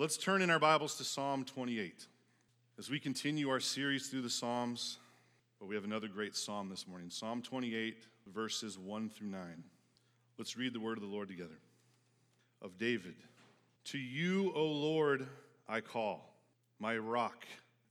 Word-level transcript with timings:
Let's 0.00 0.16
turn 0.16 0.42
in 0.42 0.50
our 0.50 0.60
Bibles 0.60 0.94
to 0.98 1.04
Psalm 1.04 1.44
28. 1.44 2.06
As 2.78 2.88
we 2.88 3.00
continue 3.00 3.48
our 3.48 3.58
series 3.58 4.06
through 4.06 4.22
the 4.22 4.30
Psalms, 4.30 4.98
but 5.58 5.66
we 5.66 5.74
have 5.74 5.82
another 5.82 6.06
great 6.06 6.36
psalm 6.36 6.68
this 6.68 6.86
morning 6.86 7.10
Psalm 7.10 7.42
28, 7.42 8.06
verses 8.32 8.78
1 8.78 9.08
through 9.08 9.26
9. 9.26 9.40
Let's 10.38 10.56
read 10.56 10.72
the 10.72 10.78
word 10.78 10.98
of 10.98 11.02
the 11.02 11.10
Lord 11.10 11.26
together. 11.26 11.58
Of 12.62 12.78
David 12.78 13.16
To 13.86 13.98
you, 13.98 14.52
O 14.54 14.66
Lord, 14.66 15.26
I 15.68 15.80
call, 15.80 16.32
my 16.78 16.96
rock. 16.96 17.44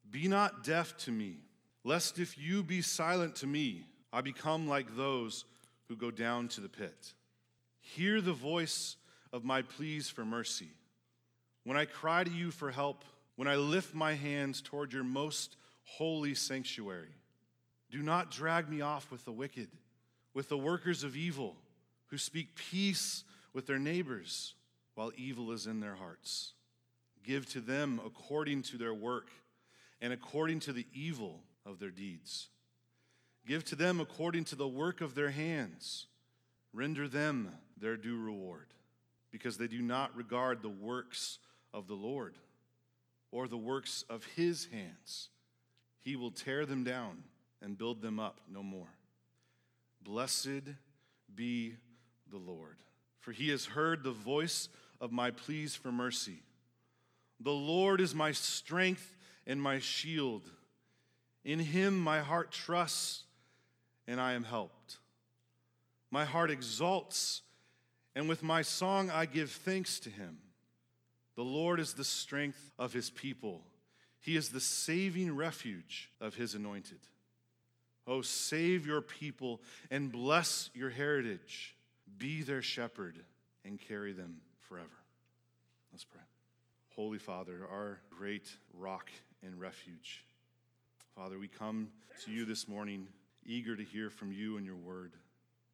Be 0.09 0.29
not 0.29 0.63
deaf 0.63 0.95
to 0.99 1.11
me, 1.11 1.39
lest 1.83 2.19
if 2.19 2.37
you 2.37 2.63
be 2.63 2.81
silent 2.81 3.35
to 3.35 3.47
me, 3.47 3.83
I 4.13 4.21
become 4.21 4.65
like 4.65 4.95
those 4.95 5.43
who 5.89 5.97
go 5.97 6.11
down 6.11 6.47
to 6.49 6.61
the 6.61 6.69
pit. 6.69 7.15
Hear 7.81 8.21
the 8.21 8.31
voice 8.31 8.95
of 9.33 9.43
my 9.43 9.61
pleas 9.61 10.07
for 10.07 10.23
mercy 10.23 10.69
when 11.67 11.75
I 11.75 11.83
cry 11.83 12.23
to 12.23 12.31
you 12.31 12.49
for 12.49 12.71
help, 12.71 13.03
when 13.35 13.49
I 13.49 13.57
lift 13.57 13.93
my 13.93 14.13
hands 14.13 14.61
toward 14.61 14.93
your 14.93 15.03
most 15.03 15.57
holy 15.83 16.33
sanctuary, 16.33 17.13
do 17.91 18.01
not 18.01 18.31
drag 18.31 18.69
me 18.69 18.79
off 18.79 19.11
with 19.11 19.25
the 19.25 19.33
wicked, 19.33 19.67
with 20.33 20.47
the 20.47 20.57
workers 20.57 21.03
of 21.03 21.17
evil, 21.17 21.57
who 22.05 22.17
speak 22.17 22.55
peace 22.55 23.25
with 23.51 23.67
their 23.67 23.79
neighbors 23.79 24.53
while 24.95 25.11
evil 25.17 25.51
is 25.51 25.67
in 25.67 25.81
their 25.81 25.95
hearts. 25.95 26.53
Give 27.21 27.45
to 27.49 27.59
them 27.59 27.99
according 28.05 28.61
to 28.63 28.77
their 28.77 28.93
work 28.93 29.29
and 29.99 30.13
according 30.13 30.61
to 30.61 30.71
the 30.71 30.87
evil 30.93 31.41
of 31.65 31.79
their 31.79 31.91
deeds. 31.91 32.47
Give 33.45 33.65
to 33.65 33.75
them 33.75 33.99
according 33.99 34.45
to 34.45 34.55
the 34.55 34.69
work 34.69 35.01
of 35.01 35.15
their 35.15 35.31
hands. 35.31 36.05
Render 36.71 37.09
them 37.09 37.51
their 37.77 37.97
due 37.97 38.17
reward, 38.17 38.67
because 39.31 39.57
they 39.57 39.67
do 39.67 39.81
not 39.81 40.15
regard 40.15 40.61
the 40.61 40.69
works 40.69 41.39
of 41.73 41.87
the 41.87 41.93
Lord 41.93 42.35
or 43.31 43.47
the 43.47 43.57
works 43.57 44.03
of 44.09 44.25
his 44.35 44.67
hands. 44.71 45.29
He 45.99 46.15
will 46.15 46.31
tear 46.31 46.65
them 46.65 46.83
down 46.83 47.23
and 47.61 47.77
build 47.77 48.01
them 48.01 48.19
up 48.19 48.39
no 48.51 48.63
more. 48.63 48.87
Blessed 50.01 50.73
be 51.33 51.75
the 52.31 52.37
Lord, 52.37 52.77
for 53.19 53.31
he 53.31 53.49
has 53.49 53.65
heard 53.65 54.03
the 54.03 54.11
voice 54.11 54.69
of 55.01 55.11
my 55.11 55.31
pleas 55.31 55.75
for 55.75 55.91
mercy. 55.91 56.41
The 57.39 57.51
Lord 57.51 58.01
is 58.01 58.15
my 58.15 58.31
strength 58.31 59.15
and 59.45 59.61
my 59.61 59.79
shield. 59.79 60.49
In 61.43 61.59
him 61.59 61.99
my 61.99 62.19
heart 62.19 62.51
trusts, 62.51 63.23
and 64.07 64.19
I 64.19 64.33
am 64.33 64.43
helped. 64.43 64.97
My 66.09 66.25
heart 66.25 66.49
exalts, 66.49 67.41
and 68.15 68.29
with 68.29 68.41
my 68.43 68.61
song 68.61 69.09
I 69.09 69.25
give 69.25 69.51
thanks 69.51 69.99
to 70.01 70.09
him. 70.09 70.37
The 71.37 71.43
Lord 71.43 71.79
is 71.79 71.93
the 71.93 72.03
strength 72.03 72.71
of 72.79 72.91
his 72.91 73.11
people, 73.11 73.61
he 74.19 74.35
is 74.35 74.49
the 74.49 74.59
saving 74.59 75.33
refuge 75.35 76.09
of 76.19 76.35
his 76.35 76.55
anointed. 76.55 76.99
Oh, 78.07 78.21
save 78.21 78.87
your 78.87 79.01
people 79.01 79.61
and 79.91 80.11
bless 80.11 80.69
your 80.73 80.89
heritage. 80.89 81.75
Be 82.17 82.41
their 82.41 82.61
shepherd 82.61 83.19
and 83.63 83.79
carry 83.79 84.13
them 84.13 84.37
forever. 84.61 84.87
Let's 85.91 86.05
pray. 86.05 86.21
Holy 86.95 87.19
Father, 87.19 87.67
our 87.69 87.99
great 88.09 88.49
rock 88.73 89.11
and 89.43 89.59
refuge. 89.59 90.25
Father, 91.15 91.37
we 91.37 91.47
come 91.47 91.89
to 92.25 92.31
you 92.31 92.45
this 92.45 92.67
morning 92.67 93.07
eager 93.45 93.75
to 93.75 93.83
hear 93.83 94.09
from 94.09 94.31
you 94.31 94.57
and 94.57 94.65
your 94.65 94.75
word, 94.75 95.11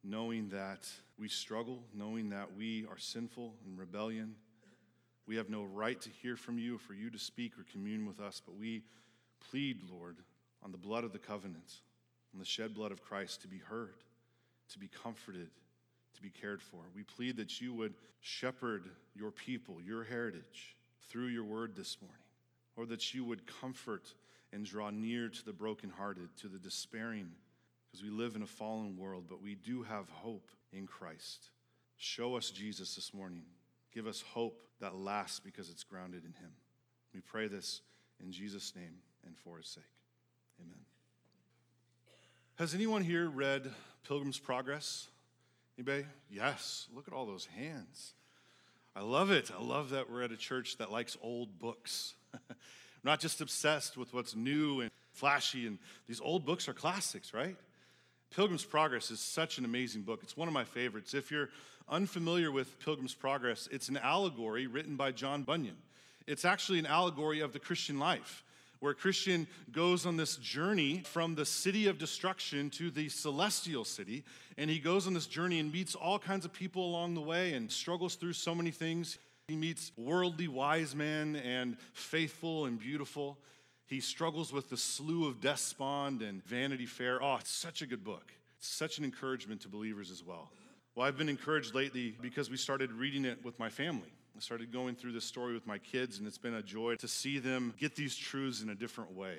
knowing 0.02 0.48
that 0.50 0.88
we 1.18 1.28
struggle, 1.28 1.82
knowing 1.94 2.30
that 2.30 2.54
we 2.56 2.84
are 2.90 2.98
sinful 2.98 3.54
and 3.64 3.78
rebellion 3.78 4.34
we 5.26 5.36
have 5.36 5.48
no 5.48 5.62
right 5.62 6.00
to 6.00 6.10
hear 6.22 6.36
from 6.36 6.58
you 6.58 6.76
or 6.76 6.78
for 6.78 6.94
you 6.94 7.10
to 7.10 7.18
speak 7.18 7.52
or 7.58 7.64
commune 7.72 8.06
with 8.06 8.20
us, 8.20 8.42
but 8.44 8.56
we 8.56 8.82
plead, 9.50 9.80
Lord, 9.90 10.16
on 10.62 10.72
the 10.72 10.78
blood 10.78 11.04
of 11.04 11.12
the 11.12 11.18
covenant, 11.18 11.80
on 12.32 12.40
the 12.40 12.44
shed 12.44 12.74
blood 12.74 12.92
of 12.92 13.02
Christ 13.02 13.42
to 13.42 13.48
be 13.48 13.58
heard, 13.58 13.96
to 14.70 14.78
be 14.78 14.88
comforted, 14.88 15.48
to 16.14 16.22
be 16.22 16.30
cared 16.30 16.62
for. 16.62 16.80
We 16.94 17.02
plead 17.02 17.36
that 17.38 17.60
you 17.60 17.74
would 17.74 17.94
shepherd 18.20 18.84
your 19.14 19.30
people, 19.30 19.78
your 19.84 20.04
heritage, 20.04 20.76
through 21.08 21.26
your 21.26 21.44
word 21.44 21.74
this 21.76 21.98
morning, 22.00 22.18
or 22.76 22.86
that 22.86 23.14
you 23.14 23.24
would 23.24 23.46
comfort 23.60 24.14
and 24.52 24.64
draw 24.64 24.90
near 24.90 25.28
to 25.28 25.44
the 25.44 25.52
brokenhearted, 25.52 26.36
to 26.40 26.48
the 26.48 26.58
despairing, 26.58 27.28
because 27.90 28.04
we 28.04 28.10
live 28.10 28.36
in 28.36 28.42
a 28.42 28.46
fallen 28.46 28.96
world, 28.96 29.24
but 29.28 29.42
we 29.42 29.54
do 29.54 29.82
have 29.82 30.08
hope 30.10 30.48
in 30.72 30.86
Christ. 30.86 31.50
Show 31.96 32.36
us 32.36 32.50
Jesus 32.50 32.94
this 32.94 33.14
morning. 33.14 33.42
Give 33.94 34.06
us 34.06 34.22
hope 34.32 34.60
that 34.80 34.96
lasts 34.96 35.40
because 35.40 35.70
it's 35.70 35.84
grounded 35.84 36.24
in 36.24 36.32
Him. 36.32 36.50
We 37.14 37.20
pray 37.20 37.46
this 37.48 37.80
in 38.22 38.32
Jesus' 38.32 38.74
name 38.74 38.96
and 39.24 39.36
for 39.36 39.58
His 39.58 39.68
sake. 39.68 39.84
Amen. 40.60 40.80
Has 42.56 42.74
anyone 42.74 43.02
here 43.02 43.28
read 43.28 43.70
Pilgrim's 44.06 44.38
Progress? 44.38 45.08
Anybody? 45.78 46.06
Yes. 46.30 46.88
Look 46.94 47.08
at 47.08 47.14
all 47.14 47.26
those 47.26 47.46
hands. 47.46 48.14
I 48.96 49.02
love 49.02 49.30
it. 49.30 49.50
I 49.56 49.62
love 49.62 49.90
that 49.90 50.10
we're 50.10 50.22
at 50.22 50.30
a 50.30 50.36
church 50.36 50.78
that 50.78 50.92
likes 50.92 51.16
old 51.20 51.58
books. 51.58 52.14
not 53.04 53.20
just 53.20 53.40
obsessed 53.40 53.96
with 53.96 54.12
what's 54.14 54.34
new 54.34 54.80
and 54.80 54.90
flashy, 55.12 55.66
and 55.66 55.78
these 56.08 56.20
old 56.20 56.44
books 56.44 56.68
are 56.68 56.72
classics, 56.72 57.34
right? 57.34 57.56
Pilgrim's 58.34 58.64
Progress 58.64 59.12
is 59.12 59.20
such 59.20 59.58
an 59.58 59.64
amazing 59.64 60.02
book. 60.02 60.20
It's 60.24 60.36
one 60.36 60.48
of 60.48 60.54
my 60.54 60.64
favorites. 60.64 61.14
If 61.14 61.30
you're 61.30 61.50
unfamiliar 61.88 62.50
with 62.50 62.80
Pilgrim's 62.80 63.14
Progress, 63.14 63.68
it's 63.70 63.88
an 63.88 63.96
allegory 63.96 64.66
written 64.66 64.96
by 64.96 65.12
John 65.12 65.44
Bunyan. 65.44 65.76
It's 66.26 66.44
actually 66.44 66.80
an 66.80 66.86
allegory 66.86 67.40
of 67.40 67.52
the 67.52 67.60
Christian 67.60 68.00
life, 68.00 68.42
where 68.80 68.90
a 68.90 68.94
Christian 68.94 69.46
goes 69.70 70.04
on 70.04 70.16
this 70.16 70.34
journey 70.36 71.02
from 71.04 71.36
the 71.36 71.46
city 71.46 71.86
of 71.86 71.96
destruction 71.96 72.70
to 72.70 72.90
the 72.90 73.08
celestial 73.08 73.84
city. 73.84 74.24
And 74.58 74.68
he 74.68 74.80
goes 74.80 75.06
on 75.06 75.14
this 75.14 75.26
journey 75.26 75.60
and 75.60 75.72
meets 75.72 75.94
all 75.94 76.18
kinds 76.18 76.44
of 76.44 76.52
people 76.52 76.84
along 76.84 77.14
the 77.14 77.20
way 77.20 77.52
and 77.52 77.70
struggles 77.70 78.16
through 78.16 78.32
so 78.32 78.52
many 78.52 78.72
things. 78.72 79.18
He 79.46 79.54
meets 79.54 79.92
Worldly 79.96 80.48
Wiseman 80.48 81.36
and 81.36 81.76
faithful 81.92 82.64
and 82.64 82.80
beautiful. 82.80 83.38
He 83.86 84.00
struggles 84.00 84.52
with 84.52 84.70
the 84.70 84.76
slough 84.76 85.28
of 85.28 85.40
despond 85.40 86.22
and 86.22 86.42
Vanity 86.44 86.86
Fair. 86.86 87.22
Oh, 87.22 87.36
it's 87.36 87.50
such 87.50 87.82
a 87.82 87.86
good 87.86 88.02
book. 88.02 88.32
It's 88.58 88.68
such 88.68 88.98
an 88.98 89.04
encouragement 89.04 89.60
to 89.62 89.68
believers 89.68 90.10
as 90.10 90.24
well. 90.24 90.50
Well, 90.94 91.06
I've 91.06 91.18
been 91.18 91.28
encouraged 91.28 91.74
lately 91.74 92.16
because 92.20 92.48
we 92.48 92.56
started 92.56 92.92
reading 92.92 93.24
it 93.24 93.44
with 93.44 93.58
my 93.58 93.68
family. 93.68 94.12
I 94.36 94.40
started 94.40 94.72
going 94.72 94.94
through 94.94 95.12
this 95.12 95.24
story 95.24 95.52
with 95.52 95.66
my 95.66 95.78
kids, 95.78 96.18
and 96.18 96.26
it's 96.26 96.38
been 96.38 96.54
a 96.54 96.62
joy 96.62 96.96
to 96.96 97.08
see 97.08 97.38
them 97.38 97.74
get 97.78 97.94
these 97.94 98.16
truths 98.16 98.62
in 98.62 98.70
a 98.70 98.74
different 98.74 99.12
way. 99.12 99.38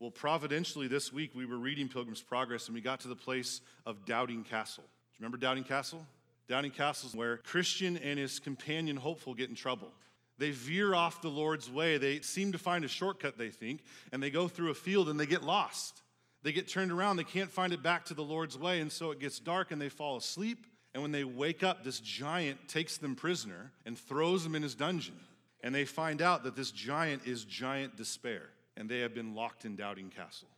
Well, 0.00 0.10
providentially, 0.10 0.88
this 0.88 1.12
week 1.12 1.32
we 1.34 1.44
were 1.44 1.58
reading 1.58 1.88
Pilgrim's 1.88 2.22
Progress, 2.22 2.66
and 2.66 2.74
we 2.74 2.80
got 2.80 3.00
to 3.00 3.08
the 3.08 3.16
place 3.16 3.60
of 3.84 4.06
Doubting 4.06 4.44
Castle. 4.44 4.84
Do 4.84 4.88
you 5.14 5.24
remember 5.24 5.36
Doubting 5.36 5.64
Castle? 5.64 6.06
Doubting 6.48 6.70
Castle 6.70 7.10
is 7.10 7.14
where 7.14 7.36
Christian 7.38 7.96
and 7.96 8.18
his 8.18 8.38
companion 8.38 8.96
Hopeful 8.96 9.34
get 9.34 9.50
in 9.50 9.54
trouble. 9.54 9.92
They 10.38 10.50
veer 10.50 10.94
off 10.94 11.20
the 11.20 11.28
Lord's 11.28 11.70
way. 11.70 11.98
They 11.98 12.20
seem 12.20 12.52
to 12.52 12.58
find 12.58 12.84
a 12.84 12.88
shortcut, 12.88 13.36
they 13.36 13.50
think, 13.50 13.82
and 14.12 14.22
they 14.22 14.30
go 14.30 14.48
through 14.48 14.70
a 14.70 14.74
field 14.74 15.08
and 15.08 15.18
they 15.18 15.26
get 15.26 15.42
lost. 15.42 16.02
They 16.42 16.52
get 16.52 16.68
turned 16.68 16.92
around. 16.92 17.16
They 17.16 17.24
can't 17.24 17.50
find 17.50 17.72
it 17.72 17.82
back 17.82 18.04
to 18.06 18.14
the 18.14 18.22
Lord's 18.22 18.56
way. 18.56 18.80
And 18.80 18.90
so 18.90 19.10
it 19.10 19.18
gets 19.18 19.40
dark 19.40 19.72
and 19.72 19.80
they 19.80 19.88
fall 19.88 20.16
asleep. 20.16 20.66
And 20.94 21.02
when 21.02 21.12
they 21.12 21.24
wake 21.24 21.62
up, 21.62 21.84
this 21.84 22.00
giant 22.00 22.68
takes 22.68 22.96
them 22.96 23.16
prisoner 23.16 23.72
and 23.84 23.98
throws 23.98 24.44
them 24.44 24.54
in 24.54 24.62
his 24.62 24.74
dungeon. 24.74 25.16
And 25.62 25.74
they 25.74 25.84
find 25.84 26.22
out 26.22 26.44
that 26.44 26.54
this 26.54 26.70
giant 26.70 27.26
is 27.26 27.44
giant 27.44 27.96
despair. 27.96 28.50
And 28.76 28.88
they 28.88 29.00
have 29.00 29.14
been 29.14 29.34
locked 29.34 29.64
in 29.64 29.74
Doubting 29.74 30.10
Castle. 30.10 30.48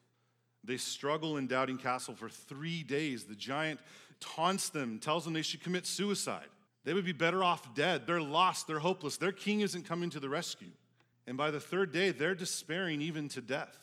They 0.62 0.76
struggle 0.76 1.38
in 1.38 1.46
Doubting 1.46 1.78
Castle 1.78 2.14
for 2.14 2.28
three 2.28 2.82
days. 2.82 3.24
The 3.24 3.34
giant 3.34 3.80
taunts 4.20 4.68
them, 4.68 4.98
tells 4.98 5.24
them 5.24 5.32
they 5.32 5.40
should 5.40 5.62
commit 5.62 5.86
suicide. 5.86 6.48
They 6.84 6.94
would 6.94 7.04
be 7.04 7.12
better 7.12 7.44
off 7.44 7.74
dead. 7.74 8.06
They're 8.06 8.22
lost. 8.22 8.66
They're 8.66 8.78
hopeless. 8.78 9.16
Their 9.16 9.32
king 9.32 9.60
isn't 9.60 9.84
coming 9.84 10.10
to 10.10 10.20
the 10.20 10.28
rescue. 10.28 10.70
And 11.26 11.36
by 11.36 11.50
the 11.50 11.60
third 11.60 11.92
day, 11.92 12.10
they're 12.10 12.34
despairing 12.34 13.02
even 13.02 13.28
to 13.30 13.40
death. 13.40 13.76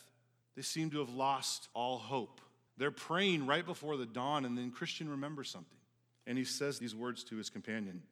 They 0.56 0.62
seem 0.62 0.90
to 0.90 0.98
have 0.98 1.08
lost 1.08 1.68
all 1.72 1.98
hope. 1.98 2.40
They're 2.76 2.90
praying 2.90 3.46
right 3.46 3.64
before 3.64 3.96
the 3.96 4.06
dawn, 4.06 4.44
and 4.44 4.56
then 4.56 4.70
Christian 4.70 5.08
remembers 5.08 5.50
something. 5.50 5.78
And 6.26 6.36
he 6.36 6.44
says 6.44 6.78
these 6.78 6.94
words 6.94 7.24
to 7.24 7.36
his 7.36 7.48
companion 7.50 8.02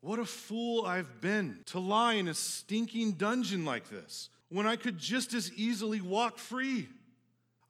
What 0.00 0.18
a 0.18 0.24
fool 0.24 0.86
I've 0.86 1.20
been 1.20 1.60
to 1.66 1.78
lie 1.78 2.14
in 2.14 2.28
a 2.28 2.34
stinking 2.34 3.12
dungeon 3.12 3.64
like 3.64 3.88
this 3.90 4.28
when 4.48 4.66
I 4.66 4.76
could 4.76 4.98
just 4.98 5.34
as 5.34 5.52
easily 5.54 6.00
walk 6.00 6.38
free. 6.38 6.88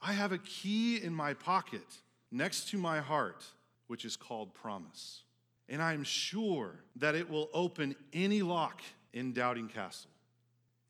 I 0.00 0.12
have 0.12 0.32
a 0.32 0.38
key 0.38 0.96
in 0.96 1.14
my 1.14 1.34
pocket 1.34 1.86
next 2.32 2.68
to 2.70 2.78
my 2.78 3.00
heart, 3.00 3.44
which 3.86 4.04
is 4.04 4.16
called 4.16 4.54
promise. 4.54 5.22
And 5.70 5.80
I'm 5.80 6.02
sure 6.02 6.74
that 6.96 7.14
it 7.14 7.30
will 7.30 7.48
open 7.54 7.94
any 8.12 8.42
lock 8.42 8.82
in 9.12 9.32
Doubting 9.32 9.68
Castle. 9.68 10.10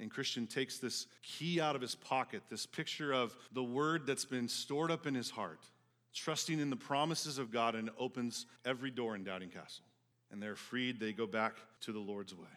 And 0.00 0.10
Christian 0.10 0.46
takes 0.46 0.78
this 0.78 1.06
key 1.22 1.60
out 1.60 1.76
of 1.76 1.82
his 1.82 1.94
pocket, 1.94 2.42
this 2.48 2.64
picture 2.64 3.12
of 3.12 3.36
the 3.52 3.62
word 3.62 4.06
that's 4.06 4.24
been 4.24 4.48
stored 4.48 4.90
up 4.90 5.06
in 5.06 5.14
his 5.14 5.28
heart, 5.28 5.60
trusting 6.14 6.58
in 6.58 6.70
the 6.70 6.76
promises 6.76 7.36
of 7.36 7.52
God, 7.52 7.74
and 7.74 7.90
opens 7.98 8.46
every 8.64 8.90
door 8.90 9.14
in 9.14 9.22
Doubting 9.22 9.50
Castle. 9.50 9.84
And 10.32 10.42
they're 10.42 10.56
freed, 10.56 10.98
they 10.98 11.12
go 11.12 11.26
back 11.26 11.56
to 11.82 11.92
the 11.92 11.98
Lord's 11.98 12.34
way. 12.34 12.48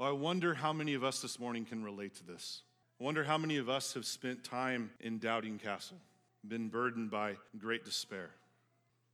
I 0.00 0.12
wonder 0.12 0.54
how 0.54 0.72
many 0.72 0.94
of 0.94 1.04
us 1.04 1.20
this 1.20 1.38
morning 1.38 1.66
can 1.66 1.84
relate 1.84 2.14
to 2.14 2.24
this. 2.24 2.62
I 2.98 3.04
wonder 3.04 3.24
how 3.24 3.36
many 3.36 3.58
of 3.58 3.68
us 3.68 3.92
have 3.94 4.06
spent 4.06 4.44
time 4.44 4.92
in 5.00 5.18
Doubting 5.18 5.58
Castle, 5.58 5.98
been 6.46 6.68
burdened 6.68 7.10
by 7.10 7.36
great 7.58 7.84
despair. 7.84 8.30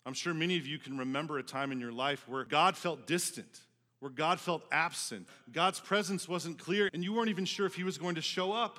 I'm 0.06 0.14
sure 0.14 0.34
many 0.34 0.58
of 0.58 0.66
you 0.66 0.78
can 0.78 0.98
remember 0.98 1.38
a 1.38 1.42
time 1.42 1.72
in 1.72 1.80
your 1.80 1.92
life 1.92 2.28
where 2.28 2.44
God 2.44 2.76
felt 2.76 3.06
distant, 3.06 3.60
where 4.00 4.10
God 4.10 4.38
felt 4.38 4.62
absent. 4.70 5.26
God's 5.50 5.80
presence 5.80 6.28
wasn't 6.28 6.58
clear, 6.58 6.90
and 6.92 7.02
you 7.02 7.14
weren't 7.14 7.30
even 7.30 7.46
sure 7.46 7.66
if 7.66 7.74
He 7.74 7.84
was 7.84 7.96
going 7.96 8.16
to 8.16 8.22
show 8.22 8.52
up. 8.52 8.78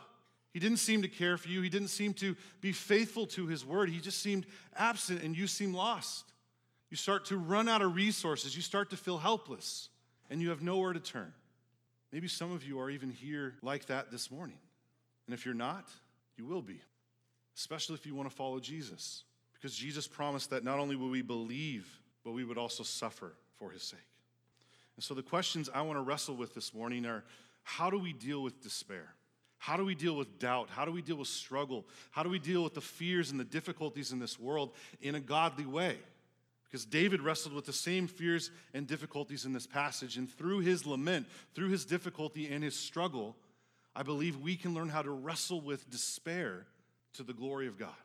He 0.54 0.60
didn't 0.60 0.78
seem 0.78 1.02
to 1.02 1.08
care 1.08 1.38
for 1.38 1.50
you. 1.50 1.62
He 1.62 1.70
didn't 1.70 1.90
seem 1.90 2.14
to 2.16 2.36
be 2.62 2.72
faithful 2.72 3.26
to 3.28 3.48
His 3.48 3.66
word. 3.66 3.90
He 3.90 4.00
just 4.00 4.22
seemed 4.22 4.46
absent, 4.76 5.24
and 5.24 5.36
you 5.36 5.48
seem 5.48 5.74
lost. 5.74 6.32
You 6.92 6.98
start 6.98 7.26
to 7.26 7.38
run 7.38 7.68
out 7.68 7.82
of 7.82 7.96
resources. 7.96 8.56
You 8.56 8.62
start 8.62 8.92
to 8.92 8.98
feel 8.98 9.18
helpless, 9.18 9.90
and 10.30 10.42
you 10.42 10.50
have 10.50 10.62
nowhere 10.62 10.94
to 10.94 11.00
turn. 11.00 11.34
Maybe 12.12 12.28
some 12.28 12.54
of 12.54 12.64
you 12.64 12.80
are 12.80 12.90
even 12.90 13.10
here 13.10 13.56
like 13.62 13.88
that 13.88 14.12
this 14.12 14.32
morning. 14.32 14.58
And 15.28 15.34
if 15.34 15.44
you're 15.44 15.56
not, 15.56 15.90
you 16.38 16.46
will 16.46 16.62
be, 16.62 16.80
especially 17.58 17.96
if 17.96 18.06
you 18.06 18.14
want 18.14 18.30
to 18.30 18.36
follow 18.36 18.60
Jesus. 18.60 19.24
Because 19.56 19.76
Jesus 19.76 20.08
promised 20.08 20.52
that 20.52 20.64
not 20.64 20.80
only 20.80 20.96
will 20.96 21.10
we 21.10 21.22
believe, 21.22 21.88
but 22.24 22.34
we 22.34 22.44
would 22.44 22.58
also 22.58 22.84
suffer 22.84 23.34
for 23.58 23.72
his 23.72 23.84
sake. 23.84 24.00
And 24.96 25.04
so 25.04 25.14
the 25.14 25.24
questions 25.24 25.70
I 25.74 25.82
want 25.82 25.98
to 25.98 26.04
wrestle 26.04 26.36
with 26.36 26.54
this 26.54 26.74
morning 26.74 27.06
are 27.06 27.24
how 27.64 27.90
do 27.90 27.98
we 27.98 28.14
deal 28.14 28.44
with 28.44 28.62
despair? 28.62 29.14
How 29.58 29.78
do 29.78 29.86
we 29.86 29.96
deal 29.96 30.16
with 30.16 30.38
doubt? 30.38 30.70
How 30.70 30.86
do 30.86 30.92
we 30.92 31.02
deal 31.02 31.16
with 31.16 31.28
struggle? 31.28 31.86
How 32.12 32.24
do 32.24 32.30
we 32.30 32.40
deal 32.40 32.64
with 32.64 32.76
the 32.76 32.82
fears 32.82 33.32
and 33.32 33.40
the 33.40 33.46
difficulties 33.46 34.12
in 34.12 34.20
this 34.20 34.40
world 34.40 34.72
in 35.02 35.16
a 35.16 35.20
godly 35.20 35.66
way? 35.66 35.98
Because 36.66 36.86
David 36.86 37.22
wrestled 37.22 37.56
with 37.56 37.66
the 37.66 37.74
same 37.74 38.08
fears 38.08 38.52
and 38.74 38.86
difficulties 38.86 39.46
in 39.46 39.54
this 39.54 39.66
passage. 39.66 40.18
And 40.18 40.30
through 40.30 40.60
his 40.60 40.86
lament, 40.86 41.26
through 41.56 41.70
his 41.70 41.86
difficulty 41.86 42.48
and 42.48 42.64
his 42.64 42.78
struggle, 42.78 43.36
I 43.96 44.04
believe 44.04 44.38
we 44.38 44.56
can 44.56 44.74
learn 44.74 44.90
how 44.90 45.02
to 45.02 45.10
wrestle 45.10 45.62
with 45.62 45.90
despair 45.90 46.68
to 47.14 47.24
the 47.24 47.34
glory 47.34 47.68
of 47.68 47.80
God. 47.80 47.96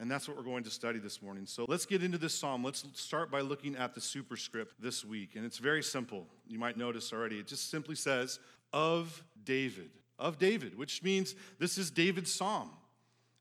And 0.00 0.10
that's 0.10 0.28
what 0.28 0.36
we're 0.36 0.44
going 0.44 0.62
to 0.64 0.70
study 0.70 1.00
this 1.00 1.20
morning. 1.20 1.44
So 1.46 1.64
let's 1.66 1.84
get 1.84 2.04
into 2.04 2.18
this 2.18 2.32
psalm. 2.32 2.62
Let's 2.62 2.84
start 2.94 3.30
by 3.30 3.40
looking 3.40 3.74
at 3.74 3.94
the 3.94 4.00
superscript 4.00 4.80
this 4.80 5.04
week. 5.04 5.30
And 5.34 5.44
it's 5.44 5.58
very 5.58 5.82
simple. 5.82 6.26
You 6.46 6.58
might 6.58 6.76
notice 6.76 7.12
already. 7.12 7.38
It 7.38 7.48
just 7.48 7.70
simply 7.70 7.96
says, 7.96 8.38
of 8.72 9.24
David. 9.44 9.90
Of 10.18 10.38
David, 10.38 10.78
which 10.78 11.02
means 11.02 11.34
this 11.58 11.78
is 11.78 11.90
David's 11.90 12.32
psalm. 12.32 12.70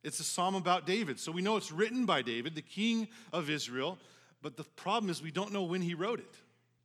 It's 0.03 0.19
a 0.19 0.23
psalm 0.23 0.55
about 0.55 0.87
David. 0.87 1.19
So 1.19 1.31
we 1.31 1.41
know 1.41 1.57
it's 1.57 1.71
written 1.71 2.05
by 2.05 2.21
David, 2.21 2.55
the 2.55 2.61
king 2.61 3.07
of 3.33 3.49
Israel. 3.49 3.97
But 4.41 4.57
the 4.57 4.63
problem 4.63 5.09
is 5.09 5.21
we 5.21 5.31
don't 5.31 5.51
know 5.51 5.63
when 5.63 5.81
he 5.81 5.93
wrote 5.93 6.19
it. 6.19 6.35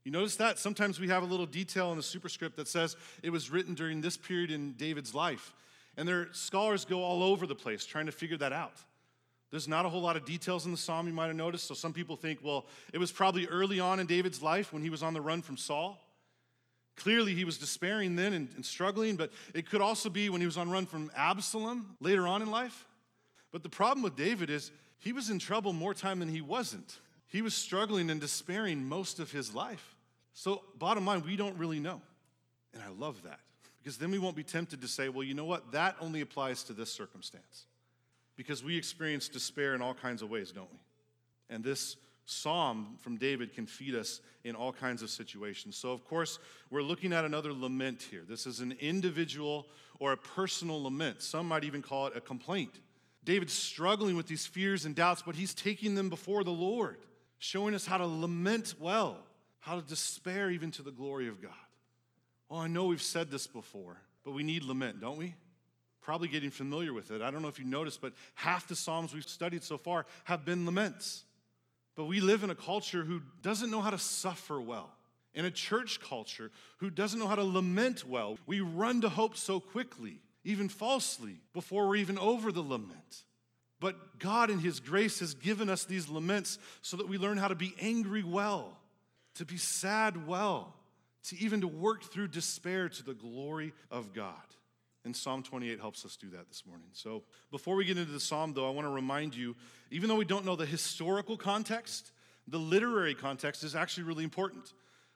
You 0.05 0.11
notice 0.11 0.37
that? 0.37 0.59
Sometimes 0.59 0.99
we 0.99 1.09
have 1.09 1.23
a 1.23 1.27
little 1.27 1.47
detail 1.47 1.93
in 1.93 1.97
the 1.97 2.03
superscript 2.03 2.57
that 2.57 2.69
says 2.69 2.97
it 3.23 3.31
was 3.31 3.51
written 3.51 3.75
during 3.75 4.01
this 4.01 4.17
period 4.17 4.51
in 4.51 4.73
David's 4.73 5.15
life. 5.15 5.53
And 5.97 6.09
there 6.09 6.29
scholars 6.33 6.85
go 6.85 7.03
all 7.03 7.23
over 7.23 7.47
the 7.47 7.55
place 7.55 7.87
trying 7.87 8.07
to 8.07 8.13
figure 8.13 8.39
that 8.39 8.53
out. 8.53 8.75
There's 9.53 9.69
not 9.69 9.85
a 9.85 9.91
whole 9.91 10.01
lot 10.01 10.17
of 10.17 10.25
details 10.25 10.65
in 10.65 10.73
the 10.73 10.79
psalm 10.79 11.07
you 11.07 11.13
might 11.13 11.27
have 11.27 11.37
noticed. 11.37 11.69
So 11.69 11.75
some 11.75 11.93
people 11.93 12.17
think, 12.17 12.39
well, 12.43 12.65
it 12.95 12.99
was 12.99 13.13
probably 13.13 13.47
early 13.47 13.81
on 13.81 14.01
in 14.01 14.07
David's 14.07 14.43
life 14.43 14.73
when 14.73 14.83
he 14.83 14.89
was 14.89 15.03
on 15.03 15.13
the 15.13 15.21
run 15.21 15.43
from 15.43 15.59
Saul. 15.59 16.01
Clearly, 16.97 17.35
he 17.35 17.45
was 17.45 17.59
despairing 17.59 18.17
then 18.17 18.33
and, 18.33 18.49
and 18.57 18.65
struggling, 18.65 19.15
but 19.17 19.31
it 19.55 19.69
could 19.69 19.83
also 19.83 20.09
be 20.09 20.31
when 20.31 20.41
he 20.41 20.47
was 20.47 20.57
on 20.57 20.71
run 20.71 20.87
from 20.87 21.11
Absalom 21.15 21.97
later 22.01 22.27
on 22.27 22.41
in 22.41 22.51
life. 22.51 22.87
But 23.51 23.63
the 23.63 23.69
problem 23.69 24.03
with 24.03 24.17
David 24.17 24.49
is 24.49 24.71
he 24.99 25.13
was 25.13 25.29
in 25.29 25.39
trouble 25.39 25.75
more 25.75 25.93
time 25.93 26.19
than 26.19 26.29
he 26.29 26.41
wasn't. 26.41 26.99
He 27.29 27.43
was 27.43 27.55
struggling 27.55 28.09
and 28.09 28.21
despairing 28.21 28.89
most 28.89 29.21
of 29.21 29.31
his 29.31 29.55
life. 29.55 29.97
So, 30.33 30.63
bottom 30.79 31.05
line, 31.05 31.23
we 31.27 31.37
don't 31.37 31.59
really 31.59 31.81
know. 31.81 32.01
And 32.73 32.83
I 32.83 32.89
love 32.89 33.23
that 33.25 33.41
because 33.83 33.99
then 33.99 34.11
we 34.11 34.19
won't 34.19 34.37
be 34.37 34.45
tempted 34.45 34.81
to 34.81 34.89
say, 34.89 35.11
well, 35.11 35.25
you 35.25 35.35
know 35.35 35.45
what? 35.45 35.73
That 35.73 35.97
only 36.01 36.23
applies 36.23 36.63
to 36.65 36.73
this 36.73 36.91
circumstance. 36.91 37.67
Because 38.37 38.65
we 38.65 38.77
experience 38.77 39.29
despair 39.29 39.75
in 39.75 39.83
all 39.83 39.95
kinds 39.95 40.23
of 40.23 40.31
ways, 40.31 40.53
don't 40.53 40.71
we? 40.71 40.79
And 41.55 41.63
this 41.63 41.97
psalm 42.25 42.97
from 43.01 43.17
David 43.17 43.55
can 43.55 43.67
feed 43.67 43.95
us 43.95 44.21
in 44.45 44.55
all 44.55 44.73
kinds 44.73 45.03
of 45.03 45.11
situations. 45.11 45.77
So, 45.77 45.93
of 45.93 46.05
course, 46.05 46.39
we're 46.71 46.83
looking 46.83 47.13
at 47.13 47.25
another 47.25 47.53
lament 47.53 48.07
here. 48.11 48.23
This 48.27 48.47
is 48.47 48.61
an 48.61 48.75
individual 48.81 49.67
or 49.99 50.13
a 50.13 50.17
personal 50.17 50.83
lament. 50.83 51.23
Some 51.23 51.47
might 51.49 51.65
even 51.65 51.83
call 51.83 52.07
it 52.07 52.17
a 52.17 52.21
complaint. 52.21 52.81
David's 53.25 53.53
struggling 53.53 54.17
with 54.17 54.27
these 54.27 54.47
fears 54.47 54.85
and 54.85 54.95
doubts, 54.95 55.23
but 55.23 55.37
he's 55.37 55.55
taking 55.55 55.95
them 55.95 56.09
before 56.09 56.43
the 56.43 56.51
Lord 56.51 56.97
showing 57.43 57.75
us 57.75 57.85
how 57.85 57.99
to 57.99 58.07
lament 58.07 58.75
well, 58.79 59.19
how 59.59 59.75
to 59.75 59.83
despair 59.83 60.49
even 60.49 60.71
to 60.71 60.83
the 60.83 60.93
glory 60.93 61.27
of 61.27 61.43
God. 61.43 61.51
Well, 62.49 62.61
I 62.61 62.69
know 62.69 62.85
we've 62.85 63.03
said 63.03 63.33
this 63.33 63.49
before, 63.49 63.97
but 64.25 64.31
we 64.31 64.45
need 64.45 64.63
lament, 64.63 65.01
don't 65.01 65.19
we? 65.19 65.35
Probably 66.03 66.27
getting 66.29 66.51
familiar 66.51 66.93
with 66.93 67.13
it. 67.13 67.23
I 67.23 67.31
don't 67.31 67.43
know 67.43 67.49
if 67.49 67.61
you 67.61 67.65
noticed, 67.65 68.01
but 68.01 68.13
half 68.35 68.67
the 68.67 68.75
Psalms 68.75 69.15
we've 69.15 69.27
studied 69.27 69.63
so 69.63 69.79
far 69.79 70.05
have 70.25 70.45
been 70.45 70.67
laments. 70.67 71.25
But 71.95 72.07
we 72.07 72.21
live 72.21 72.43
in 72.43 72.51
a 72.51 72.55
culture 72.57 73.05
who 73.05 73.23
doesn't 73.41 73.71
know 73.71 73.81
how 73.81 73.91
to 73.91 73.99
suffer 73.99 74.61
well, 74.61 74.91
in 75.35 75.45
a 75.45 75.51
church 75.51 76.01
culture 76.01 76.51
who 76.79 76.91
doesn't 76.91 77.21
know 77.21 77.29
how 77.29 77.37
to 77.37 77.45
lament 77.45 78.07
well. 78.07 78.37
We 78.47 78.61
run 78.61 79.01
to 79.03 79.09
hope 79.09 79.37
so 79.37 79.61
quickly, 79.61 80.21
even 80.45 80.69
falsely, 80.69 81.41
before 81.53 81.87
we're 81.87 81.97
even 81.97 82.19
over 82.19 82.51
the 82.51 82.63
lament. 82.63 83.25
But 83.79 84.19
God, 84.19 84.51
in 84.51 84.59
His 84.59 84.81
grace, 84.81 85.21
has 85.21 85.35
given 85.35 85.69
us 85.69 85.85
these 85.85 86.09
laments 86.09 86.59
so 86.83 86.97
that 86.97 87.09
we 87.09 87.19
learn 87.19 87.37
how 87.37 87.49
to 87.49 87.55
be 87.55 87.75
angry 87.81 88.23
well, 88.23 88.79
to 89.35 89.45
be 89.45 89.57
sad 89.57 90.27
well, 90.27 90.75
to 91.25 91.39
even 91.39 91.61
to 91.61 91.69
work 91.69 92.03
through 92.03 92.29
despair 92.29 92.89
to 92.89 93.05
the 93.05 93.15
glory 93.15 93.73
of 93.91 94.13
God. 94.13 94.35
And 95.05 95.17
Psalm 95.17 95.43
28 95.43 95.81
helps 95.81 96.05
us 96.05 96.17
do 96.17 96.31
that 96.31 96.49
this 96.49 96.63
morning. 96.67 96.87
So 96.93 97.25
before 97.51 97.75
we 97.75 97.85
get 97.85 97.99
into 97.99 98.13
the 98.13 98.21
psalm, 98.21 98.53
though, 98.53 98.69
I 98.69 98.71
want 98.71 98.87
to 98.87 98.93
remind 98.93 99.35
you 99.35 99.57
even 99.91 100.09
though 100.09 100.17
we 100.17 100.25
don't 100.25 100.45
know 100.45 100.55
the 100.55 100.67
historical 100.67 101.37
context, 101.37 102.13
the 102.47 102.59
literary 102.59 103.15
context 103.15 103.65
is 103.65 103.75
actually 103.75 104.05
really 104.05 104.25
important. 104.25 104.65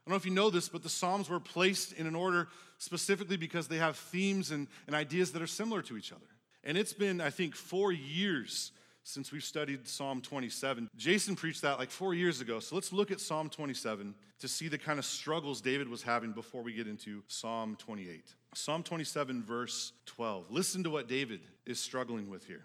I 0.06 0.11
don't 0.11 0.12
know 0.12 0.17
if 0.17 0.27
you 0.27 0.33
know 0.33 0.50
this, 0.50 0.69
but 0.69 0.85
the 0.85 0.88
Psalms 0.88 1.29
were 1.29 1.41
placed 1.41 1.93
in 1.93 2.06
an 2.06 2.15
order 2.15 2.47
specifically 2.79 3.37
because 3.37 3.67
they 3.67 3.79
have 3.79 3.97
themes 3.97 4.53
and, 4.53 4.69
and 4.87 4.94
ideas 4.94 5.33
that 5.33 5.43
are 5.43 5.49
similar 5.49 5.83
to 5.83 5.97
each 5.97 6.12
other. 6.12 6.27
And 6.62 6.79
it's 6.79 6.93
been, 6.93 7.21
I 7.21 7.31
think, 7.31 7.56
four 7.56 7.91
years 7.91 8.71
since 9.03 9.33
we've 9.33 9.43
studied 9.43 9.87
Psalm 9.87 10.21
27. 10.21 10.91
Jason 10.97 11.35
preached 11.35 11.62
that 11.62 11.79
like 11.79 11.91
four 11.91 12.15
years 12.15 12.41
ago. 12.41 12.61
So 12.61 12.77
let's 12.77 12.93
look 12.93 13.11
at 13.11 13.21
Psalm 13.21 13.49
27 13.49 14.15
to 14.41 14.49
see 14.49 14.69
the 14.69 14.79
kind 14.79 14.99
of 14.99 15.05
struggles 15.05 15.61
David 15.61 15.88
was 15.88 16.03
having 16.03 16.33
before 16.33 16.62
we 16.62 16.73
get 16.73 16.87
into 16.87 17.23
Psalm 17.27 17.77
28. 17.77 18.23
Psalm 18.56 18.82
27, 18.82 19.43
verse 19.43 19.93
12. 20.06 20.50
Listen 20.50 20.83
to 20.83 20.88
what 20.88 21.09
David 21.09 21.40
is 21.66 21.78
struggling 21.78 22.30
with 22.30 22.47
here. 22.47 22.64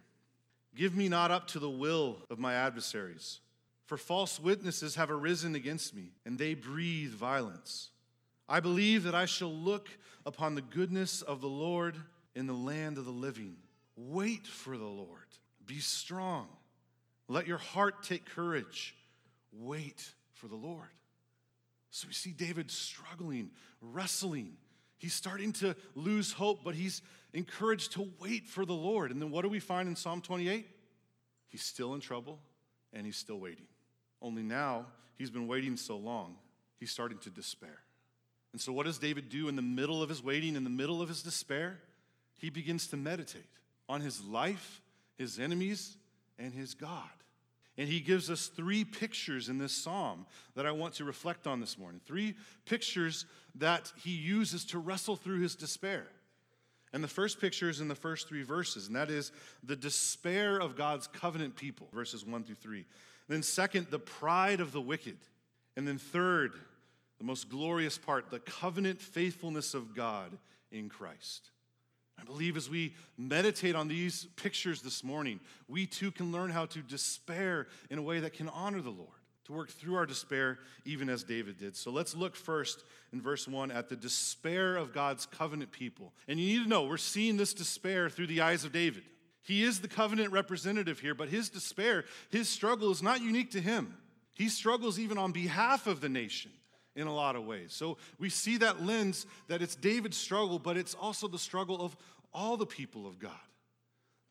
Give 0.74 0.96
me 0.96 1.10
not 1.10 1.32
up 1.32 1.48
to 1.48 1.60
the 1.60 1.70
will 1.70 2.15
of 2.30 2.39
my 2.39 2.54
adversaries, 2.54 3.42
for 3.88 3.98
false 3.98 4.39
witnesses 4.39 4.96
have 4.96 5.12
arisen 5.12 5.54
against 5.54 5.94
me, 5.94 6.13
and 6.25 6.39
they 6.39 6.54
breathe 6.54 7.12
violence. 7.12 7.89
I 8.48 8.62
believe 8.62 9.04
that 9.04 9.13
I 9.15 9.25
shall 9.25 9.51
look 9.54 9.89
upon 10.25 10.56
the 10.56 10.62
goodness 10.62 11.24
of 11.24 11.42
the 11.42 11.50
Lord 11.50 11.98
in 12.36 12.48
the 12.48 12.54
land 12.54 12.98
of 12.98 13.04
the 13.04 13.12
living. 13.12 13.58
Wait 13.98 14.48
for 14.48 14.77
the 14.77 14.86
Lord. 14.86 15.27
Be 15.65 15.80
strong. 15.80 16.48
Let 17.27 17.48
your 17.48 17.58
heart 17.58 18.01
take 18.04 18.25
courage. 18.25 18.96
Wait 19.51 20.13
for 20.36 20.48
the 20.48 20.56
Lord. 20.56 20.88
So 21.89 22.08
we 22.08 22.13
see 22.13 22.32
David 22.32 22.72
struggling, 22.72 23.50
wrestling. 23.82 24.54
He's 25.01 25.15
starting 25.15 25.51
to 25.53 25.75
lose 25.96 26.31
hope, 26.31 26.63
but 26.63 26.75
he's 26.75 27.01
encouraged 27.34 27.93
to 27.93 28.08
wait 28.20 28.46
for 28.46 28.67
the 28.67 28.75
Lord. 28.75 29.10
And 29.10 29.20
then 29.20 29.31
what 29.31 29.41
do 29.41 29.50
we 29.50 29.60
find 29.60 29.89
in 29.89 29.96
Psalm 29.96 30.22
28? 30.22 30.67
He's 31.48 31.63
still 31.63 31.96
in 31.96 32.01
trouble 32.01 32.38
and 32.93 33.03
he's 33.03 33.17
still 33.17 33.39
waiting. 33.39 33.65
Only 34.22 34.43
now, 34.43 34.86
he's 35.17 35.31
been 35.31 35.48
waiting 35.48 35.75
so 35.75 35.98
long, 35.98 36.36
he's 36.79 36.91
starting 36.91 37.17
to 37.20 37.31
despair. 37.31 37.79
And 38.51 38.62
so, 38.62 38.72
what 38.74 38.86
does 38.86 39.00
David 39.00 39.29
do 39.29 39.48
in 39.48 39.55
the 39.55 39.63
middle 39.63 40.03
of 40.03 40.10
his 40.10 40.24
waiting, 40.24 40.55
in 40.55 40.63
the 40.63 40.70
middle 40.70 41.01
of 41.01 41.10
his 41.10 41.24
despair? 41.24 41.79
He 42.38 42.51
begins 42.51 42.86
to 42.88 42.98
meditate 42.98 43.41
on 43.89 44.01
his 44.01 44.24
life, 44.24 44.81
his 45.17 45.39
enemies, 45.39 45.98
and 46.38 46.53
his 46.53 46.75
God. 46.75 47.10
And 47.82 47.90
he 47.90 48.00
gives 48.00 48.30
us 48.30 48.46
three 48.46 48.86
pictures 48.86 49.50
in 49.50 49.58
this 49.58 49.74
psalm 49.74 50.28
that 50.54 50.68
I 50.68 50.72
want 50.72 50.94
to 50.96 51.04
reflect 51.04 51.48
on 51.48 51.60
this 51.60 51.80
morning. 51.80 52.00
Three 52.06 52.36
pictures 52.66 53.26
that 53.56 53.92
he 54.04 54.12
uses 54.12 54.66
to 54.66 54.78
wrestle 54.78 55.16
through 55.16 55.40
his 55.40 55.56
despair. 55.56 56.06
And 56.94 57.04
the 57.04 57.08
first 57.08 57.42
picture 57.42 57.72
is 57.72 57.82
in 57.82 57.88
the 57.88 57.96
first 57.96 58.30
three 58.30 58.44
verses, 58.44 58.86
and 58.86 58.96
that 58.96 59.10
is 59.10 59.32
the 59.64 59.76
despair 59.76 60.60
of 60.60 60.76
God's 60.76 61.08
covenant 61.08 61.56
people, 61.56 61.88
verses 61.92 62.24
one 62.24 62.44
through 62.44 62.54
three. 62.54 62.86
Then, 63.28 63.42
second, 63.42 63.88
the 63.90 63.98
pride 63.98 64.60
of 64.60 64.74
the 64.74 64.82
wicked. 64.82 65.18
And 65.76 65.88
then, 65.88 65.98
third, 65.98 66.52
the 67.18 67.26
most 67.26 67.50
glorious 67.50 67.98
part, 67.98 68.30
the 68.30 68.42
covenant 68.42 69.02
faithfulness 69.02 69.74
of 69.74 69.96
God 69.96 70.38
in 70.72 70.88
Christ. 70.88 71.50
I 72.20 72.24
believe 72.24 72.56
as 72.56 72.70
we 72.70 72.94
meditate 73.18 73.75
on 73.75 73.88
these 73.88 74.25
pictures 74.36 74.82
this 74.82 75.03
morning, 75.03 75.39
we 75.68 75.88
too 75.88 76.12
can 76.12 76.32
learn 76.32 76.51
how 76.51 76.65
to 76.68 76.82
despair 76.82 77.68
in 77.89 77.98
a 77.98 78.01
way 78.01 78.20
that 78.20 78.34
can 78.34 78.50
honor 78.50 78.82
the 78.82 78.91
Lord. 78.91 79.10
to 79.46 79.53
work 79.53 79.70
through 79.70 79.96
our 79.96 80.06
despair, 80.06 80.60
even 80.86 81.10
as 81.10 81.24
David 81.24 81.58
did. 81.58 81.75
So 81.75 81.91
let's 81.91 82.15
look 82.15 82.36
first 82.36 82.84
in 83.12 83.22
verse 83.22 83.48
1 83.48 83.72
at 83.72 83.89
the 83.89 83.96
despair 83.96 84.77
of 84.77 84.94
God's 84.94 85.25
covenant 85.25 85.72
people. 85.72 86.13
And 86.27 86.39
you 86.39 86.58
need 86.58 86.63
to 86.63 86.70
know, 86.70 86.84
we're 86.84 86.98
seeing 86.98 87.38
this 87.38 87.53
despair 87.53 88.10
through 88.10 88.27
the 88.27 88.41
eyes 88.41 88.63
of 88.63 88.72
David. 88.72 89.03
He 89.44 89.63
is 89.63 89.82
the 89.82 89.88
covenant 89.88 90.32
representative 90.32 91.00
here, 91.00 91.15
but 91.15 91.30
his 91.30 91.50
despair, 91.50 92.06
his 92.30 92.48
struggle 92.48 92.91
is 92.91 93.01
not 93.01 93.22
unique 93.22 93.51
to 93.51 93.62
him. 93.62 93.98
He 94.36 94.48
struggles 94.48 95.00
even 95.00 95.18
on 95.18 95.32
behalf 95.32 95.88
of 95.88 96.01
the 96.01 96.10
nation 96.10 96.51
in 96.95 97.07
a 97.07 97.13
lot 97.13 97.36
of 97.36 97.45
ways. 97.45 97.74
So 97.74 97.98
we 98.19 98.29
see 98.29 98.57
that 98.57 98.83
lens 98.83 99.25
that 99.48 99.62
it's 99.62 99.75
David's 99.75 100.17
struggle, 100.17 100.60
but 100.60 100.77
it's 100.77 100.93
also 100.93 101.27
the 101.27 101.39
struggle 101.39 101.81
of 101.81 101.95
all 102.33 102.57
the 102.57 102.65
people 102.65 103.07
of 103.07 103.19
God. 103.19 103.31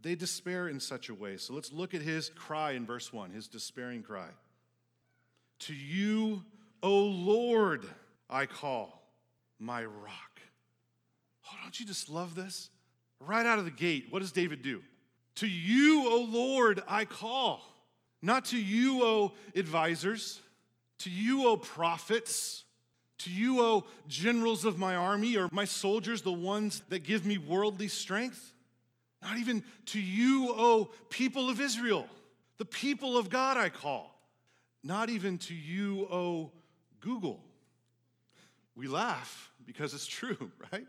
They 0.02 0.14
despair 0.14 0.68
in 0.68 0.80
such 0.80 1.08
a 1.08 1.14
way. 1.14 1.36
So 1.36 1.52
let's 1.52 1.72
look 1.72 1.94
at 1.94 2.00
his 2.00 2.30
cry 2.30 2.72
in 2.72 2.86
verse 2.86 3.12
1, 3.12 3.30
his 3.30 3.48
despairing 3.48 4.02
cry. 4.02 4.28
To 5.60 5.74
you, 5.74 6.42
O 6.82 7.00
Lord, 7.00 7.84
I 8.28 8.46
call, 8.46 9.02
my 9.58 9.84
rock. 9.84 10.40
Oh, 11.46 11.56
don't 11.62 11.78
you 11.78 11.84
just 11.84 12.08
love 12.08 12.34
this? 12.34 12.70
Right 13.20 13.44
out 13.44 13.58
of 13.58 13.66
the 13.66 13.70
gate, 13.70 14.06
what 14.08 14.20
does 14.20 14.32
David 14.32 14.62
do? 14.62 14.82
To 15.36 15.46
you, 15.46 16.08
O 16.08 16.26
Lord, 16.30 16.82
I 16.88 17.04
call. 17.04 17.60
Not 18.22 18.46
to 18.46 18.58
you, 18.58 19.02
O 19.02 19.32
advisors, 19.54 20.40
to 21.00 21.10
you, 21.10 21.46
O 21.46 21.56
prophets, 21.56 22.64
to 23.18 23.30
you, 23.30 23.60
O 23.60 23.84
generals 24.08 24.64
of 24.64 24.78
my 24.78 24.96
army, 24.96 25.36
or 25.36 25.48
my 25.52 25.64
soldiers, 25.64 26.22
the 26.22 26.32
ones 26.32 26.82
that 26.88 27.00
give 27.00 27.26
me 27.26 27.38
worldly 27.38 27.88
strength. 27.88 28.52
Not 29.22 29.38
even 29.38 29.62
to 29.86 30.00
you, 30.00 30.50
O 30.50 30.90
people 31.10 31.50
of 31.50 31.60
Israel, 31.60 32.06
the 32.58 32.64
people 32.64 33.18
of 33.18 33.28
God 33.28 33.56
I 33.56 33.68
call. 33.68 34.16
Not 34.82 35.10
even 35.10 35.38
to 35.38 35.54
you, 35.54 36.06
O 36.10 36.52
Google. 37.00 37.44
We 38.74 38.88
laugh 38.88 39.50
because 39.66 39.92
it's 39.92 40.06
true, 40.06 40.50
right? 40.72 40.86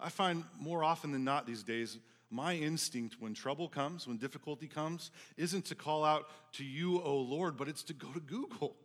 I 0.00 0.08
find 0.08 0.44
more 0.58 0.82
often 0.82 1.12
than 1.12 1.24
not 1.24 1.46
these 1.46 1.62
days, 1.62 1.98
my 2.30 2.54
instinct 2.54 3.16
when 3.20 3.34
trouble 3.34 3.68
comes, 3.68 4.06
when 4.06 4.16
difficulty 4.16 4.66
comes, 4.66 5.10
isn't 5.36 5.66
to 5.66 5.74
call 5.74 6.04
out 6.04 6.28
to 6.54 6.64
you, 6.64 7.00
O 7.02 7.16
Lord, 7.16 7.56
but 7.56 7.68
it's 7.68 7.82
to 7.84 7.92
go 7.92 8.08
to 8.08 8.20
Google. 8.20 8.76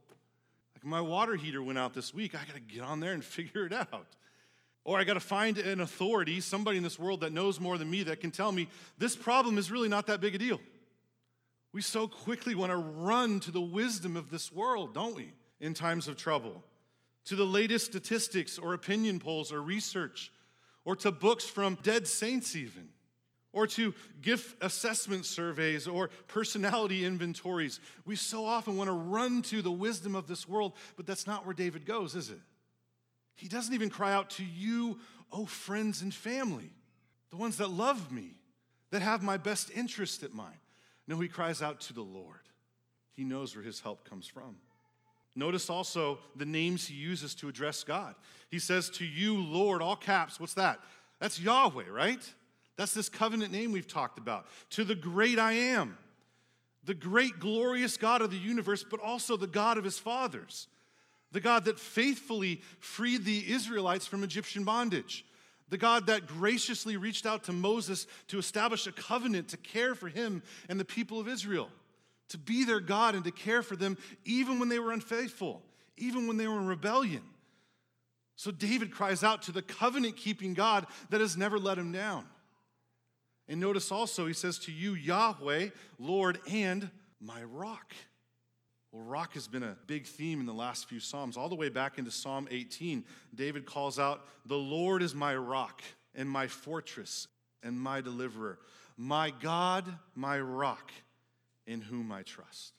My 0.85 1.01
water 1.01 1.35
heater 1.35 1.63
went 1.63 1.79
out 1.79 1.95
this 1.95 2.13
week, 2.13 2.35
I 2.35 2.45
got 2.45 2.53
to 2.53 2.59
get 2.59 2.83
on 2.83 2.99
there 2.99 3.13
and 3.13 3.23
figure 3.25 3.65
it 3.65 3.73
out. 3.73 4.05
Or 4.83 4.99
I 4.99 5.03
got 5.03 5.15
to 5.15 5.19
find 5.19 5.57
an 5.57 5.81
authority, 5.81 6.39
somebody 6.39 6.77
in 6.77 6.83
this 6.83 6.99
world 6.99 7.21
that 7.21 7.33
knows 7.33 7.59
more 7.59 7.79
than 7.79 7.89
me 7.89 8.03
that 8.03 8.21
can 8.21 8.29
tell 8.29 8.51
me 8.51 8.69
this 8.99 9.15
problem 9.15 9.57
is 9.57 9.71
really 9.71 9.89
not 9.89 10.05
that 10.07 10.21
big 10.21 10.35
a 10.35 10.37
deal. 10.37 10.61
We 11.73 11.81
so 11.81 12.07
quickly 12.07 12.53
want 12.53 12.71
to 12.71 12.77
run 12.77 13.39
to 13.41 13.51
the 13.51 13.59
wisdom 13.59 14.15
of 14.15 14.29
this 14.29 14.51
world, 14.51 14.93
don't 14.93 15.15
we, 15.15 15.33
in 15.59 15.73
times 15.73 16.07
of 16.07 16.17
trouble? 16.17 16.63
To 17.25 17.35
the 17.35 17.45
latest 17.45 17.87
statistics 17.87 18.59
or 18.59 18.75
opinion 18.75 19.19
polls 19.19 19.51
or 19.51 19.63
research, 19.63 20.31
or 20.85 20.95
to 20.97 21.11
books 21.11 21.45
from 21.45 21.79
dead 21.81 22.07
saints, 22.07 22.55
even 22.55 22.89
or 23.55 23.65
to 23.65 23.95
gift 24.21 24.61
assessment 24.61 25.25
surveys 25.25 25.87
or 25.87 26.09
personality 26.27 27.05
inventories. 27.05 27.79
We 28.05 28.17
so 28.17 28.45
often 28.45 28.75
want 28.75 28.89
to 28.89 28.93
run 28.93 29.41
to 29.43 29.61
the 29.61 29.71
wisdom 29.71 30.13
of 30.13 30.27
this 30.27 30.47
world, 30.47 30.73
but 30.97 31.07
that's 31.07 31.25
not 31.25 31.45
where 31.45 31.55
David 31.55 31.85
goes, 31.85 32.15
is 32.15 32.29
it? 32.29 32.41
He 33.33 33.47
doesn't 33.47 33.73
even 33.73 33.89
cry 33.89 34.13
out 34.13 34.29
to 34.31 34.43
you, 34.43 34.99
oh 35.31 35.45
friends 35.45 36.01
and 36.01 36.13
family, 36.13 36.69
the 37.31 37.37
ones 37.37 37.57
that 37.57 37.69
love 37.69 38.11
me, 38.11 38.35
that 38.91 39.01
have 39.01 39.23
my 39.23 39.37
best 39.37 39.71
interest 39.73 40.21
at 40.21 40.33
mind. 40.33 40.57
No, 41.07 41.17
he 41.19 41.29
cries 41.29 41.61
out 41.61 41.79
to 41.81 41.93
the 41.93 42.01
Lord. 42.01 42.39
He 43.13 43.23
knows 43.23 43.55
where 43.55 43.63
his 43.63 43.79
help 43.79 44.07
comes 44.07 44.27
from. 44.27 44.57
Notice 45.33 45.69
also 45.69 46.19
the 46.35 46.45
names 46.45 46.87
he 46.87 46.95
uses 46.95 47.33
to 47.35 47.47
address 47.47 47.83
God. 47.85 48.15
He 48.49 48.59
says, 48.59 48.89
To 48.91 49.05
you, 49.05 49.37
Lord, 49.37 49.81
all 49.81 49.95
caps. 49.95 50.39
What's 50.39 50.53
that? 50.55 50.79
That's 51.19 51.39
Yahweh, 51.39 51.89
right? 51.89 52.33
That's 52.77 52.93
this 52.93 53.09
covenant 53.09 53.51
name 53.51 53.71
we've 53.71 53.87
talked 53.87 54.17
about. 54.17 54.47
To 54.71 54.83
the 54.83 54.95
great 54.95 55.39
I 55.39 55.53
am, 55.53 55.97
the 56.83 56.93
great 56.93 57.39
glorious 57.39 57.97
God 57.97 58.21
of 58.21 58.31
the 58.31 58.37
universe, 58.37 58.83
but 58.83 58.99
also 58.99 59.37
the 59.37 59.47
God 59.47 59.77
of 59.77 59.83
his 59.83 59.97
fathers, 59.97 60.67
the 61.31 61.39
God 61.39 61.65
that 61.65 61.79
faithfully 61.79 62.61
freed 62.79 63.25
the 63.25 63.51
Israelites 63.51 64.05
from 64.05 64.23
Egyptian 64.23 64.63
bondage, 64.63 65.25
the 65.69 65.77
God 65.77 66.07
that 66.07 66.27
graciously 66.27 66.95
reached 66.95 67.25
out 67.25 67.45
to 67.45 67.53
Moses 67.53 68.07
to 68.27 68.37
establish 68.37 68.85
a 68.87 68.91
covenant 68.91 69.49
to 69.49 69.57
care 69.57 69.95
for 69.95 70.09
him 70.09 70.43
and 70.69 70.79
the 70.79 70.85
people 70.85 71.19
of 71.19 71.27
Israel, 71.27 71.69
to 72.29 72.37
be 72.37 72.65
their 72.65 72.79
God 72.79 73.15
and 73.15 73.23
to 73.23 73.31
care 73.31 73.63
for 73.63 73.75
them 73.75 73.97
even 74.25 74.59
when 74.59 74.69
they 74.69 74.79
were 74.79 74.91
unfaithful, 74.91 75.63
even 75.97 76.27
when 76.27 76.37
they 76.37 76.47
were 76.47 76.59
in 76.59 76.67
rebellion. 76.67 77.23
So 78.35 78.51
David 78.51 78.91
cries 78.91 79.23
out 79.23 79.43
to 79.43 79.51
the 79.51 79.61
covenant 79.61 80.17
keeping 80.17 80.53
God 80.53 80.85
that 81.09 81.21
has 81.21 81.37
never 81.37 81.57
let 81.57 81.77
him 81.77 81.91
down. 81.91 82.25
And 83.47 83.59
notice 83.59 83.91
also, 83.91 84.25
he 84.25 84.33
says 84.33 84.57
to 84.59 84.71
you, 84.71 84.95
Yahweh, 84.95 85.69
Lord, 85.99 86.39
and 86.49 86.89
my 87.19 87.43
rock. 87.43 87.93
Well, 88.91 89.03
rock 89.03 89.33
has 89.33 89.47
been 89.47 89.63
a 89.63 89.77
big 89.87 90.07
theme 90.07 90.39
in 90.39 90.45
the 90.45 90.53
last 90.53 90.87
few 90.87 90.99
Psalms. 90.99 91.37
All 91.37 91.49
the 91.49 91.55
way 91.55 91.69
back 91.69 91.97
into 91.97 92.11
Psalm 92.11 92.47
18, 92.49 93.03
David 93.35 93.65
calls 93.65 93.99
out, 93.99 94.25
The 94.45 94.57
Lord 94.57 95.03
is 95.03 95.13
my 95.13 95.35
rock 95.35 95.81
and 96.15 96.29
my 96.29 96.47
fortress 96.47 97.27
and 97.61 97.79
my 97.79 98.01
deliverer, 98.01 98.57
my 98.97 99.31
God, 99.41 99.85
my 100.15 100.39
rock, 100.39 100.91
in 101.67 101.81
whom 101.81 102.11
I 102.11 102.23
trust. 102.23 102.73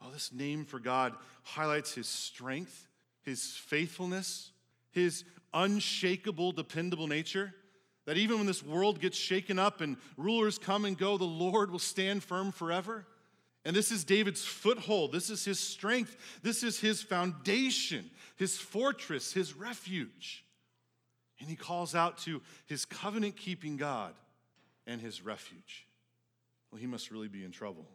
Oh, 0.00 0.10
this 0.12 0.32
name 0.32 0.64
for 0.64 0.78
God 0.78 1.14
highlights 1.42 1.94
his 1.94 2.06
strength, 2.06 2.86
his 3.22 3.52
faithfulness, 3.56 4.52
his 4.90 5.24
unshakable, 5.52 6.52
dependable 6.52 7.06
nature. 7.06 7.54
That 8.06 8.18
even 8.18 8.38
when 8.38 8.46
this 8.46 8.62
world 8.62 9.00
gets 9.00 9.16
shaken 9.16 9.58
up 9.58 9.80
and 9.80 9.96
rulers 10.16 10.58
come 10.58 10.84
and 10.84 10.96
go, 10.96 11.16
the 11.16 11.24
Lord 11.24 11.70
will 11.70 11.78
stand 11.78 12.22
firm 12.22 12.52
forever. 12.52 13.06
And 13.64 13.74
this 13.74 13.90
is 13.90 14.04
David's 14.04 14.44
foothold. 14.44 15.12
This 15.12 15.30
is 15.30 15.44
his 15.44 15.58
strength. 15.58 16.16
This 16.42 16.62
is 16.62 16.78
his 16.78 17.02
foundation, 17.02 18.10
his 18.36 18.58
fortress, 18.58 19.32
his 19.32 19.54
refuge. 19.54 20.44
And 21.40 21.48
he 21.48 21.56
calls 21.56 21.94
out 21.94 22.18
to 22.18 22.42
his 22.66 22.84
covenant 22.84 23.36
keeping 23.36 23.76
God 23.76 24.14
and 24.86 25.00
his 25.00 25.24
refuge. 25.24 25.86
Well, 26.70 26.80
he 26.80 26.86
must 26.86 27.10
really 27.10 27.28
be 27.28 27.44
in 27.44 27.52
trouble. 27.52 27.86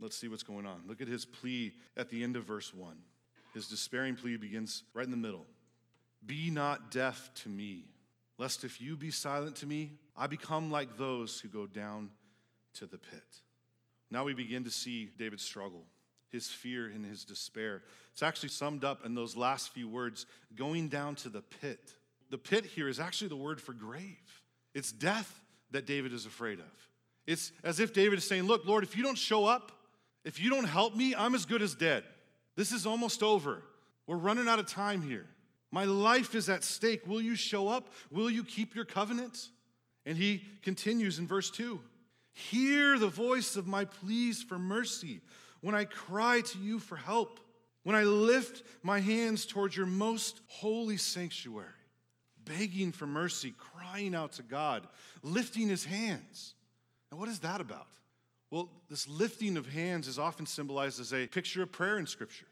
Let's 0.00 0.16
see 0.16 0.28
what's 0.28 0.42
going 0.42 0.66
on. 0.66 0.82
Look 0.86 1.00
at 1.00 1.08
his 1.08 1.24
plea 1.24 1.74
at 1.96 2.08
the 2.08 2.24
end 2.24 2.34
of 2.34 2.44
verse 2.44 2.74
1. 2.74 2.96
His 3.54 3.68
despairing 3.68 4.16
plea 4.16 4.36
begins 4.36 4.82
right 4.94 5.04
in 5.04 5.10
the 5.10 5.16
middle 5.16 5.46
Be 6.24 6.50
not 6.50 6.90
deaf 6.90 7.30
to 7.42 7.48
me 7.48 7.84
lest 8.40 8.64
if 8.64 8.80
you 8.80 8.96
be 8.96 9.10
silent 9.10 9.54
to 9.54 9.66
me, 9.66 9.92
I 10.16 10.26
become 10.26 10.70
like 10.70 10.96
those 10.96 11.38
who 11.38 11.48
go 11.48 11.66
down 11.66 12.08
to 12.72 12.86
the 12.86 12.96
pit. 12.96 13.42
Now 14.10 14.24
we 14.24 14.32
begin 14.32 14.64
to 14.64 14.70
see 14.70 15.10
David's 15.18 15.42
struggle, 15.42 15.84
his 16.30 16.48
fear 16.48 16.86
and 16.86 17.04
his 17.04 17.22
despair. 17.22 17.82
It's 18.12 18.22
actually 18.22 18.48
summed 18.48 18.82
up 18.82 19.04
in 19.04 19.14
those 19.14 19.36
last 19.36 19.74
few 19.74 19.90
words 19.90 20.24
going 20.56 20.88
down 20.88 21.16
to 21.16 21.28
the 21.28 21.42
pit. 21.42 21.92
The 22.30 22.38
pit 22.38 22.64
here 22.64 22.88
is 22.88 22.98
actually 22.98 23.28
the 23.28 23.36
word 23.36 23.60
for 23.60 23.74
grave. 23.74 24.42
It's 24.74 24.90
death 24.90 25.38
that 25.72 25.86
David 25.86 26.14
is 26.14 26.24
afraid 26.24 26.60
of. 26.60 26.88
It's 27.26 27.52
as 27.62 27.78
if 27.78 27.92
David 27.92 28.18
is 28.20 28.24
saying, 28.24 28.44
Look, 28.44 28.64
Lord, 28.64 28.84
if 28.84 28.96
you 28.96 29.02
don't 29.02 29.18
show 29.18 29.44
up, 29.44 29.70
if 30.24 30.40
you 30.40 30.48
don't 30.48 30.64
help 30.64 30.96
me, 30.96 31.14
I'm 31.14 31.34
as 31.34 31.44
good 31.44 31.60
as 31.60 31.74
dead. 31.74 32.04
This 32.56 32.72
is 32.72 32.86
almost 32.86 33.22
over. 33.22 33.62
We're 34.06 34.16
running 34.16 34.48
out 34.48 34.58
of 34.58 34.66
time 34.66 35.02
here. 35.02 35.26
My 35.72 35.84
life 35.84 36.34
is 36.34 36.48
at 36.48 36.64
stake. 36.64 37.06
Will 37.06 37.20
you 37.20 37.36
show 37.36 37.68
up? 37.68 37.90
Will 38.10 38.30
you 38.30 38.44
keep 38.44 38.74
your 38.74 38.84
covenant? 38.84 39.48
And 40.06 40.16
he 40.16 40.42
continues 40.62 41.18
in 41.18 41.26
verse 41.26 41.50
2 41.50 41.80
Hear 42.32 42.98
the 42.98 43.08
voice 43.08 43.56
of 43.56 43.66
my 43.66 43.84
pleas 43.84 44.42
for 44.42 44.58
mercy 44.58 45.20
when 45.60 45.74
I 45.74 45.84
cry 45.84 46.40
to 46.40 46.58
you 46.58 46.78
for 46.78 46.96
help, 46.96 47.40
when 47.82 47.96
I 47.96 48.04
lift 48.04 48.62
my 48.82 49.00
hands 49.00 49.46
towards 49.46 49.76
your 49.76 49.86
most 49.86 50.40
holy 50.46 50.96
sanctuary, 50.96 51.68
begging 52.44 52.92
for 52.92 53.06
mercy, 53.06 53.54
crying 53.58 54.14
out 54.14 54.32
to 54.32 54.42
God, 54.42 54.86
lifting 55.22 55.68
his 55.68 55.84
hands. 55.84 56.54
Now, 57.12 57.18
what 57.18 57.28
is 57.28 57.40
that 57.40 57.60
about? 57.60 57.88
Well, 58.50 58.70
this 58.88 59.06
lifting 59.08 59.56
of 59.56 59.66
hands 59.66 60.08
is 60.08 60.18
often 60.18 60.46
symbolized 60.46 61.00
as 61.00 61.12
a 61.12 61.26
picture 61.26 61.62
of 61.62 61.70
prayer 61.70 61.98
in 61.98 62.06
Scripture. 62.06 62.46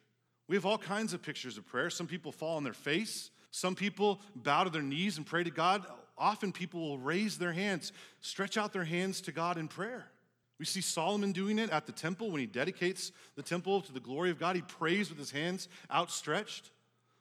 We 0.48 0.56
have 0.56 0.66
all 0.66 0.78
kinds 0.78 1.12
of 1.12 1.22
pictures 1.22 1.58
of 1.58 1.66
prayer. 1.66 1.90
Some 1.90 2.06
people 2.06 2.32
fall 2.32 2.56
on 2.56 2.64
their 2.64 2.72
face, 2.72 3.30
some 3.50 3.74
people 3.74 4.20
bow 4.34 4.64
to 4.64 4.70
their 4.70 4.82
knees 4.82 5.16
and 5.16 5.26
pray 5.26 5.44
to 5.44 5.50
God. 5.50 5.84
Often 6.16 6.52
people 6.52 6.80
will 6.80 6.98
raise 6.98 7.38
their 7.38 7.52
hands, 7.52 7.92
stretch 8.20 8.56
out 8.56 8.72
their 8.72 8.84
hands 8.84 9.20
to 9.22 9.32
God 9.32 9.56
in 9.56 9.68
prayer. 9.68 10.10
We 10.58 10.64
see 10.64 10.80
Solomon 10.80 11.30
doing 11.30 11.58
it 11.58 11.70
at 11.70 11.86
the 11.86 11.92
temple 11.92 12.30
when 12.30 12.40
he 12.40 12.46
dedicates 12.46 13.12
the 13.36 13.42
temple 13.42 13.80
to 13.82 13.92
the 13.92 14.00
glory 14.00 14.30
of 14.30 14.40
God. 14.40 14.56
He 14.56 14.62
prays 14.62 15.08
with 15.08 15.18
his 15.18 15.30
hands 15.30 15.68
outstretched. 15.92 16.70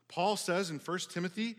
Paul 0.08 0.36
says 0.36 0.72
in 0.72 0.80
1 0.80 1.00
Timothy 1.12 1.56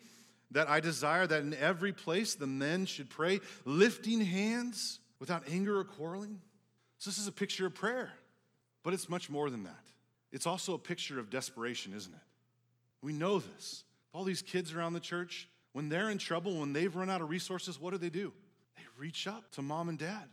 that 0.50 0.68
I 0.68 0.80
desire 0.80 1.26
that 1.26 1.42
in 1.42 1.54
every 1.54 1.92
place 1.92 2.34
the 2.34 2.46
men 2.46 2.86
should 2.86 3.10
pray, 3.10 3.40
lifting 3.64 4.20
hands 4.20 4.98
without 5.20 5.44
anger 5.48 5.78
or 5.78 5.84
quarreling. 5.84 6.40
So, 6.98 7.10
this 7.10 7.18
is 7.18 7.28
a 7.28 7.32
picture 7.32 7.66
of 7.66 7.74
prayer, 7.74 8.10
but 8.82 8.92
it's 8.92 9.08
much 9.08 9.30
more 9.30 9.50
than 9.50 9.64
that. 9.64 9.87
It's 10.32 10.46
also 10.46 10.74
a 10.74 10.78
picture 10.78 11.18
of 11.18 11.30
desperation, 11.30 11.92
isn't 11.94 12.12
it? 12.12 12.20
We 13.02 13.12
know 13.12 13.38
this. 13.38 13.84
All 14.12 14.24
these 14.24 14.42
kids 14.42 14.72
around 14.72 14.92
the 14.92 15.00
church, 15.00 15.48
when 15.72 15.88
they're 15.88 16.10
in 16.10 16.18
trouble, 16.18 16.60
when 16.60 16.72
they've 16.72 16.94
run 16.94 17.10
out 17.10 17.20
of 17.20 17.30
resources, 17.30 17.80
what 17.80 17.92
do 17.92 17.98
they 17.98 18.10
do? 18.10 18.32
They 18.76 18.82
reach 18.98 19.26
up 19.26 19.50
to 19.52 19.62
mom 19.62 19.88
and 19.88 19.98
dad. 19.98 20.28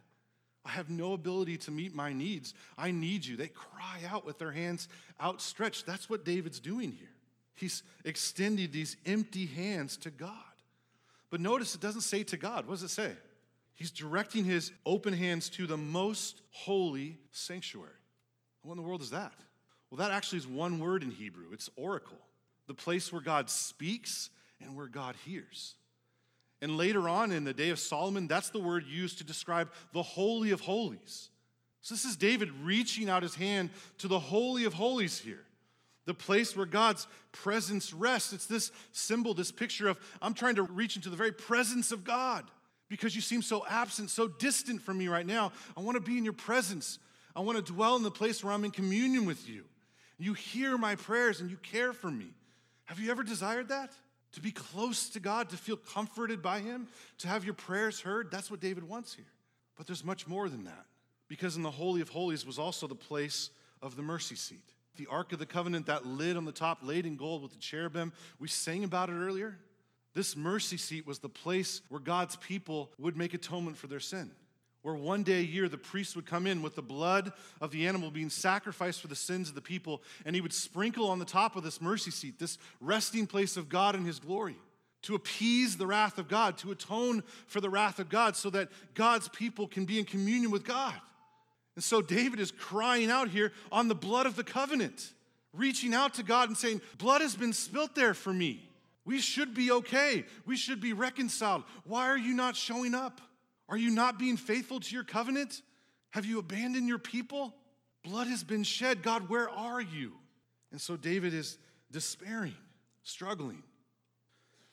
I 0.66 0.70
have 0.70 0.90
no 0.90 1.14
ability 1.14 1.58
to 1.58 1.72
meet 1.72 1.94
my 1.94 2.12
needs. 2.12 2.56
I 2.78 2.90
need 2.92 3.24
you. 3.26 3.38
They 3.38 3.50
cry 3.50 4.00
out 4.10 4.26
with 4.26 4.40
their 4.40 4.52
hands 4.52 4.88
outstretched. 5.22 5.86
That's 5.86 6.10
what 6.10 6.26
David's 6.26 6.60
doing 6.60 6.92
here. 6.92 7.12
He's 7.54 7.84
extending 8.04 8.72
these 8.72 8.98
empty 9.06 9.46
hands 9.46 9.96
to 9.98 10.10
God. 10.10 10.32
But 11.30 11.40
notice 11.40 11.76
it 11.76 11.82
doesn't 11.82 12.02
say 12.02 12.24
to 12.24 12.38
God. 12.38 12.66
What 12.66 12.74
does 12.76 12.84
it 12.84 12.90
say? 12.90 13.12
He's 13.76 13.92
directing 13.92 14.44
his 14.44 14.72
open 14.86 15.14
hands 15.14 15.50
to 15.52 15.68
the 15.68 15.78
most 15.78 16.42
holy 16.50 17.18
sanctuary. 17.32 17.92
What 18.64 18.74
in 18.74 18.78
the 18.78 18.84
world 18.84 19.02
is 19.02 19.12
that? 19.12 19.34
Well, 19.96 20.10
that 20.10 20.14
actually 20.14 20.40
is 20.40 20.48
one 20.48 20.80
word 20.80 21.04
in 21.04 21.12
Hebrew 21.12 21.46
it's 21.54 21.70
oracle, 21.78 22.18
the 22.68 22.74
place 22.74 23.14
where 23.14 23.22
God 23.22 23.50
speaks 23.50 24.30
and 24.60 24.76
where 24.76 24.88
God 24.88 25.16
hears. 25.24 25.76
And 26.62 26.76
later 26.76 27.08
on 27.08 27.32
in 27.32 27.46
the 27.46 27.54
day 27.54 27.70
of 27.70 27.80
Solomon, 27.80 28.28
that's 28.28 28.50
the 28.50 28.60
word 28.60 28.84
used 28.86 29.20
to 29.20 29.24
describe 29.24 29.72
the 29.94 30.04
Holy 30.04 30.52
of 30.52 30.60
Holies. 30.60 31.30
So 31.80 31.94
this 31.94 32.04
is 32.04 32.18
David 32.18 32.52
reaching 32.62 33.10
out 33.10 33.24
his 33.24 33.36
hand 33.36 33.70
to 34.00 34.10
the 34.10 34.20
Holy 34.20 34.66
of 34.66 34.74
Holies 34.74 35.18
here, 35.18 35.46
the 36.04 36.14
place 36.14 36.58
where 36.58 36.66
God's 36.66 37.08
presence 37.32 37.94
rests. 37.94 38.34
It's 38.34 38.48
this 38.48 38.74
symbol, 38.92 39.34
this 39.34 39.52
picture 39.54 39.88
of 39.88 39.98
I'm 40.22 40.34
trying 40.34 40.56
to 40.56 40.64
reach 40.64 40.98
into 40.98 41.10
the 41.10 41.16
very 41.16 41.32
presence 41.32 41.94
of 41.94 42.04
God 42.04 42.44
because 42.90 43.16
you 43.16 43.22
seem 43.22 43.42
so 43.42 43.66
absent, 43.70 44.10
so 44.10 44.28
distant 44.28 44.82
from 44.82 44.98
me 44.98 45.08
right 45.08 45.26
now. 45.26 45.54
I 45.78 45.80
want 45.80 45.96
to 45.96 46.02
be 46.02 46.18
in 46.18 46.26
your 46.26 46.34
presence. 46.34 47.00
I 47.34 47.40
want 47.40 47.66
to 47.66 47.74
dwell 47.74 47.96
in 47.96 48.04
the 48.04 48.12
place 48.12 48.44
where 48.44 48.52
I'm 48.52 48.66
in 48.66 48.72
communion 48.72 49.26
with 49.26 49.48
you. 49.48 49.64
You 50.18 50.34
hear 50.34 50.78
my 50.78 50.96
prayers 50.96 51.42
and 51.42 51.50
you 51.50 51.58
care 51.58 51.94
for 51.94 52.10
me. 52.10 52.34
Have 52.86 53.00
you 53.00 53.12
ever 53.12 53.24
desired 53.24 53.70
that? 53.70 53.92
To 54.34 54.42
be 54.42 54.52
close 54.52 55.10
to 55.10 55.20
God, 55.20 55.50
to 55.50 55.58
feel 55.58 55.78
comforted 55.78 56.42
by 56.42 56.60
Him, 56.60 56.88
to 57.20 57.28
have 57.28 57.46
your 57.46 57.54
prayers 57.54 58.02
heard? 58.02 58.32
That's 58.32 58.52
what 58.52 58.60
David 58.60 58.84
wants 58.84 59.14
here. 59.14 59.26
But 59.78 59.88
there's 59.88 60.04
much 60.04 60.28
more 60.28 60.50
than 60.50 60.66
that. 60.66 60.86
Because 61.28 61.56
in 61.56 61.64
the 61.64 61.72
Holy 61.72 62.02
of 62.02 62.10
Holies 62.10 62.46
was 62.46 62.60
also 62.60 62.88
the 62.88 62.96
place 62.96 63.50
of 63.82 63.96
the 63.96 64.02
mercy 64.02 64.36
seat. 64.36 64.74
The 64.98 65.08
Ark 65.08 65.34
of 65.34 65.40
the 65.40 65.46
Covenant, 65.46 65.88
that 65.88 66.06
lid 66.06 66.38
on 66.38 66.46
the 66.46 66.52
top, 66.52 66.80
laid 66.82 67.06
in 67.06 67.18
gold 67.18 67.42
with 67.42 67.52
the 67.52 67.60
cherubim. 67.60 68.14
We 68.40 68.48
sang 68.48 68.84
about 68.84 69.10
it 69.10 69.14
earlier. 69.14 69.58
This 70.14 70.38
mercy 70.38 70.78
seat 70.78 71.06
was 71.06 71.20
the 71.20 71.30
place 71.30 71.82
where 71.90 72.00
God's 72.00 72.38
people 72.38 72.92
would 72.98 73.18
make 73.18 73.34
atonement 73.34 73.76
for 73.76 73.88
their 73.88 74.00
sin. 74.00 74.32
Where 74.86 74.94
one 74.94 75.24
day 75.24 75.40
a 75.40 75.42
year 75.42 75.68
the 75.68 75.80
priest 75.80 76.16
would 76.16 76.28
come 76.28 76.46
in 76.46 76.62
with 76.62 76.76
the 76.76 76.84
blood 76.84 77.34
of 77.60 77.72
the 77.72 77.88
animal 77.88 78.12
being 78.12 78.30
sacrificed 78.30 79.02
for 79.02 79.08
the 79.08 79.16
sins 79.16 79.50
of 79.50 79.56
the 79.56 79.62
people, 79.62 80.04
and 80.26 80.36
he 80.36 80.42
would 80.42 80.54
sprinkle 80.54 81.10
on 81.10 81.18
the 81.18 81.26
top 81.26 81.56
of 81.56 81.64
this 81.64 81.82
mercy 81.82 82.12
seat, 82.12 82.38
this 82.38 82.60
resting 82.80 83.26
place 83.26 83.58
of 83.58 83.68
God 83.68 83.96
in 83.96 84.06
his 84.06 84.20
glory, 84.20 84.58
to 85.02 85.16
appease 85.16 85.76
the 85.76 85.88
wrath 85.88 86.20
of 86.20 86.28
God, 86.28 86.60
to 86.60 86.70
atone 86.70 87.24
for 87.48 87.62
the 87.62 87.70
wrath 87.72 87.98
of 87.98 88.10
God, 88.10 88.36
so 88.36 88.52
that 88.52 88.70
God's 88.94 89.28
people 89.30 89.68
can 89.68 89.86
be 89.86 89.98
in 89.98 90.06
communion 90.06 90.52
with 90.52 90.64
God. 90.64 90.94
And 91.74 91.84
so 91.84 92.00
David 92.04 92.40
is 92.40 92.52
crying 92.52 93.10
out 93.10 93.30
here 93.30 93.54
on 93.72 93.88
the 93.88 93.96
blood 93.96 94.28
of 94.28 94.36
the 94.36 94.44
covenant, 94.44 95.14
reaching 95.52 95.96
out 95.96 96.14
to 96.14 96.24
God 96.24 96.50
and 96.50 96.56
saying, 96.56 96.80
Blood 97.00 97.22
has 97.22 97.36
been 97.36 97.54
spilt 97.54 97.96
there 97.96 98.14
for 98.14 98.32
me. 98.32 98.70
We 99.04 99.18
should 99.18 99.56
be 99.56 99.72
okay. 99.72 100.26
We 100.46 100.56
should 100.56 100.80
be 100.80 100.94
reconciled. 100.94 101.64
Why 101.86 102.08
are 102.08 102.20
you 102.20 102.36
not 102.36 102.56
showing 102.56 102.94
up? 102.94 103.20
Are 103.68 103.78
you 103.78 103.90
not 103.90 104.20
being 104.20 104.38
faithful 104.38 104.80
to 104.80 104.94
your 104.94 105.04
covenant? 105.04 105.62
Have 106.12 106.26
you 106.26 106.40
abandoned 106.40 106.88
your 106.88 107.00
people? 107.00 107.54
Blood 108.04 108.28
has 108.28 108.44
been 108.44 108.64
shed. 108.64 109.02
God, 109.02 109.30
where 109.30 109.50
are 109.50 109.82
you? 109.82 110.14
And 110.72 110.80
so 110.80 110.96
David 110.96 111.34
is 111.34 111.58
despairing, 111.92 112.56
struggling. 113.04 113.64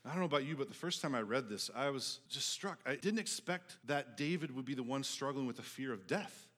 I 0.05 0.11
don't 0.11 0.19
know 0.19 0.25
about 0.25 0.45
you, 0.45 0.57
but 0.57 0.69
the 0.69 0.75
first 0.75 1.01
time 1.01 1.15
I 1.15 1.21
read 1.21 1.49
this, 1.49 1.71
I 1.75 1.91
was 1.91 2.19
just 2.29 2.51
struck. 2.51 2.81
I 2.85 2.97
didn't 2.97 3.21
expect 3.21 3.77
that 3.87 4.17
David 4.17 4.55
would 4.55 4.65
be 4.65 4.75
the 4.75 4.83
one 4.83 5.05
struggling 5.05 5.47
with 5.47 5.57
the 5.57 5.63
fear 5.63 5.93
of 5.93 6.07
death. 6.07 6.49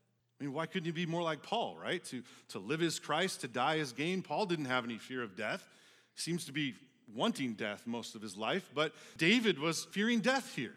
I 0.41 0.45
mean, 0.45 0.53
why 0.53 0.67
couldn't 0.67 0.87
he 0.87 0.93
be 0.93 1.07
more 1.07 1.23
like 1.23 1.43
Paul, 1.43 1.77
right? 1.81 2.03
To, 2.07 2.23
to 2.49 2.59
live 2.59 2.83
as 2.83 2.99
Christ, 2.99 3.43
to 3.43 3.49
die 3.49 3.79
as 3.79 3.93
gain. 3.93 4.23
Paul 4.23 4.47
didn't 4.47 4.65
have 4.65 4.85
any 4.85 4.99
fear 4.99 5.23
of 5.23 5.37
death. 5.37 5.69
Seems 6.17 6.47
to 6.47 6.53
be 6.53 6.75
wanting 7.15 7.53
death 7.53 7.87
most 7.87 8.15
of 8.15 8.23
his 8.23 8.37
life, 8.37 8.71
but 8.75 8.93
David 9.19 9.59
was 9.59 9.85
fearing 9.85 10.21
death 10.21 10.55
here. 10.57 10.75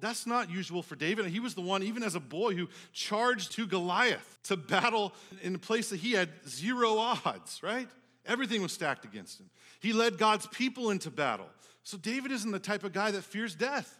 That's 0.00 0.26
not 0.26 0.50
usual 0.50 0.82
for 0.82 0.96
David. 0.96 1.26
He 1.26 1.40
was 1.40 1.54
the 1.54 1.60
one, 1.60 1.82
even 1.82 2.02
as 2.02 2.14
a 2.14 2.20
boy, 2.20 2.54
who 2.54 2.68
charged 2.92 3.52
to 3.52 3.66
Goliath 3.66 4.38
to 4.44 4.56
battle 4.56 5.12
in 5.42 5.54
a 5.54 5.58
place 5.58 5.90
that 5.90 6.00
he 6.00 6.12
had 6.12 6.30
zero 6.48 6.98
odds, 6.98 7.62
right? 7.62 7.88
Everything 8.26 8.62
was 8.62 8.72
stacked 8.72 9.04
against 9.04 9.40
him. 9.40 9.50
He 9.80 9.92
led 9.92 10.18
God's 10.18 10.46
people 10.46 10.90
into 10.90 11.10
battle. 11.10 11.48
So 11.82 11.96
David 11.96 12.32
isn't 12.32 12.50
the 12.50 12.58
type 12.58 12.84
of 12.84 12.92
guy 12.92 13.10
that 13.10 13.24
fears 13.24 13.54
death. 13.54 13.98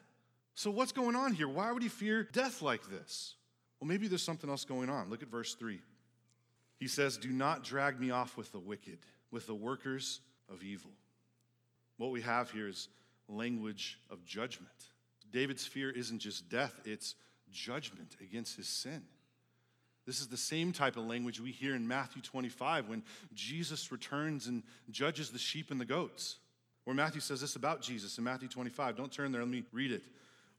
So 0.54 0.70
what's 0.70 0.92
going 0.92 1.16
on 1.16 1.32
here? 1.32 1.48
Why 1.48 1.72
would 1.72 1.82
he 1.82 1.88
fear 1.88 2.22
death 2.22 2.62
like 2.62 2.88
this? 2.90 3.34
Well, 3.80 3.88
maybe 3.88 4.08
there's 4.08 4.22
something 4.22 4.50
else 4.50 4.64
going 4.64 4.90
on. 4.90 5.08
Look 5.08 5.22
at 5.22 5.28
verse 5.28 5.54
3. 5.54 5.80
He 6.78 6.88
says, 6.88 7.16
Do 7.16 7.30
not 7.30 7.64
drag 7.64 8.00
me 8.00 8.10
off 8.10 8.36
with 8.36 8.52
the 8.52 8.58
wicked, 8.58 8.98
with 9.30 9.46
the 9.46 9.54
workers 9.54 10.20
of 10.52 10.62
evil. 10.62 10.90
What 11.96 12.10
we 12.10 12.20
have 12.22 12.50
here 12.50 12.68
is 12.68 12.88
language 13.28 13.98
of 14.10 14.24
judgment. 14.24 14.68
David's 15.30 15.66
fear 15.66 15.90
isn't 15.90 16.18
just 16.18 16.48
death, 16.48 16.80
it's 16.84 17.14
judgment 17.50 18.16
against 18.20 18.56
his 18.56 18.68
sin. 18.68 19.02
This 20.06 20.20
is 20.20 20.28
the 20.28 20.38
same 20.38 20.72
type 20.72 20.96
of 20.96 21.04
language 21.04 21.38
we 21.38 21.52
hear 21.52 21.74
in 21.74 21.86
Matthew 21.86 22.22
25 22.22 22.88
when 22.88 23.02
Jesus 23.34 23.92
returns 23.92 24.46
and 24.46 24.62
judges 24.90 25.30
the 25.30 25.38
sheep 25.38 25.70
and 25.70 25.78
the 25.78 25.84
goats. 25.84 26.38
Where 26.84 26.96
Matthew 26.96 27.20
says 27.20 27.42
this 27.42 27.56
about 27.56 27.82
Jesus 27.82 28.16
in 28.16 28.24
Matthew 28.24 28.48
25. 28.48 28.96
Don't 28.96 29.12
turn 29.12 29.32
there, 29.32 29.42
let 29.42 29.50
me 29.50 29.64
read 29.72 29.92
it. 29.92 30.02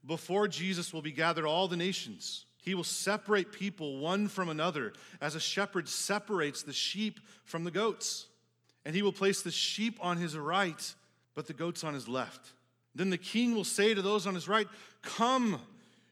Before 0.06 0.46
Jesus 0.46 0.92
will 0.92 1.02
be 1.02 1.10
gathered 1.10 1.46
all 1.46 1.66
the 1.66 1.76
nations, 1.76 2.46
he 2.62 2.76
will 2.76 2.84
separate 2.84 3.50
people 3.50 3.98
one 3.98 4.28
from 4.28 4.48
another 4.48 4.92
as 5.20 5.34
a 5.34 5.40
shepherd 5.40 5.88
separates 5.88 6.62
the 6.62 6.72
sheep 6.72 7.18
from 7.44 7.64
the 7.64 7.70
goats. 7.72 8.26
And 8.84 8.94
he 8.94 9.02
will 9.02 9.12
place 9.12 9.42
the 9.42 9.50
sheep 9.50 9.98
on 10.00 10.16
his 10.16 10.36
right 10.36 10.94
but 11.34 11.46
the 11.46 11.52
goats 11.52 11.84
on 11.84 11.94
his 11.94 12.08
left. 12.08 12.52
Then 12.94 13.10
the 13.10 13.18
king 13.18 13.54
will 13.54 13.64
say 13.64 13.94
to 13.94 14.02
those 14.02 14.26
on 14.26 14.34
his 14.34 14.48
right, 14.48 14.66
Come, 15.02 15.60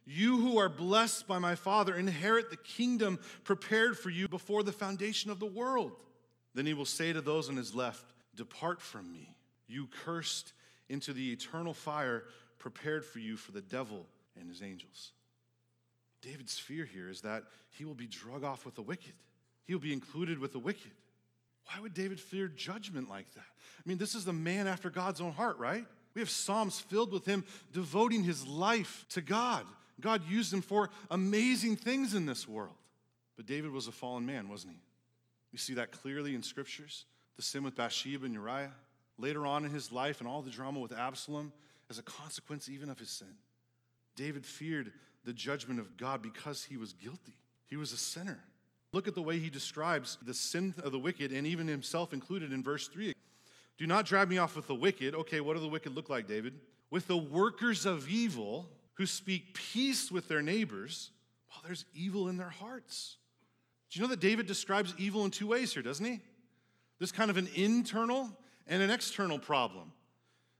you 0.07 0.38
who 0.38 0.59
are 0.59 0.69
blessed 0.69 1.27
by 1.27 1.38
my 1.38 1.55
Father, 1.55 1.95
inherit 1.97 2.51
the 2.51 2.57
kingdom 2.57 3.19
prepared 3.45 3.99
for 3.99 4.11
you 4.11 4.29
before 4.29 4.62
the 4.62 4.73
foundation 4.73 5.31
of 5.31 5.41
the 5.41 5.47
world. 5.47 5.93
Then 6.55 6.67
he 6.67 6.75
will 6.75 6.85
say 6.85 7.12
to 7.12 7.21
those 7.21 7.49
on 7.49 7.57
his 7.57 7.75
left, 7.75 8.14
Depart 8.35 8.81
from 8.81 9.12
me, 9.12 9.35
you 9.67 9.88
cursed, 10.05 10.53
into 10.88 11.12
the 11.12 11.33
eternal 11.33 11.75
fire 11.75 12.25
prepared 12.59 13.05
for 13.05 13.19
you 13.19 13.37
for 13.37 13.53
the 13.53 13.61
devil 13.61 14.07
and 14.38 14.49
his 14.49 14.62
angels. 14.62 15.12
David's 16.23 16.59
fear 16.59 16.85
here 16.85 17.09
is 17.09 17.21
that 17.21 17.45
he 17.71 17.85
will 17.85 17.95
be 17.95 18.07
drug 18.07 18.45
off 18.45 18.64
with 18.64 18.75
the 18.75 18.83
wicked, 18.83 19.12
he 19.64 19.75
will 19.75 19.81
be 19.81 19.93
included 19.93 20.38
with 20.38 20.53
the 20.53 20.59
wicked. 20.59 20.93
Why 21.67 21.81
would 21.81 21.93
David 21.93 22.19
fear 22.19 22.49
judgment 22.49 23.11
like 23.11 23.31
that? 23.35 23.45
I 23.45 23.83
mean, 23.85 23.99
this 23.99 24.14
is 24.14 24.25
the 24.25 24.33
man 24.33 24.67
after 24.67 24.88
God's 24.88 25.21
own 25.21 25.33
heart, 25.33 25.59
right? 25.59 25.85
We 26.19 26.23
have 26.23 26.31
Psalms 26.31 26.81
filled 26.81 27.13
with 27.13 27.25
him 27.27 27.45
devoting 27.73 28.25
his 28.25 28.45
life 28.45 29.07
to 29.11 29.21
God. 29.21 29.65
God 30.01 30.21
used 30.29 30.53
him 30.53 30.63
for 30.63 30.91
amazing 31.13 31.77
things 31.77 32.13
in 32.13 32.27
this 32.27 32.49
world. 32.49 32.75
But 33.37 33.47
David 33.47 33.71
was 33.71 33.87
a 33.87 33.93
fallen 33.93 34.27
man, 34.27 34.49
wasn't 34.49 34.73
he? 34.73 34.81
We 35.53 35.59
see 35.59 35.75
that 35.75 35.93
clearly 35.93 36.35
in 36.35 36.43
scriptures 36.43 37.05
the 37.37 37.43
sin 37.43 37.63
with 37.63 37.77
Bathsheba 37.77 38.25
and 38.25 38.35
Uriah, 38.35 38.73
later 39.17 39.47
on 39.47 39.65
in 39.65 39.71
his 39.71 39.93
life, 39.93 40.19
and 40.19 40.29
all 40.29 40.43
the 40.43 40.51
drama 40.51 40.81
with 40.81 40.91
Absalom 40.91 41.53
as 41.89 42.01
a 42.01 42.03
consequence 42.03 42.69
even 42.69 42.91
of 42.91 42.99
his 42.99 43.11
sin. 43.11 43.37
David 44.17 44.45
feared 44.45 44.91
the 45.25 45.33
judgment 45.33 45.79
of 45.79 45.97
God 45.97 46.21
because 46.21 46.65
he 46.65 46.77
was 46.77 46.95
guilty, 46.95 47.37
he 47.69 47.77
was 47.77 47.93
a 47.93 47.97
sinner. 47.97 48.41
Look 48.93 49.07
at 49.07 49.15
the 49.15 49.23
way 49.23 49.39
he 49.39 49.51
describes 49.51 50.19
the 50.21 50.35
sin 50.35 50.75
of 50.83 50.91
the 50.91 50.99
wicked 50.99 51.31
and 51.31 51.47
even 51.47 51.69
himself 51.69 52.13
included 52.13 52.53
in 52.53 52.65
verse 52.65 52.89
3. 52.89 53.15
Do 53.79 53.87
not 53.87 54.05
drag 54.05 54.29
me 54.29 54.38
off 54.38 54.57
with 54.57 54.67
the 54.67 54.75
wicked. 54.75 55.14
Okay, 55.14 55.41
what 55.41 55.55
do 55.55 55.61
the 55.61 55.69
wicked 55.69 55.95
look 55.95 56.11
like, 56.11 56.27
David? 56.27 56.55
With 56.91 57.07
the 57.07 57.17
workers 57.17 57.87
of 57.87 58.09
evil 58.09 58.69
who 58.95 59.07
speak 59.07 59.55
peace 59.55 60.11
with 60.11 60.27
their 60.27 60.43
neighbors 60.43 61.11
while 61.49 61.62
there's 61.64 61.85
evil 61.95 62.29
in 62.29 62.37
their 62.37 62.49
hearts. 62.49 63.17
Do 63.91 63.99
you 63.99 64.05
know 64.05 64.11
that 64.11 64.21
David 64.21 64.47
describes 64.47 64.95
evil 64.99 65.25
in 65.25 65.31
two 65.31 65.47
ways 65.47 65.73
here, 65.73 65.83
doesn't 65.83 66.05
he? 66.05 66.21
There's 66.99 67.12
kind 67.12 67.31
of 67.31 67.37
an 67.37 67.49
internal 67.55 68.29
and 68.67 68.83
an 68.83 68.91
external 68.91 69.38
problem. 69.38 69.93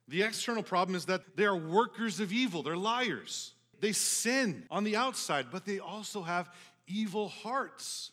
The 0.07 0.23
external 0.23 0.63
problem 0.63 0.95
is 0.95 1.07
that 1.07 1.37
they 1.37 1.45
are 1.45 1.57
workers 1.57 2.21
of 2.21 2.33
evil, 2.33 2.63
they're 2.63 2.77
liars. 2.77 3.53
They 3.81 3.93
sin 3.93 4.65
on 4.71 4.85
the 4.85 4.97
outside, 4.97 5.47
but 5.53 5.65
they 5.65 5.79
also 5.79 6.23
have 6.23 6.51
evil 6.87 7.29
hearts. 7.29 8.11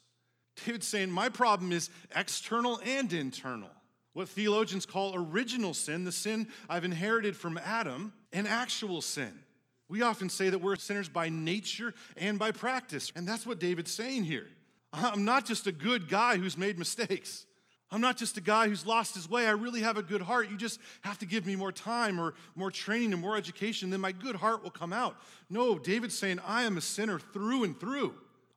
David's 0.63 0.87
saying, 0.87 1.11
My 1.11 1.29
problem 1.29 1.71
is 1.71 1.89
external 2.15 2.79
and 2.83 3.11
internal. 3.13 3.69
What 4.15 4.29
theologians 4.29 4.85
call 4.85 5.13
original 5.13 5.73
sin, 5.73 6.05
the 6.05 6.11
sin 6.13 6.47
I've 6.69 6.85
inherited 6.85 7.35
from 7.35 7.57
Adam, 7.57 8.13
and 8.31 8.47
actual 8.47 9.01
sin. 9.01 9.41
We 9.89 10.03
often 10.03 10.29
say 10.29 10.49
that 10.49 10.59
we're 10.59 10.77
sinners 10.77 11.09
by 11.09 11.27
nature 11.27 11.93
and 12.15 12.39
by 12.39 12.51
practice. 12.51 13.11
And 13.17 13.27
that's 13.27 13.45
what 13.45 13.59
David's 13.59 13.93
saying 13.93 14.23
here. 14.23 14.47
I'm 14.93 15.25
not 15.25 15.45
just 15.45 15.67
a 15.67 15.73
good 15.73 16.07
guy 16.07 16.37
who's 16.37 16.57
made 16.57 16.79
mistakes. 16.79 17.45
I'm 17.91 17.99
not 17.99 18.15
just 18.15 18.37
a 18.37 18.41
guy 18.41 18.69
who's 18.69 18.85
lost 18.85 19.15
his 19.15 19.29
way. 19.29 19.47
I 19.47 19.51
really 19.51 19.81
have 19.81 19.97
a 19.97 20.01
good 20.01 20.21
heart. 20.21 20.49
You 20.49 20.55
just 20.55 20.79
have 21.01 21.19
to 21.19 21.25
give 21.25 21.45
me 21.45 21.57
more 21.57 21.73
time 21.73 22.17
or 22.17 22.35
more 22.55 22.71
training 22.71 23.11
and 23.11 23.21
more 23.21 23.35
education, 23.35 23.89
then 23.89 23.99
my 23.99 24.13
good 24.13 24.37
heart 24.37 24.63
will 24.63 24.71
come 24.71 24.93
out. 24.93 25.17
No, 25.49 25.77
David's 25.77 26.17
saying, 26.17 26.39
I 26.47 26.63
am 26.63 26.77
a 26.77 26.81
sinner 26.81 27.19
through 27.19 27.65
and 27.65 27.77
through. 27.77 28.13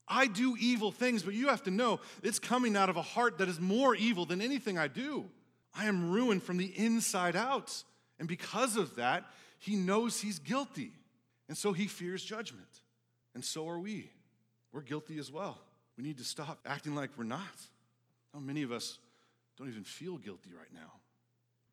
I 0.06 0.28
do 0.28 0.56
evil 0.60 0.92
things, 0.92 1.24
but 1.24 1.34
you 1.34 1.48
have 1.48 1.64
to 1.64 1.72
know 1.72 1.98
it's 2.22 2.38
coming 2.38 2.76
out 2.76 2.88
of 2.90 2.96
a 2.96 3.02
heart 3.02 3.38
that 3.38 3.48
is 3.48 3.58
more 3.58 3.96
evil 3.96 4.24
than 4.24 4.40
anything 4.40 4.78
I 4.78 4.86
do. 4.86 5.28
I 5.74 5.86
am 5.86 6.10
ruined 6.10 6.42
from 6.42 6.56
the 6.56 6.72
inside 6.76 7.36
out. 7.36 7.82
And 8.18 8.26
because 8.26 8.76
of 8.76 8.96
that, 8.96 9.24
he 9.58 9.76
knows 9.76 10.20
he's 10.20 10.38
guilty. 10.38 10.92
And 11.48 11.56
so 11.56 11.72
he 11.72 11.86
fears 11.86 12.22
judgment. 12.22 12.68
And 13.34 13.44
so 13.44 13.68
are 13.68 13.78
we. 13.78 14.10
We're 14.72 14.82
guilty 14.82 15.18
as 15.18 15.30
well. 15.30 15.58
We 15.96 16.04
need 16.04 16.18
to 16.18 16.24
stop 16.24 16.58
acting 16.66 16.94
like 16.94 17.10
we're 17.16 17.24
not. 17.24 17.40
How 18.32 18.40
many 18.40 18.62
of 18.62 18.72
us 18.72 18.98
don't 19.56 19.68
even 19.68 19.84
feel 19.84 20.16
guilty 20.16 20.50
right 20.56 20.72
now? 20.72 20.92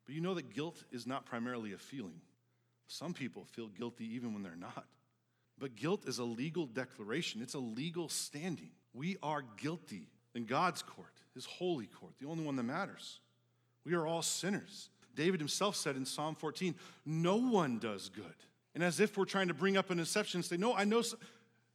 But 0.04 0.14
you 0.14 0.20
know 0.20 0.34
that 0.34 0.54
guilt 0.54 0.82
is 0.92 1.06
not 1.06 1.26
primarily 1.26 1.72
a 1.72 1.78
feeling. 1.78 2.20
Some 2.88 3.12
people 3.12 3.44
feel 3.44 3.68
guilty 3.68 4.04
even 4.14 4.32
when 4.32 4.42
they're 4.42 4.56
not. 4.56 4.86
But 5.58 5.76
guilt 5.76 6.06
is 6.06 6.18
a 6.18 6.24
legal 6.24 6.66
declaration, 6.66 7.42
it's 7.42 7.54
a 7.54 7.58
legal 7.58 8.08
standing. 8.08 8.70
We 8.94 9.16
are 9.22 9.42
guilty 9.56 10.08
in 10.34 10.44
God's 10.44 10.82
court, 10.82 11.12
His 11.34 11.46
holy 11.46 11.86
court, 11.86 12.12
the 12.20 12.28
only 12.28 12.44
one 12.44 12.56
that 12.56 12.62
matters. 12.62 13.20
We 13.86 13.94
are 13.94 14.06
all 14.06 14.20
sinners. 14.20 14.90
David 15.14 15.40
himself 15.40 15.76
said 15.76 15.96
in 15.96 16.04
Psalm 16.04 16.34
14, 16.34 16.74
No 17.06 17.36
one 17.36 17.78
does 17.78 18.10
good. 18.10 18.24
And 18.74 18.82
as 18.82 18.98
if 19.00 19.16
we're 19.16 19.24
trying 19.24 19.48
to 19.48 19.54
bring 19.54 19.76
up 19.76 19.90
an 19.90 20.00
exception 20.00 20.42
say, 20.42 20.56
No, 20.56 20.74
I 20.74 20.84
know 20.84 21.02
so. 21.02 21.16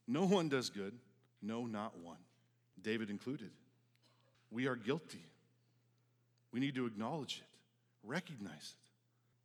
no 0.07 0.25
one 0.25 0.49
does 0.49 0.69
good. 0.69 0.93
No, 1.41 1.65
not 1.65 1.97
one. 1.99 2.17
David 2.83 3.09
included. 3.09 3.49
We 4.51 4.67
are 4.67 4.75
guilty. 4.75 5.23
We 6.51 6.59
need 6.59 6.75
to 6.75 6.85
acknowledge 6.85 7.41
it, 7.41 8.07
recognize 8.07 8.51
it. 8.51 8.75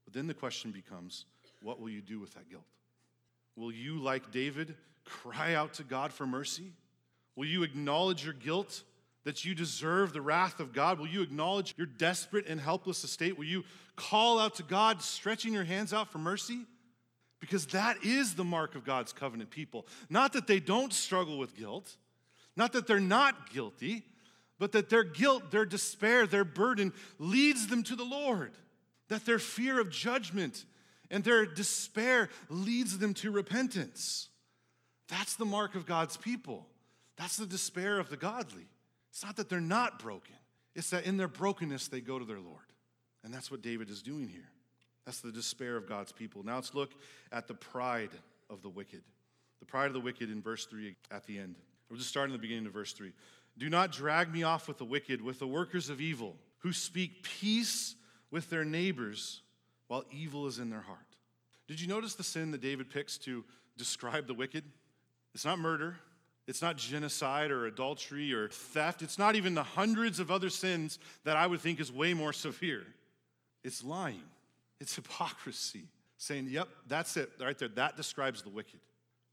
But 0.05 0.14
then 0.14 0.26
the 0.26 0.35
question 0.35 0.72
becomes 0.72 1.24
what 1.62 1.81
will 1.81 1.88
you 1.88 2.00
do 2.00 2.18
with 2.18 2.35
that 2.35 2.50
guilt? 2.50 2.64
Will 3.55 3.72
you, 3.72 3.98
like 4.00 4.33
David, 4.33 4.74
cry 5.05 5.55
out 5.55 5.74
to 5.74 5.85
God 5.85 6.12
for 6.12 6.26
mercy? 6.26 6.72
Will 7.37 7.46
you 7.46 7.62
acknowledge 7.62 8.24
your 8.24 8.35
guilt, 8.35 8.83
that 9.27 9.45
you 9.45 9.57
deserve 9.57 10.12
the 10.12 10.21
wrath 10.21 10.61
of 10.61 10.73
God? 10.73 11.01
Will 11.01 11.09
you 11.09 11.21
acknowledge 11.21 11.75
your 11.77 11.89
desperate 11.89 12.47
and 12.47 12.61
helpless 12.61 13.03
estate? 13.03 13.37
Will 13.37 13.45
you 13.45 13.65
call 13.97 14.39
out 14.39 14.55
to 14.55 14.62
God, 14.62 15.03
stretching 15.03 15.53
your 15.53 15.65
hands 15.65 15.93
out 15.93 16.12
for 16.12 16.19
mercy? 16.19 16.61
Because 17.41 17.67
that 17.67 17.97
is 18.05 18.37
the 18.37 18.45
mark 18.45 18.77
of 18.77 18.85
God's 18.85 19.12
covenant 19.12 19.51
people. 19.51 19.85
Not 20.09 20.33
that 20.35 20.47
they 20.47 20.61
don't 20.61 20.93
struggle 20.93 21.39
with 21.39 21.57
guilt, 21.57 21.97
not 22.55 22.73
that 22.75 22.87
they're 22.87 23.01
not 23.01 23.51
guilty, 23.51 24.05
but 24.61 24.71
that 24.71 24.91
their 24.91 25.03
guilt, 25.03 25.51
their 25.51 25.67
despair, 25.67 26.29
their 26.29 26.45
burden 26.45 26.93
leads 27.19 27.67
them 27.67 27.83
to 27.83 27.97
the 27.97 28.05
Lord. 28.05 28.53
That 29.09 29.27
their 29.27 29.41
fear 29.41 29.81
of 29.81 29.91
judgment 29.91 30.65
and 31.11 31.25
their 31.25 31.47
despair 31.47 32.29
leads 32.49 32.99
them 32.99 33.12
to 33.15 33.33
repentance. 33.33 34.29
That's 35.09 35.35
the 35.35 35.45
mark 35.45 35.75
of 35.75 35.85
God's 35.85 36.17
people. 36.17 36.69
That's 37.17 37.37
the 37.37 37.47
despair 37.47 37.99
of 37.99 38.09
the 38.09 38.17
godly. 38.17 38.69
It's 39.16 39.24
not 39.24 39.37
that 39.37 39.48
they're 39.48 39.62
not 39.62 39.98
broken, 39.98 40.35
it's 40.74 40.90
that 40.90 41.07
in 41.07 41.16
their 41.16 41.26
brokenness 41.26 41.88
they 41.88 42.02
go 42.02 42.18
to 42.18 42.26
their 42.26 42.38
Lord. 42.38 42.66
And 43.24 43.33
that's 43.33 43.50
what 43.50 43.62
David 43.62 43.88
is 43.88 44.02
doing 44.02 44.29
here. 44.29 44.50
That's 45.07 45.20
the 45.20 45.33
despair 45.33 45.79
of 45.79 45.88
God's 45.88 46.12
people. 46.12 46.42
Now 46.44 46.57
let's 46.57 46.74
look 46.74 46.90
at 47.33 47.48
the 47.48 47.55
pride 47.55 48.11
of 48.50 48.61
the 48.61 48.68
wicked. 48.68 49.00
The 49.61 49.64
pride 49.64 49.87
of 49.87 49.94
the 49.94 50.00
wicked 50.00 50.31
in 50.31 50.42
verse 50.42 50.66
3 50.66 50.94
at 51.11 51.24
the 51.24 51.38
end. 51.38 51.55
We'll 51.88 51.96
just 51.96 52.11
start 52.11 52.26
in 52.26 52.35
the 52.35 52.38
beginning 52.38 52.66
of 52.66 52.74
verse 52.74 52.92
3. 52.92 53.11
Do 53.57 53.70
not 53.70 53.90
drag 53.90 54.31
me 54.31 54.42
off 54.42 54.68
with 54.68 54.76
the 54.76 54.85
wicked, 54.85 55.22
with 55.22 55.38
the 55.38 55.46
workers 55.46 55.88
of 55.88 55.98
evil, 55.98 56.37
who 56.59 56.74
speak 56.74 57.22
peace 57.22 57.94
with 58.31 58.50
their 58.50 58.66
neighbors 58.66 59.40
while 59.88 60.05
evil 60.11 60.46
is 60.46 60.59
in 60.59 60.68
their 60.68 60.83
heart. 60.83 60.98
Did 61.68 61.81
you 61.81 61.88
notice 61.88 62.16
the 62.16 62.22
sin 62.22 62.50
that 62.50 62.61
David 62.61 62.90
picks 62.90 63.16
to 63.20 63.46
describe 63.79 64.26
the 64.26 64.35
wicked? 64.35 64.64
It's 65.35 65.46
not 65.46 65.59
murder, 65.59 65.96
it's 66.47 66.63
not 66.63 66.77
genocide 66.77 67.51
or 67.51 67.67
adultery 67.67 68.33
or 68.33 68.49
theft, 68.49 69.03
it's 69.03 69.19
not 69.19 69.35
even 69.35 69.55
the 69.55 69.63
hundreds 69.63 70.21
of 70.21 70.31
other 70.31 70.51
sins 70.51 70.99
that 71.25 71.37
I 71.37 71.47
would 71.47 71.61
think 71.61 71.81
is 71.81 71.91
way 71.91 72.15
more 72.15 72.33
severe. 72.33 72.87
It's 73.65 73.83
lying, 73.83 74.23
it's 74.81 74.95
hypocrisy, 74.95 75.85
saying, 76.19 76.49
Yep, 76.51 76.69
that's 76.87 77.17
it 77.17 77.31
right 77.41 77.59
there. 77.59 77.69
That 77.69 77.97
describes 77.97 78.43
the 78.43 78.49
wicked. 78.49 78.81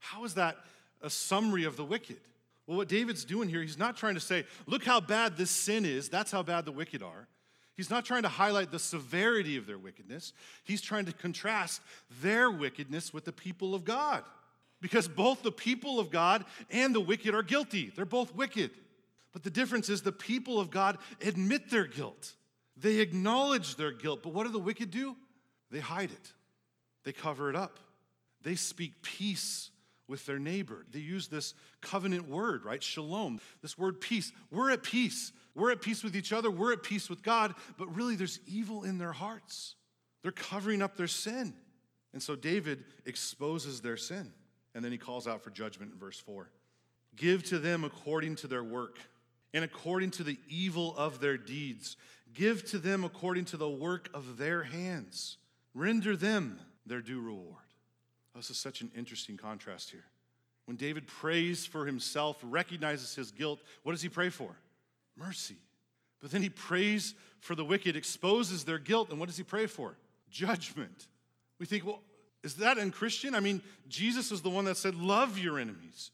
How 0.00 0.24
is 0.24 0.34
that 0.34 0.56
a 1.02 1.10
summary 1.10 1.64
of 1.64 1.76
the 1.76 1.84
wicked? 1.84 2.18
Well, 2.66 2.78
what 2.78 2.88
David's 2.88 3.24
doing 3.24 3.48
here, 3.48 3.60
he's 3.60 3.78
not 3.78 3.96
trying 3.96 4.14
to 4.14 4.20
say, 4.20 4.44
Look 4.66 4.84
how 4.84 5.00
bad 5.00 5.36
this 5.36 5.50
sin 5.50 5.84
is, 5.84 6.08
that's 6.08 6.32
how 6.32 6.42
bad 6.42 6.64
the 6.64 6.72
wicked 6.72 7.02
are. 7.02 7.28
He's 7.76 7.90
not 7.90 8.04
trying 8.04 8.22
to 8.22 8.28
highlight 8.28 8.70
the 8.70 8.78
severity 8.78 9.56
of 9.56 9.66
their 9.66 9.78
wickedness. 9.78 10.32
He's 10.62 10.80
trying 10.80 11.06
to 11.06 11.12
contrast 11.12 11.80
their 12.22 12.50
wickedness 12.50 13.12
with 13.12 13.24
the 13.24 13.32
people 13.32 13.74
of 13.74 13.84
God. 13.84 14.22
Because 14.84 15.08
both 15.08 15.42
the 15.42 15.50
people 15.50 15.98
of 15.98 16.10
God 16.10 16.44
and 16.70 16.94
the 16.94 17.00
wicked 17.00 17.34
are 17.34 17.42
guilty. 17.42 17.90
They're 17.96 18.04
both 18.04 18.34
wicked. 18.34 18.70
But 19.32 19.42
the 19.42 19.48
difference 19.48 19.88
is 19.88 20.02
the 20.02 20.12
people 20.12 20.60
of 20.60 20.70
God 20.70 20.98
admit 21.22 21.70
their 21.70 21.86
guilt. 21.86 22.34
They 22.76 23.00
acknowledge 23.00 23.76
their 23.76 23.92
guilt. 23.92 24.22
But 24.22 24.34
what 24.34 24.44
do 24.44 24.52
the 24.52 24.58
wicked 24.58 24.90
do? 24.90 25.16
They 25.70 25.80
hide 25.80 26.10
it, 26.10 26.32
they 27.02 27.12
cover 27.12 27.48
it 27.48 27.56
up. 27.56 27.80
They 28.42 28.56
speak 28.56 29.00
peace 29.00 29.70
with 30.06 30.26
their 30.26 30.38
neighbor. 30.38 30.84
They 30.90 30.98
use 30.98 31.28
this 31.28 31.54
covenant 31.80 32.28
word, 32.28 32.66
right? 32.66 32.82
Shalom. 32.82 33.40
This 33.62 33.78
word 33.78 34.02
peace. 34.02 34.32
We're 34.50 34.70
at 34.70 34.82
peace. 34.82 35.32
We're 35.54 35.72
at 35.72 35.80
peace 35.80 36.04
with 36.04 36.14
each 36.14 36.34
other, 36.34 36.50
we're 36.50 36.74
at 36.74 36.82
peace 36.82 37.08
with 37.08 37.22
God, 37.22 37.54
but 37.78 37.96
really 37.96 38.16
there's 38.16 38.38
evil 38.46 38.84
in 38.84 38.98
their 38.98 39.12
hearts. 39.12 39.76
They're 40.22 40.30
covering 40.30 40.82
up 40.82 40.98
their 40.98 41.06
sin. 41.06 41.54
And 42.12 42.22
so 42.22 42.36
David 42.36 42.84
exposes 43.06 43.80
their 43.80 43.96
sin. 43.96 44.30
And 44.74 44.84
then 44.84 44.92
he 44.92 44.98
calls 44.98 45.26
out 45.26 45.42
for 45.42 45.50
judgment 45.50 45.92
in 45.92 45.98
verse 45.98 46.18
4. 46.18 46.48
Give 47.16 47.42
to 47.44 47.58
them 47.58 47.84
according 47.84 48.36
to 48.36 48.46
their 48.46 48.64
work 48.64 48.98
and 49.52 49.64
according 49.64 50.10
to 50.12 50.24
the 50.24 50.38
evil 50.48 50.96
of 50.96 51.20
their 51.20 51.36
deeds. 51.36 51.96
Give 52.32 52.64
to 52.70 52.78
them 52.78 53.04
according 53.04 53.44
to 53.46 53.56
the 53.56 53.68
work 53.68 54.08
of 54.12 54.36
their 54.36 54.64
hands. 54.64 55.36
Render 55.74 56.16
them 56.16 56.58
their 56.86 57.00
due 57.00 57.20
reward. 57.20 57.56
Oh, 58.34 58.38
this 58.38 58.50
is 58.50 58.58
such 58.58 58.80
an 58.80 58.90
interesting 58.96 59.36
contrast 59.36 59.90
here. 59.90 60.04
When 60.64 60.76
David 60.76 61.06
prays 61.06 61.64
for 61.66 61.86
himself, 61.86 62.38
recognizes 62.42 63.14
his 63.14 63.30
guilt, 63.30 63.60
what 63.84 63.92
does 63.92 64.02
he 64.02 64.08
pray 64.08 64.30
for? 64.30 64.56
mercy. 65.16 65.56
But 66.20 66.30
then 66.30 66.42
he 66.42 66.48
prays 66.48 67.14
for 67.40 67.54
the 67.54 67.64
wicked, 67.64 67.96
exposes 67.96 68.64
their 68.64 68.78
guilt, 68.78 69.10
and 69.10 69.18
what 69.18 69.28
does 69.28 69.36
he 69.36 69.42
pray 69.42 69.66
for? 69.66 69.96
Judgment. 70.30 71.06
We 71.58 71.66
think, 71.66 71.84
well, 71.84 72.02
is 72.44 72.54
that 72.56 72.78
unchristian? 72.78 73.34
I 73.34 73.40
mean, 73.40 73.60
Jesus 73.88 74.30
is 74.30 74.42
the 74.42 74.50
one 74.50 74.66
that 74.66 74.76
said, 74.76 74.94
Love 74.94 75.38
your 75.38 75.58
enemies. 75.58 76.12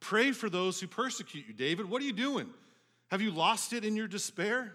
Pray 0.00 0.32
for 0.32 0.50
those 0.50 0.80
who 0.80 0.86
persecute 0.86 1.46
you. 1.46 1.54
David, 1.54 1.88
what 1.88 2.02
are 2.02 2.04
you 2.04 2.12
doing? 2.12 2.50
Have 3.10 3.22
you 3.22 3.30
lost 3.30 3.72
it 3.72 3.84
in 3.84 3.96
your 3.96 4.08
despair? 4.08 4.72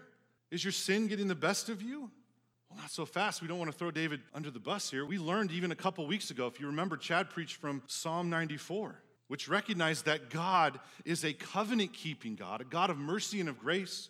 Is 0.50 0.64
your 0.64 0.72
sin 0.72 1.06
getting 1.06 1.28
the 1.28 1.34
best 1.34 1.68
of 1.68 1.82
you? 1.82 2.10
Well, 2.68 2.78
not 2.78 2.90
so 2.90 3.06
fast. 3.06 3.42
We 3.42 3.48
don't 3.48 3.58
want 3.58 3.70
to 3.70 3.76
throw 3.76 3.90
David 3.90 4.20
under 4.34 4.50
the 4.50 4.58
bus 4.58 4.90
here. 4.90 5.06
We 5.06 5.18
learned 5.18 5.52
even 5.52 5.70
a 5.72 5.76
couple 5.76 6.06
weeks 6.06 6.30
ago, 6.30 6.46
if 6.46 6.60
you 6.60 6.66
remember, 6.66 6.96
Chad 6.96 7.30
preached 7.30 7.56
from 7.56 7.82
Psalm 7.86 8.28
94 8.28 9.02
which 9.28 9.48
recognized 9.48 10.04
that 10.04 10.30
God 10.30 10.78
is 11.04 11.24
a 11.24 11.32
covenant 11.32 11.92
keeping 11.92 12.36
God, 12.36 12.60
a 12.60 12.64
God 12.64 12.90
of 12.90 12.98
mercy 12.98 13.40
and 13.40 13.48
of 13.48 13.58
grace, 13.58 14.08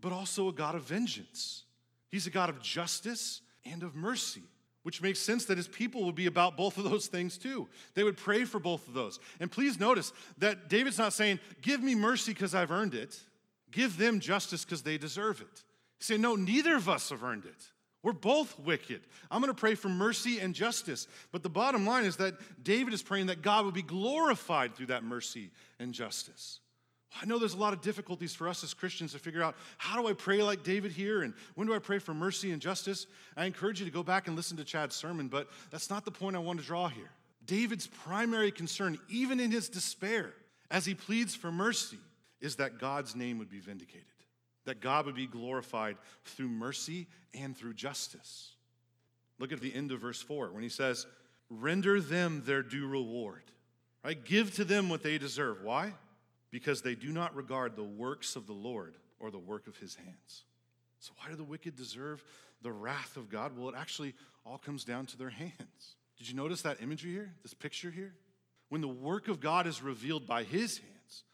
but 0.00 0.12
also 0.12 0.48
a 0.48 0.52
God 0.52 0.74
of 0.74 0.82
vengeance. 0.82 1.64
He's 2.10 2.26
a 2.26 2.30
God 2.30 2.48
of 2.48 2.60
justice 2.62 3.40
and 3.64 3.82
of 3.82 3.94
mercy, 3.94 4.42
which 4.82 5.02
makes 5.02 5.18
sense 5.18 5.44
that 5.46 5.56
his 5.56 5.68
people 5.68 6.04
would 6.04 6.14
be 6.14 6.26
about 6.26 6.56
both 6.56 6.76
of 6.78 6.84
those 6.84 7.06
things 7.06 7.38
too. 7.38 7.68
They 7.94 8.02
would 8.02 8.16
pray 8.16 8.44
for 8.44 8.58
both 8.58 8.86
of 8.88 8.94
those. 8.94 9.20
And 9.40 9.50
please 9.50 9.78
notice 9.78 10.12
that 10.38 10.68
David's 10.68 10.98
not 10.98 11.12
saying, 11.12 11.40
Give 11.60 11.82
me 11.82 11.94
mercy 11.94 12.32
because 12.32 12.54
I've 12.54 12.70
earned 12.70 12.94
it, 12.94 13.18
give 13.70 13.96
them 13.96 14.20
justice 14.20 14.64
because 14.64 14.82
they 14.82 14.98
deserve 14.98 15.40
it. 15.40 15.64
He's 15.98 16.06
saying, 16.06 16.20
No, 16.20 16.34
neither 16.34 16.76
of 16.76 16.88
us 16.88 17.10
have 17.10 17.22
earned 17.22 17.44
it. 17.44 17.66
We're 18.02 18.12
both 18.12 18.58
wicked. 18.58 19.02
I'm 19.30 19.40
going 19.40 19.54
to 19.54 19.58
pray 19.58 19.76
for 19.76 19.88
mercy 19.88 20.40
and 20.40 20.54
justice. 20.54 21.06
But 21.30 21.44
the 21.44 21.48
bottom 21.48 21.86
line 21.86 22.04
is 22.04 22.16
that 22.16 22.34
David 22.62 22.94
is 22.94 23.02
praying 23.02 23.26
that 23.26 23.42
God 23.42 23.64
would 23.64 23.74
be 23.74 23.82
glorified 23.82 24.74
through 24.74 24.86
that 24.86 25.04
mercy 25.04 25.50
and 25.78 25.94
justice. 25.94 26.58
I 27.20 27.26
know 27.26 27.38
there's 27.38 27.54
a 27.54 27.58
lot 27.58 27.72
of 27.72 27.82
difficulties 27.82 28.34
for 28.34 28.48
us 28.48 28.64
as 28.64 28.72
Christians 28.72 29.12
to 29.12 29.18
figure 29.18 29.42
out 29.42 29.54
how 29.76 30.00
do 30.00 30.08
I 30.08 30.12
pray 30.12 30.42
like 30.42 30.62
David 30.62 30.92
here 30.92 31.22
and 31.22 31.34
when 31.54 31.66
do 31.66 31.74
I 31.74 31.78
pray 31.78 31.98
for 31.98 32.14
mercy 32.14 32.52
and 32.52 32.62
justice? 32.62 33.06
I 33.36 33.44
encourage 33.44 33.80
you 33.80 33.86
to 33.86 33.92
go 33.92 34.02
back 34.02 34.28
and 34.28 34.36
listen 34.36 34.56
to 34.56 34.64
Chad's 34.64 34.96
sermon, 34.96 35.28
but 35.28 35.48
that's 35.70 35.90
not 35.90 36.04
the 36.04 36.10
point 36.10 36.36
I 36.36 36.40
want 36.40 36.60
to 36.60 36.66
draw 36.66 36.88
here. 36.88 37.10
David's 37.44 37.86
primary 37.86 38.50
concern, 38.50 38.98
even 39.08 39.40
in 39.40 39.50
his 39.50 39.68
despair, 39.68 40.32
as 40.70 40.86
he 40.86 40.94
pleads 40.94 41.34
for 41.34 41.52
mercy, 41.52 41.98
is 42.40 42.56
that 42.56 42.78
God's 42.78 43.14
name 43.14 43.38
would 43.38 43.50
be 43.50 43.58
vindicated 43.60 44.06
that 44.64 44.80
God 44.80 45.06
would 45.06 45.14
be 45.14 45.26
glorified 45.26 45.96
through 46.24 46.48
mercy 46.48 47.06
and 47.34 47.56
through 47.56 47.74
justice. 47.74 48.52
Look 49.38 49.52
at 49.52 49.60
the 49.60 49.74
end 49.74 49.92
of 49.92 50.00
verse 50.00 50.22
4 50.22 50.52
when 50.52 50.62
he 50.62 50.68
says, 50.68 51.06
Render 51.50 52.00
them 52.00 52.42
their 52.46 52.62
due 52.62 52.86
reward. 52.86 53.42
Right? 54.04 54.22
Give 54.24 54.52
to 54.54 54.64
them 54.64 54.88
what 54.88 55.02
they 55.02 55.18
deserve. 55.18 55.62
Why? 55.62 55.92
Because 56.52 56.82
they 56.82 56.94
do 56.94 57.10
not 57.10 57.34
regard 57.34 57.74
the 57.74 57.82
works 57.82 58.36
of 58.36 58.46
the 58.46 58.52
Lord 58.52 58.94
or 59.18 59.32
the 59.32 59.38
work 59.38 59.66
of 59.66 59.76
his 59.78 59.96
hands. 59.96 60.44
So, 61.00 61.12
why 61.16 61.30
do 61.30 61.34
the 61.34 61.42
wicked 61.42 61.74
deserve 61.74 62.22
the 62.62 62.70
wrath 62.70 63.16
of 63.16 63.28
God? 63.28 63.58
Well, 63.58 63.70
it 63.70 63.74
actually 63.76 64.14
all 64.46 64.58
comes 64.58 64.84
down 64.84 65.06
to 65.06 65.18
their 65.18 65.30
hands. 65.30 65.96
Did 66.16 66.28
you 66.28 66.36
notice 66.36 66.62
that 66.62 66.80
imagery 66.80 67.10
here, 67.10 67.32
this 67.42 67.54
picture 67.54 67.90
here? 67.90 68.14
When 68.68 68.80
the 68.80 68.88
work 68.88 69.26
of 69.26 69.40
God 69.40 69.66
is 69.66 69.82
revealed 69.82 70.28
by 70.28 70.44
his 70.44 70.78
hands, 70.78 71.24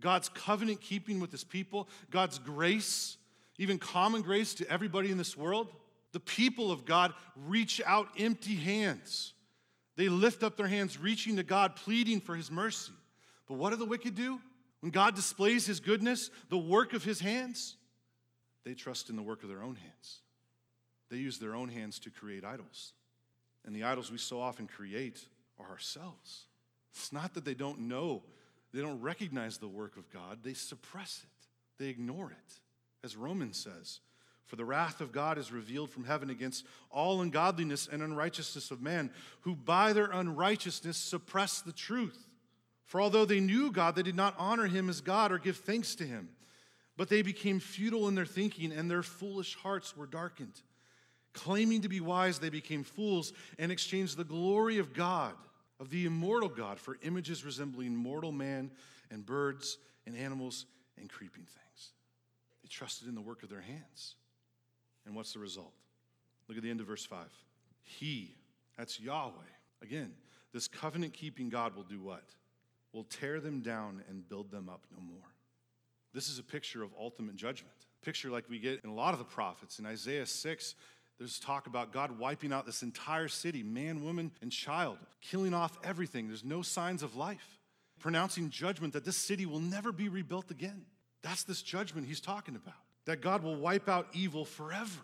God's 0.00 0.28
covenant 0.28 0.80
keeping 0.80 1.20
with 1.20 1.30
his 1.30 1.44
people, 1.44 1.88
God's 2.10 2.38
grace, 2.38 3.16
even 3.58 3.78
common 3.78 4.22
grace 4.22 4.54
to 4.54 4.68
everybody 4.68 5.10
in 5.10 5.18
this 5.18 5.36
world, 5.36 5.68
the 6.12 6.20
people 6.20 6.72
of 6.72 6.84
God 6.84 7.14
reach 7.46 7.80
out 7.86 8.08
empty 8.18 8.56
hands. 8.56 9.34
They 9.96 10.08
lift 10.08 10.42
up 10.42 10.56
their 10.56 10.66
hands, 10.66 10.98
reaching 10.98 11.36
to 11.36 11.42
God, 11.42 11.76
pleading 11.76 12.20
for 12.20 12.34
his 12.34 12.50
mercy. 12.50 12.92
But 13.46 13.54
what 13.54 13.70
do 13.70 13.76
the 13.76 13.84
wicked 13.84 14.14
do? 14.14 14.40
When 14.82 14.90
God 14.90 15.14
displays 15.14 15.64
his 15.64 15.78
goodness, 15.78 16.28
the 16.48 16.58
work 16.58 16.92
of 16.92 17.04
his 17.04 17.20
hands, 17.20 17.76
they 18.64 18.74
trust 18.74 19.10
in 19.10 19.16
the 19.16 19.22
work 19.22 19.44
of 19.44 19.48
their 19.48 19.62
own 19.62 19.76
hands. 19.76 20.20
They 21.08 21.18
use 21.18 21.38
their 21.38 21.54
own 21.54 21.68
hands 21.68 22.00
to 22.00 22.10
create 22.10 22.44
idols. 22.44 22.92
And 23.64 23.76
the 23.76 23.84
idols 23.84 24.10
we 24.10 24.18
so 24.18 24.40
often 24.40 24.66
create 24.66 25.24
are 25.60 25.70
ourselves. 25.70 26.46
It's 26.92 27.12
not 27.12 27.34
that 27.34 27.44
they 27.44 27.54
don't 27.54 27.82
know, 27.82 28.24
they 28.74 28.80
don't 28.80 29.00
recognize 29.00 29.58
the 29.58 29.68
work 29.68 29.96
of 29.96 30.10
God, 30.10 30.40
they 30.42 30.54
suppress 30.54 31.22
it, 31.22 31.82
they 31.82 31.88
ignore 31.88 32.32
it. 32.32 32.54
As 33.04 33.16
Romans 33.16 33.56
says, 33.56 34.00
for 34.46 34.56
the 34.56 34.64
wrath 34.64 35.00
of 35.00 35.12
God 35.12 35.38
is 35.38 35.52
revealed 35.52 35.90
from 35.90 36.04
heaven 36.04 36.28
against 36.28 36.66
all 36.90 37.20
ungodliness 37.22 37.88
and 37.90 38.02
unrighteousness 38.02 38.72
of 38.72 38.82
man, 38.82 39.10
who 39.42 39.54
by 39.54 39.92
their 39.92 40.10
unrighteousness 40.10 40.96
suppress 40.96 41.60
the 41.60 41.72
truth. 41.72 42.26
For 42.92 43.00
although 43.00 43.24
they 43.24 43.40
knew 43.40 43.72
God, 43.72 43.96
they 43.96 44.02
did 44.02 44.16
not 44.16 44.34
honor 44.36 44.66
him 44.66 44.90
as 44.90 45.00
God 45.00 45.32
or 45.32 45.38
give 45.38 45.56
thanks 45.56 45.94
to 45.94 46.04
him. 46.04 46.28
But 46.98 47.08
they 47.08 47.22
became 47.22 47.58
futile 47.58 48.06
in 48.06 48.14
their 48.14 48.26
thinking, 48.26 48.70
and 48.70 48.90
their 48.90 49.02
foolish 49.02 49.56
hearts 49.56 49.96
were 49.96 50.04
darkened. 50.04 50.60
Claiming 51.32 51.80
to 51.80 51.88
be 51.88 52.00
wise, 52.00 52.38
they 52.38 52.50
became 52.50 52.84
fools 52.84 53.32
and 53.58 53.72
exchanged 53.72 54.18
the 54.18 54.24
glory 54.24 54.76
of 54.76 54.92
God, 54.92 55.32
of 55.80 55.88
the 55.88 56.04
immortal 56.04 56.50
God, 56.50 56.78
for 56.78 56.98
images 57.00 57.46
resembling 57.46 57.96
mortal 57.96 58.30
man 58.30 58.70
and 59.10 59.24
birds 59.24 59.78
and 60.06 60.14
animals 60.14 60.66
and 60.98 61.08
creeping 61.08 61.44
things. 61.44 61.92
They 62.62 62.68
trusted 62.68 63.08
in 63.08 63.14
the 63.14 63.22
work 63.22 63.42
of 63.42 63.48
their 63.48 63.62
hands. 63.62 64.16
And 65.06 65.16
what's 65.16 65.32
the 65.32 65.38
result? 65.38 65.72
Look 66.46 66.58
at 66.58 66.62
the 66.62 66.68
end 66.68 66.80
of 66.80 66.88
verse 66.88 67.06
5. 67.06 67.24
He, 67.84 68.36
that's 68.76 69.00
Yahweh. 69.00 69.32
Again, 69.80 70.12
this 70.52 70.68
covenant 70.68 71.14
keeping 71.14 71.48
God 71.48 71.74
will 71.74 71.84
do 71.84 71.98
what? 71.98 72.24
Will 72.92 73.04
tear 73.04 73.40
them 73.40 73.60
down 73.60 74.02
and 74.08 74.28
build 74.28 74.50
them 74.50 74.68
up 74.68 74.82
no 74.94 75.02
more. 75.02 75.32
This 76.12 76.28
is 76.28 76.38
a 76.38 76.42
picture 76.42 76.82
of 76.82 76.90
ultimate 76.98 77.36
judgment. 77.36 77.74
Picture 78.02 78.30
like 78.30 78.48
we 78.50 78.58
get 78.58 78.80
in 78.84 78.90
a 78.90 78.94
lot 78.94 79.14
of 79.14 79.18
the 79.18 79.24
prophets. 79.24 79.78
In 79.78 79.86
Isaiah 79.86 80.26
6, 80.26 80.74
there's 81.18 81.38
talk 81.38 81.66
about 81.66 81.92
God 81.92 82.18
wiping 82.18 82.52
out 82.52 82.66
this 82.66 82.82
entire 82.82 83.28
city, 83.28 83.62
man, 83.62 84.04
woman, 84.04 84.32
and 84.42 84.50
child, 84.50 84.98
killing 85.20 85.54
off 85.54 85.78
everything. 85.84 86.28
There's 86.28 86.44
no 86.44 86.62
signs 86.62 87.02
of 87.02 87.16
life, 87.16 87.60
pronouncing 88.00 88.50
judgment 88.50 88.92
that 88.94 89.04
this 89.04 89.16
city 89.16 89.46
will 89.46 89.60
never 89.60 89.92
be 89.92 90.08
rebuilt 90.08 90.50
again. 90.50 90.84
That's 91.22 91.44
this 91.44 91.62
judgment 91.62 92.08
he's 92.08 92.20
talking 92.20 92.56
about 92.56 92.74
that 93.04 93.20
God 93.20 93.42
will 93.42 93.56
wipe 93.56 93.88
out 93.88 94.08
evil 94.12 94.44
forever, 94.44 95.00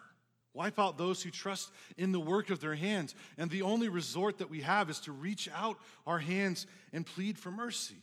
wipe 0.58 0.80
out 0.80 0.98
those 0.98 1.22
who 1.22 1.30
trust 1.30 1.70
in 1.96 2.10
the 2.10 2.18
work 2.18 2.50
of 2.50 2.58
their 2.58 2.74
hands. 2.74 3.14
And 3.38 3.48
the 3.48 3.62
only 3.62 3.88
resort 3.88 4.38
that 4.38 4.50
we 4.50 4.62
have 4.62 4.90
is 4.90 4.98
to 5.00 5.12
reach 5.12 5.48
out 5.54 5.78
our 6.04 6.18
hands 6.18 6.66
and 6.92 7.06
plead 7.06 7.38
for 7.38 7.52
mercy, 7.52 7.94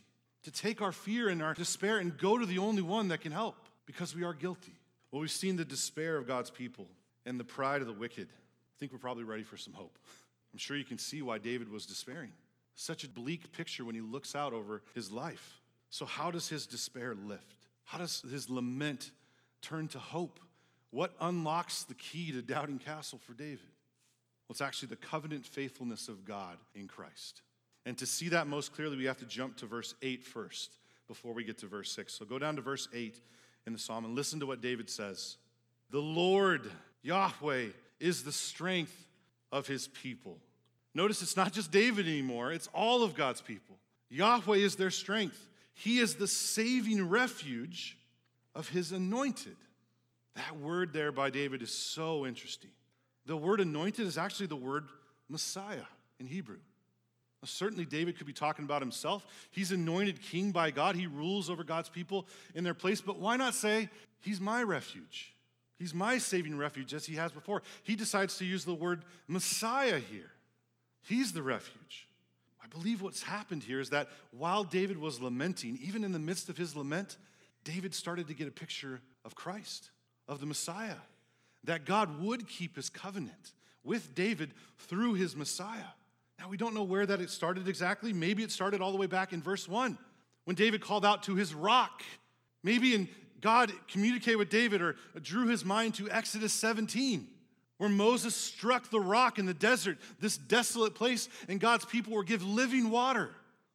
to 0.44 0.50
take 0.50 0.80
our 0.80 0.90
fear 0.90 1.28
and 1.28 1.42
our 1.42 1.52
despair 1.52 1.98
and 1.98 2.16
go 2.16 2.38
to 2.38 2.46
the 2.46 2.58
only 2.58 2.80
one 2.80 3.08
that 3.08 3.20
can 3.20 3.32
help 3.32 3.56
because 3.84 4.16
we 4.16 4.24
are 4.24 4.32
guilty. 4.32 4.72
Well, 5.10 5.20
we've 5.20 5.30
seen 5.30 5.56
the 5.56 5.66
despair 5.66 6.16
of 6.16 6.26
God's 6.26 6.50
people 6.50 6.88
and 7.26 7.38
the 7.38 7.44
pride 7.44 7.82
of 7.82 7.86
the 7.86 7.92
wicked. 7.92 8.28
I 8.28 8.74
think 8.80 8.90
we're 8.90 8.98
probably 8.98 9.24
ready 9.24 9.42
for 9.42 9.58
some 9.58 9.74
hope. 9.74 9.98
I'm 10.52 10.58
sure 10.58 10.78
you 10.78 10.84
can 10.84 10.98
see 10.98 11.20
why 11.20 11.36
David 11.36 11.70
was 11.70 11.84
despairing. 11.84 12.32
Such 12.74 13.04
a 13.04 13.08
bleak 13.08 13.52
picture 13.52 13.84
when 13.84 13.94
he 13.94 14.00
looks 14.00 14.34
out 14.34 14.54
over 14.54 14.82
his 14.94 15.12
life. 15.12 15.60
So, 15.90 16.06
how 16.06 16.30
does 16.30 16.48
his 16.48 16.66
despair 16.66 17.14
lift? 17.14 17.66
How 17.84 17.98
does 17.98 18.22
his 18.30 18.50
lament 18.50 19.10
turn 19.66 19.88
to 19.88 19.98
hope. 19.98 20.40
What 20.96 21.12
unlocks 21.20 21.82
the 21.82 21.92
key 21.92 22.32
to 22.32 22.40
Doubting 22.40 22.78
Castle 22.78 23.18
for 23.18 23.34
David? 23.34 23.58
Well, 24.48 24.52
it's 24.52 24.62
actually 24.62 24.88
the 24.88 24.96
covenant 24.96 25.44
faithfulness 25.44 26.08
of 26.08 26.24
God 26.24 26.56
in 26.74 26.88
Christ. 26.88 27.42
And 27.84 27.98
to 27.98 28.06
see 28.06 28.30
that 28.30 28.46
most 28.46 28.74
clearly, 28.74 28.96
we 28.96 29.04
have 29.04 29.18
to 29.18 29.26
jump 29.26 29.58
to 29.58 29.66
verse 29.66 29.94
8 30.00 30.24
first 30.24 30.78
before 31.06 31.34
we 31.34 31.44
get 31.44 31.58
to 31.58 31.66
verse 31.66 31.92
6. 31.92 32.14
So 32.14 32.24
go 32.24 32.38
down 32.38 32.56
to 32.56 32.62
verse 32.62 32.88
8 32.94 33.20
in 33.66 33.74
the 33.74 33.78
psalm 33.78 34.06
and 34.06 34.14
listen 34.14 34.40
to 34.40 34.46
what 34.46 34.62
David 34.62 34.88
says 34.88 35.36
The 35.90 36.00
Lord, 36.00 36.70
Yahweh, 37.02 37.66
is 38.00 38.24
the 38.24 38.32
strength 38.32 39.06
of 39.52 39.66
his 39.66 39.88
people. 39.88 40.38
Notice 40.94 41.20
it's 41.20 41.36
not 41.36 41.52
just 41.52 41.70
David 41.70 42.08
anymore, 42.08 42.52
it's 42.52 42.68
all 42.68 43.02
of 43.02 43.14
God's 43.14 43.42
people. 43.42 43.76
Yahweh 44.08 44.56
is 44.56 44.76
their 44.76 44.90
strength. 44.90 45.50
He 45.74 45.98
is 45.98 46.14
the 46.14 46.26
saving 46.26 47.06
refuge 47.06 47.98
of 48.54 48.70
his 48.70 48.92
anointed. 48.92 49.56
That 50.36 50.58
word 50.58 50.92
there 50.92 51.12
by 51.12 51.30
David 51.30 51.62
is 51.62 51.72
so 51.72 52.26
interesting. 52.26 52.70
The 53.26 53.36
word 53.36 53.60
anointed 53.60 54.06
is 54.06 54.18
actually 54.18 54.46
the 54.46 54.56
word 54.56 54.84
Messiah 55.28 55.86
in 56.20 56.26
Hebrew. 56.26 56.58
Now, 57.42 57.46
certainly, 57.46 57.84
David 57.84 58.16
could 58.16 58.26
be 58.26 58.32
talking 58.32 58.64
about 58.64 58.80
himself. 58.80 59.26
He's 59.50 59.72
anointed 59.72 60.22
king 60.22 60.52
by 60.52 60.70
God, 60.70 60.96
he 60.96 61.06
rules 61.06 61.50
over 61.50 61.64
God's 61.64 61.88
people 61.88 62.26
in 62.54 62.64
their 62.64 62.74
place. 62.74 63.00
But 63.00 63.18
why 63.18 63.36
not 63.36 63.54
say, 63.54 63.90
He's 64.20 64.40
my 64.40 64.62
refuge? 64.62 65.34
He's 65.78 65.94
my 65.94 66.18
saving 66.18 66.56
refuge, 66.56 66.94
as 66.94 67.04
he 67.04 67.16
has 67.16 67.32
before. 67.32 67.62
He 67.82 67.96
decides 67.96 68.38
to 68.38 68.44
use 68.44 68.64
the 68.64 68.74
word 68.74 69.04
Messiah 69.28 69.98
here. 69.98 70.30
He's 71.02 71.32
the 71.32 71.42
refuge. 71.42 72.08
I 72.62 72.66
believe 72.68 73.02
what's 73.02 73.22
happened 73.22 73.62
here 73.62 73.78
is 73.78 73.90
that 73.90 74.08
while 74.30 74.64
David 74.64 74.98
was 74.98 75.20
lamenting, 75.20 75.78
even 75.82 76.02
in 76.02 76.12
the 76.12 76.18
midst 76.18 76.48
of 76.48 76.56
his 76.56 76.74
lament, 76.74 77.18
David 77.62 77.94
started 77.94 78.26
to 78.28 78.34
get 78.34 78.48
a 78.48 78.52
picture 78.52 79.00
of 79.24 79.34
Christ, 79.34 79.90
of 80.28 80.40
the 80.40 80.46
Messiah, 80.46 80.96
that 81.64 81.84
God 81.84 82.20
would 82.22 82.48
keep 82.48 82.76
his 82.76 82.88
covenant 82.88 83.52
with 83.84 84.14
David 84.14 84.52
through 84.78 85.14
his 85.14 85.36
Messiah. 85.36 85.92
Now, 86.38 86.48
we 86.48 86.56
don't 86.56 86.74
know 86.74 86.82
where 86.82 87.06
that 87.06 87.20
it 87.20 87.30
started 87.30 87.68
exactly. 87.68 88.12
Maybe 88.12 88.42
it 88.42 88.50
started 88.50 88.80
all 88.80 88.92
the 88.92 88.98
way 88.98 89.06
back 89.06 89.32
in 89.32 89.40
verse 89.40 89.68
1 89.68 89.96
when 90.44 90.56
David 90.56 90.80
called 90.80 91.04
out 91.04 91.22
to 91.24 91.34
his 91.34 91.54
rock. 91.54 92.02
Maybe 92.62 92.94
in 92.94 93.08
God 93.40 93.72
communicated 93.88 94.36
with 94.36 94.50
David 94.50 94.82
or 94.82 94.96
drew 95.22 95.46
his 95.46 95.64
mind 95.64 95.94
to 95.94 96.10
Exodus 96.10 96.52
17, 96.52 97.26
where 97.78 97.90
Moses 97.90 98.34
struck 98.34 98.90
the 98.90 99.00
rock 99.00 99.38
in 99.38 99.46
the 99.46 99.54
desert, 99.54 99.98
this 100.20 100.36
desolate 100.36 100.94
place, 100.94 101.28
and 101.48 101.60
God's 101.60 101.84
people 101.84 102.12
were 102.12 102.24
given 102.24 102.54
living 102.54 102.90
water. 102.90 103.30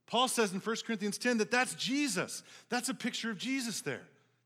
Paul 0.08 0.28
says 0.28 0.52
in 0.52 0.60
1 0.60 0.76
Corinthians 0.86 1.18
10 1.18 1.38
that 1.38 1.52
that's 1.52 1.74
Jesus. 1.76 2.44
That's 2.70 2.90
a 2.90 2.94
picture 2.94 3.32
of 3.32 3.38
Jesus 3.38 3.82
there. 3.82 4.02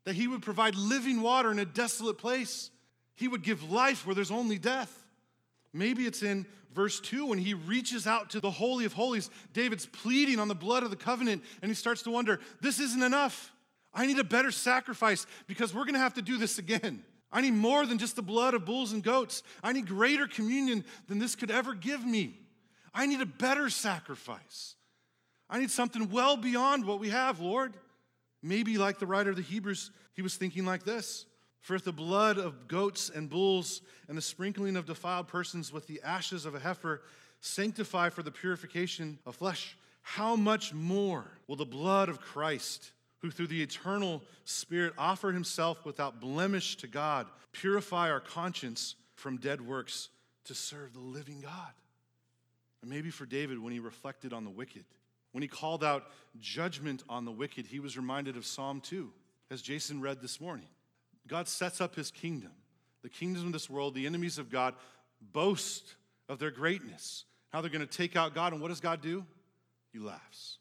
That 0.05 0.15
he 0.15 0.27
would 0.27 0.41
provide 0.41 0.75
living 0.75 1.21
water 1.21 1.51
in 1.51 1.59
a 1.59 1.65
desolate 1.65 2.17
place. 2.17 2.71
He 3.15 3.27
would 3.27 3.43
give 3.43 3.71
life 3.71 4.05
where 4.05 4.15
there's 4.15 4.31
only 4.31 4.57
death. 4.57 5.05
Maybe 5.73 6.05
it's 6.05 6.23
in 6.23 6.45
verse 6.73 6.99
2 6.99 7.27
when 7.27 7.39
he 7.39 7.53
reaches 7.53 8.05
out 8.05 8.29
to 8.31 8.39
the 8.39 8.51
Holy 8.51 8.85
of 8.85 8.93
Holies. 8.93 9.29
David's 9.53 9.85
pleading 9.85 10.39
on 10.39 10.47
the 10.47 10.55
blood 10.55 10.83
of 10.83 10.89
the 10.89 10.95
covenant, 10.95 11.43
and 11.61 11.69
he 11.69 11.75
starts 11.75 12.03
to 12.03 12.11
wonder 12.11 12.39
this 12.61 12.79
isn't 12.79 13.01
enough. 13.01 13.51
I 13.93 14.05
need 14.05 14.19
a 14.19 14.23
better 14.23 14.51
sacrifice 14.51 15.25
because 15.47 15.73
we're 15.73 15.85
going 15.85 15.93
to 15.93 15.99
have 15.99 16.15
to 16.15 16.21
do 16.21 16.37
this 16.37 16.57
again. 16.59 17.03
I 17.31 17.41
need 17.41 17.53
more 17.53 17.85
than 17.85 17.97
just 17.97 18.15
the 18.15 18.21
blood 18.21 18.53
of 18.53 18.65
bulls 18.65 18.91
and 18.91 19.03
goats. 19.03 19.41
I 19.63 19.71
need 19.71 19.87
greater 19.87 20.27
communion 20.27 20.85
than 21.07 21.19
this 21.19 21.35
could 21.35 21.51
ever 21.51 21.73
give 21.73 22.05
me. 22.05 22.39
I 22.93 23.05
need 23.05 23.21
a 23.21 23.25
better 23.25 23.69
sacrifice. 23.69 24.75
I 25.49 25.59
need 25.59 25.71
something 25.71 26.09
well 26.09 26.37
beyond 26.37 26.85
what 26.85 26.99
we 26.99 27.09
have, 27.09 27.39
Lord. 27.39 27.73
Maybe, 28.45 28.77
like 28.77 28.99
the 28.99 29.07
writer 29.07 29.31
of 29.31 29.37
the 29.37 29.41
Hebrews, 29.41 29.89
he 30.13 30.21
was 30.21 30.35
thinking 30.35 30.65
like 30.65 30.83
this 30.83 31.25
For 31.61 31.75
if 31.75 31.83
the 31.83 31.91
blood 31.91 32.37
of 32.37 32.67
goats 32.67 33.09
and 33.09 33.27
bulls 33.27 33.81
and 34.07 34.15
the 34.15 34.21
sprinkling 34.21 34.77
of 34.77 34.85
defiled 34.85 35.27
persons 35.27 35.73
with 35.73 35.87
the 35.87 35.99
ashes 36.03 36.45
of 36.45 36.53
a 36.53 36.59
heifer 36.59 37.01
sanctify 37.39 38.09
for 38.09 38.21
the 38.21 38.29
purification 38.29 39.17
of 39.25 39.35
flesh, 39.35 39.75
how 40.03 40.35
much 40.35 40.75
more 40.75 41.25
will 41.47 41.55
the 41.55 41.65
blood 41.65 42.07
of 42.07 42.21
Christ, 42.21 42.91
who 43.17 43.31
through 43.31 43.47
the 43.47 43.63
eternal 43.63 44.21
Spirit 44.43 44.93
offered 44.95 45.33
himself 45.33 45.83
without 45.83 46.21
blemish 46.21 46.77
to 46.77 46.87
God, 46.87 47.25
purify 47.51 48.11
our 48.11 48.19
conscience 48.19 48.93
from 49.15 49.37
dead 49.37 49.59
works 49.59 50.09
to 50.43 50.53
serve 50.53 50.93
the 50.93 50.99
living 50.99 51.41
God? 51.41 51.73
And 52.83 52.91
maybe 52.91 53.09
for 53.09 53.25
David, 53.25 53.57
when 53.57 53.73
he 53.73 53.79
reflected 53.79 54.33
on 54.33 54.43
the 54.43 54.51
wicked, 54.51 54.85
when 55.35 55.41
he 55.41 55.49
called 55.49 55.83
out 55.83 56.05
judgment 56.39 57.03
on 57.09 57.25
the 57.25 57.31
wicked, 57.31 57.67
he 57.67 57.81
was 57.81 57.97
reminded 57.97 58.37
of 58.37 58.45
Psalm 58.45 58.79
2, 58.79 59.11
as 59.51 59.61
Jason 59.61 59.99
read 59.99 60.21
this 60.21 60.39
morning. 60.39 60.69
God 61.27 61.49
sets 61.49 61.81
up 61.81 61.93
his 61.93 62.09
kingdom. 62.09 62.53
The 63.01 63.09
kingdoms 63.09 63.45
of 63.45 63.51
this 63.51 63.69
world, 63.69 63.95
the 63.95 64.05
enemies 64.05 64.37
of 64.37 64.49
God, 64.49 64.75
boast 65.33 65.95
of 66.29 66.39
their 66.39 66.51
greatness, 66.51 67.25
how 67.49 67.59
they're 67.59 67.69
going 67.69 67.85
to 67.85 67.97
take 67.97 68.15
out 68.15 68.33
God. 68.33 68.53
And 68.53 68.61
what 68.61 68.69
does 68.69 68.79
God 68.79 69.01
do? 69.01 69.25
He 69.91 69.99
laughs 69.99 70.59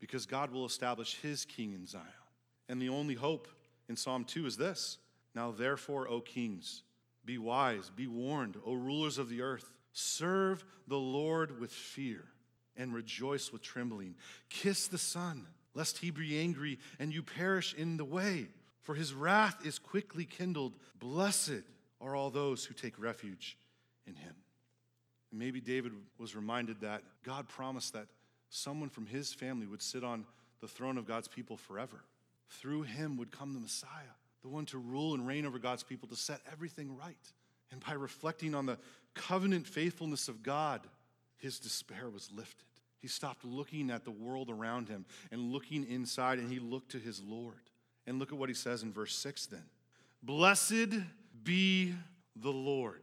because 0.00 0.26
God 0.26 0.50
will 0.50 0.66
establish 0.66 1.20
his 1.22 1.44
king 1.44 1.72
in 1.72 1.86
Zion. 1.86 2.02
And 2.68 2.82
the 2.82 2.88
only 2.88 3.14
hope 3.14 3.46
in 3.88 3.94
Psalm 3.94 4.24
2 4.24 4.46
is 4.46 4.56
this 4.56 4.98
Now, 5.32 5.52
therefore, 5.52 6.08
O 6.08 6.20
kings, 6.20 6.82
be 7.24 7.38
wise, 7.38 7.88
be 7.94 8.08
warned, 8.08 8.56
O 8.66 8.72
rulers 8.72 9.18
of 9.18 9.28
the 9.28 9.42
earth. 9.42 9.70
Serve 9.92 10.64
the 10.88 10.98
Lord 10.98 11.60
with 11.60 11.70
fear 11.70 12.24
and 12.76 12.94
rejoice 12.94 13.52
with 13.52 13.62
trembling. 13.62 14.14
Kiss 14.48 14.88
the 14.88 14.98
Son, 14.98 15.46
lest 15.74 15.98
he 15.98 16.10
be 16.10 16.38
angry 16.38 16.78
and 16.98 17.12
you 17.12 17.22
perish 17.22 17.74
in 17.74 17.96
the 17.96 18.04
way, 18.04 18.48
for 18.80 18.94
his 18.94 19.14
wrath 19.14 19.64
is 19.64 19.78
quickly 19.78 20.24
kindled. 20.24 20.74
Blessed 20.98 21.62
are 22.00 22.16
all 22.16 22.30
those 22.30 22.64
who 22.64 22.74
take 22.74 22.98
refuge 22.98 23.56
in 24.06 24.14
him. 24.14 24.34
Maybe 25.32 25.60
David 25.60 25.92
was 26.18 26.36
reminded 26.36 26.80
that 26.80 27.02
God 27.24 27.48
promised 27.48 27.94
that 27.94 28.06
someone 28.50 28.90
from 28.90 29.06
his 29.06 29.32
family 29.32 29.66
would 29.66 29.82
sit 29.82 30.04
on 30.04 30.26
the 30.60 30.68
throne 30.68 30.98
of 30.98 31.06
God's 31.06 31.28
people 31.28 31.56
forever. 31.56 32.02
Through 32.48 32.82
him 32.82 33.16
would 33.16 33.30
come 33.30 33.54
the 33.54 33.60
Messiah, 33.60 33.88
the 34.42 34.48
one 34.48 34.66
to 34.66 34.78
rule 34.78 35.14
and 35.14 35.26
reign 35.26 35.46
over 35.46 35.58
God's 35.58 35.82
people, 35.82 36.08
to 36.08 36.16
set 36.16 36.40
everything 36.52 36.96
right. 36.98 37.16
And 37.70 37.82
by 37.84 37.94
reflecting 37.94 38.54
on 38.54 38.66
the 38.66 38.78
covenant 39.14 39.66
faithfulness 39.66 40.28
of 40.28 40.42
God, 40.42 40.82
his 41.42 41.58
despair 41.58 42.08
was 42.08 42.30
lifted. 42.30 42.68
He 43.00 43.08
stopped 43.08 43.44
looking 43.44 43.90
at 43.90 44.04
the 44.04 44.12
world 44.12 44.48
around 44.48 44.88
him 44.88 45.04
and 45.32 45.52
looking 45.52 45.84
inside, 45.90 46.38
and 46.38 46.48
he 46.48 46.60
looked 46.60 46.92
to 46.92 46.98
his 46.98 47.20
Lord. 47.20 47.54
And 48.06 48.18
look 48.18 48.32
at 48.32 48.38
what 48.38 48.48
he 48.48 48.54
says 48.54 48.82
in 48.82 48.92
verse 48.92 49.14
6 49.16 49.46
then 49.46 49.64
Blessed 50.22 50.94
be 51.42 51.94
the 52.36 52.52
Lord. 52.52 53.02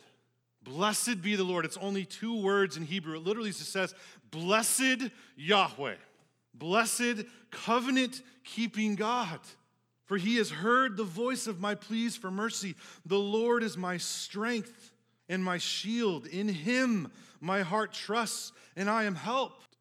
Blessed 0.64 1.22
be 1.22 1.36
the 1.36 1.44
Lord. 1.44 1.66
It's 1.66 1.78
only 1.78 2.06
two 2.06 2.42
words 2.42 2.78
in 2.78 2.84
Hebrew. 2.84 3.18
It 3.18 3.26
literally 3.26 3.50
just 3.50 3.74
says, 3.74 3.94
Blessed 4.32 5.10
Yahweh. 5.36 5.96
Blessed 6.54 7.26
covenant 7.52 8.22
keeping 8.46 8.96
God. 8.96 9.40
For 10.06 10.18
he 10.18 10.38
has 10.38 10.50
heard 10.50 10.96
the 10.96 11.04
voice 11.04 11.46
of 11.46 11.60
my 11.60 11.76
pleas 11.76 12.16
for 12.16 12.32
mercy. 12.32 12.76
The 13.06 13.20
Lord 13.20 13.64
is 13.64 13.78
my 13.78 13.98
strength 13.98 14.92
and 15.30 15.44
my 15.44 15.58
shield. 15.58 16.26
In 16.26 16.50
him 16.50 17.12
my 17.40 17.62
heart 17.62 17.94
trusts, 17.94 18.52
and 18.76 18.90
I 18.90 19.04
am 19.04 19.16
helped. 19.16 19.78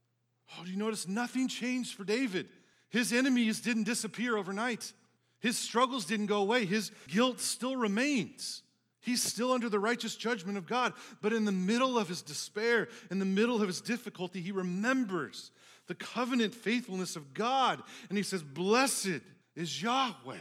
Oh, 0.57 0.65
do 0.65 0.71
you 0.71 0.77
notice 0.77 1.09
nothing 1.09 1.49
changed 1.49 1.95
for 1.95 2.05
David? 2.05 2.49
His 2.91 3.13
enemies 3.13 3.61
didn't 3.61 3.85
disappear 3.85 4.37
overnight. 4.37 4.93
His 5.41 5.59
struggles 5.59 6.05
didn't 6.05 6.27
go 6.27 6.41
away. 6.41 6.65
His 6.65 6.91
guilt 7.09 7.41
still 7.41 7.77
remains. 7.77 8.63
He's 9.01 9.23
still 9.23 9.53
under 9.53 9.69
the 9.69 9.79
righteous 9.79 10.17
judgment 10.17 10.59
of 10.59 10.67
God. 10.67 10.93
But 11.23 11.33
in 11.33 11.45
the 11.45 11.53
middle 11.53 11.99
of 11.99 12.09
his 12.09 12.23
despair, 12.23 12.89
in 13.11 13.19
the 13.19 13.25
middle 13.25 13.61
of 13.61 13.69
his 13.69 13.81
difficulty, 13.81 14.41
he 14.41 14.53
remembers 14.53 15.51
the 15.87 15.95
covenant 15.95 16.55
faithfulness 16.55 17.17
of 17.17 17.35
God. 17.35 17.83
And 18.09 18.19
he 18.19 18.25
says, 18.25 18.43
Blessed 18.43 19.21
is 19.55 19.83
Yahweh. 19.83 20.37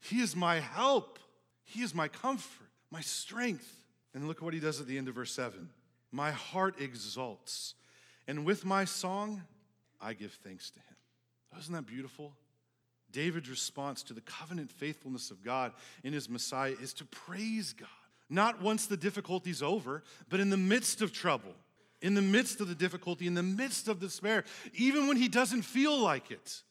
He 0.00 0.20
is 0.20 0.36
my 0.36 0.60
help. 0.60 1.18
He 1.64 1.82
is 1.82 1.94
my 1.94 2.08
comfort, 2.08 2.68
my 2.90 3.00
strength. 3.00 3.77
And 4.18 4.26
look 4.26 4.38
at 4.38 4.42
what 4.42 4.52
he 4.52 4.58
does 4.58 4.80
at 4.80 4.88
the 4.88 4.98
end 4.98 5.06
of 5.06 5.14
verse 5.14 5.30
7. 5.30 5.68
My 6.10 6.32
heart 6.32 6.80
exalts, 6.80 7.74
and 8.26 8.44
with 8.44 8.64
my 8.64 8.84
song, 8.84 9.44
I 10.00 10.12
give 10.12 10.32
thanks 10.42 10.72
to 10.72 10.80
him. 10.80 11.60
Isn't 11.60 11.72
that 11.72 11.86
beautiful? 11.86 12.32
David's 13.12 13.48
response 13.48 14.02
to 14.02 14.14
the 14.14 14.20
covenant 14.22 14.72
faithfulness 14.72 15.30
of 15.30 15.44
God 15.44 15.72
in 16.02 16.12
his 16.12 16.28
Messiah 16.28 16.74
is 16.82 16.92
to 16.94 17.04
praise 17.04 17.72
God. 17.72 17.88
Not 18.28 18.60
once 18.60 18.86
the 18.86 18.96
difficulty's 18.96 19.62
over, 19.62 20.02
but 20.28 20.40
in 20.40 20.50
the 20.50 20.56
midst 20.56 21.00
of 21.00 21.12
trouble, 21.12 21.54
in 22.02 22.14
the 22.14 22.20
midst 22.20 22.60
of 22.60 22.66
the 22.66 22.74
difficulty, 22.74 23.28
in 23.28 23.34
the 23.34 23.44
midst 23.44 23.86
of 23.86 24.00
despair, 24.00 24.42
even 24.74 25.06
when 25.06 25.16
he 25.16 25.28
doesn't 25.28 25.62
feel 25.62 25.96
like 25.96 26.32
it. 26.32 26.62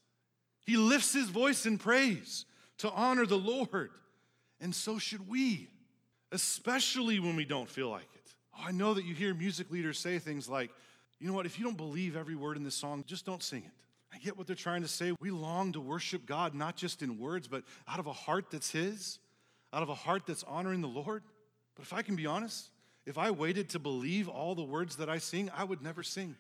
He 0.66 0.76
lifts 0.76 1.14
his 1.14 1.30
voice 1.30 1.66
in 1.66 1.78
praise 1.78 2.46
to 2.80 2.92
honor 2.92 3.26
the 3.26 3.40
Lord. 3.40 3.92
And 4.60 4.76
so 4.76 5.00
should 5.00 5.30
we, 5.30 5.70
especially 6.32 7.20
when 7.20 7.36
we 7.36 7.46
don't 7.46 7.70
feel 7.70 7.90
like 7.90 8.10
it. 8.16 8.34
Oh, 8.58 8.64
I 8.68 8.72
know 8.72 8.94
that 8.94 9.06
you 9.06 9.14
hear 9.14 9.34
music 9.34 9.72
leaders 9.72 10.00
say 10.00 10.20
things 10.20 10.50
like, 10.50 10.72
you 11.20 11.28
know 11.28 11.34
what, 11.34 11.46
if 11.46 11.58
you 11.58 11.66
don't 11.66 11.78
believe 11.78 12.16
every 12.16 12.36
word 12.36 12.58
in 12.58 12.64
this 12.64 12.76
song, 12.76 13.04
just 13.08 13.26
don't 13.26 13.42
sing 13.42 13.64
it. 13.66 13.72
I 14.14 14.18
get 14.20 14.38
what 14.38 14.48
they're 14.48 14.56
trying 14.56 14.82
to 14.84 14.88
say. 14.88 15.14
We 15.20 15.32
long 15.32 15.74
to 15.74 15.82
worship 15.82 16.26
God, 16.26 16.54
not 16.54 16.76
just 16.76 17.02
in 17.02 17.20
words, 17.20 17.48
but 17.48 17.64
out 17.88 18.00
of 18.00 18.08
a 18.08 18.14
heart 18.14 18.46
that's 18.52 18.72
His, 18.72 19.20
out 19.74 19.84
of 19.84 19.90
a 19.90 19.96
heart 19.96 20.24
that's 20.26 20.44
honoring 20.44 20.82
the 20.82 20.88
Lord. 20.88 21.24
But 21.76 21.84
if 21.84 21.94
I 21.94 22.02
can 22.02 22.16
be 22.16 22.26
honest, 22.26 22.70
if 23.06 23.18
I 23.18 23.32
waited 23.32 23.70
to 23.70 23.80
believe 23.80 24.28
all 24.28 24.56
the 24.56 24.64
words 24.64 24.98
that 24.98 25.10
I 25.10 25.18
sing, 25.18 25.50
I 25.56 25.64
would 25.64 25.82
never 25.82 26.04
sing. 26.04 26.36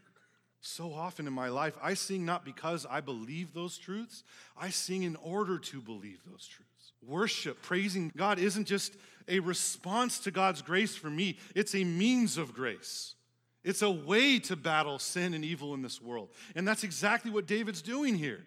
So 0.59 0.93
often 0.93 1.27
in 1.27 1.33
my 1.33 1.49
life, 1.49 1.77
I 1.81 1.93
sing 1.93 2.25
not 2.25 2.43
because 2.43 2.85
I 2.89 3.01
believe 3.01 3.53
those 3.53 3.77
truths, 3.77 4.23
I 4.59 4.69
sing 4.69 5.03
in 5.03 5.15
order 5.17 5.59
to 5.59 5.81
believe 5.81 6.19
those 6.25 6.47
truths. 6.47 6.76
Worship, 7.05 7.61
praising 7.61 8.11
God, 8.15 8.39
isn't 8.39 8.65
just 8.65 8.95
a 9.27 9.39
response 9.39 10.19
to 10.19 10.31
God's 10.31 10.61
grace 10.61 10.95
for 10.95 11.09
me, 11.09 11.37
it's 11.55 11.75
a 11.75 11.83
means 11.83 12.37
of 12.37 12.53
grace. 12.53 13.15
It's 13.63 13.81
a 13.81 13.91
way 13.91 14.39
to 14.39 14.55
battle 14.55 14.97
sin 14.97 15.33
and 15.33 15.43
evil 15.43 15.73
in 15.73 15.81
this 15.81 16.01
world. 16.01 16.29
And 16.55 16.65
that's 16.65 16.85
exactly 16.85 17.31
what 17.31 17.47
David's 17.47 17.81
doing 17.81 18.15
here. 18.15 18.45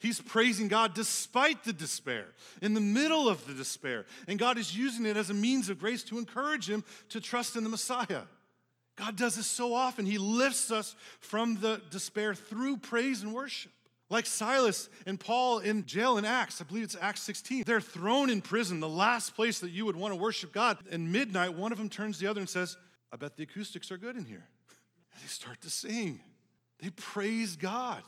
He's 0.00 0.20
praising 0.20 0.66
God 0.66 0.94
despite 0.94 1.62
the 1.62 1.72
despair, 1.72 2.26
in 2.60 2.74
the 2.74 2.80
middle 2.80 3.28
of 3.28 3.46
the 3.46 3.54
despair. 3.54 4.04
And 4.26 4.40
God 4.40 4.58
is 4.58 4.76
using 4.76 5.06
it 5.06 5.16
as 5.16 5.30
a 5.30 5.34
means 5.34 5.68
of 5.68 5.78
grace 5.78 6.02
to 6.04 6.18
encourage 6.18 6.68
him 6.68 6.82
to 7.10 7.20
trust 7.20 7.54
in 7.54 7.62
the 7.62 7.70
Messiah. 7.70 8.22
God 8.96 9.16
does 9.16 9.36
this 9.36 9.46
so 9.46 9.74
often. 9.74 10.04
He 10.04 10.18
lifts 10.18 10.72
us 10.72 10.96
from 11.20 11.60
the 11.60 11.80
despair 11.90 12.34
through 12.34 12.78
praise 12.78 13.22
and 13.22 13.32
worship. 13.32 13.70
Like 14.12 14.26
Silas 14.26 14.90
and 15.06 15.18
Paul 15.18 15.60
in 15.60 15.86
jail 15.86 16.18
in 16.18 16.26
Acts, 16.26 16.60
I 16.60 16.64
believe 16.64 16.84
it's 16.84 16.96
Acts 17.00 17.22
16. 17.22 17.64
They're 17.64 17.80
thrown 17.80 18.28
in 18.28 18.42
prison, 18.42 18.78
the 18.78 18.86
last 18.86 19.34
place 19.34 19.60
that 19.60 19.70
you 19.70 19.86
would 19.86 19.96
want 19.96 20.12
to 20.12 20.20
worship 20.20 20.52
God. 20.52 20.76
And 20.90 21.10
midnight, 21.10 21.54
one 21.54 21.72
of 21.72 21.78
them 21.78 21.88
turns 21.88 22.18
the 22.18 22.26
other 22.26 22.38
and 22.38 22.48
says, 22.48 22.76
I 23.10 23.16
bet 23.16 23.38
the 23.38 23.44
acoustics 23.44 23.90
are 23.90 23.96
good 23.96 24.18
in 24.18 24.26
here. 24.26 24.46
And 25.14 25.22
they 25.22 25.28
start 25.28 25.62
to 25.62 25.70
sing. 25.70 26.20
They 26.80 26.90
praise 26.90 27.56
God. 27.56 28.02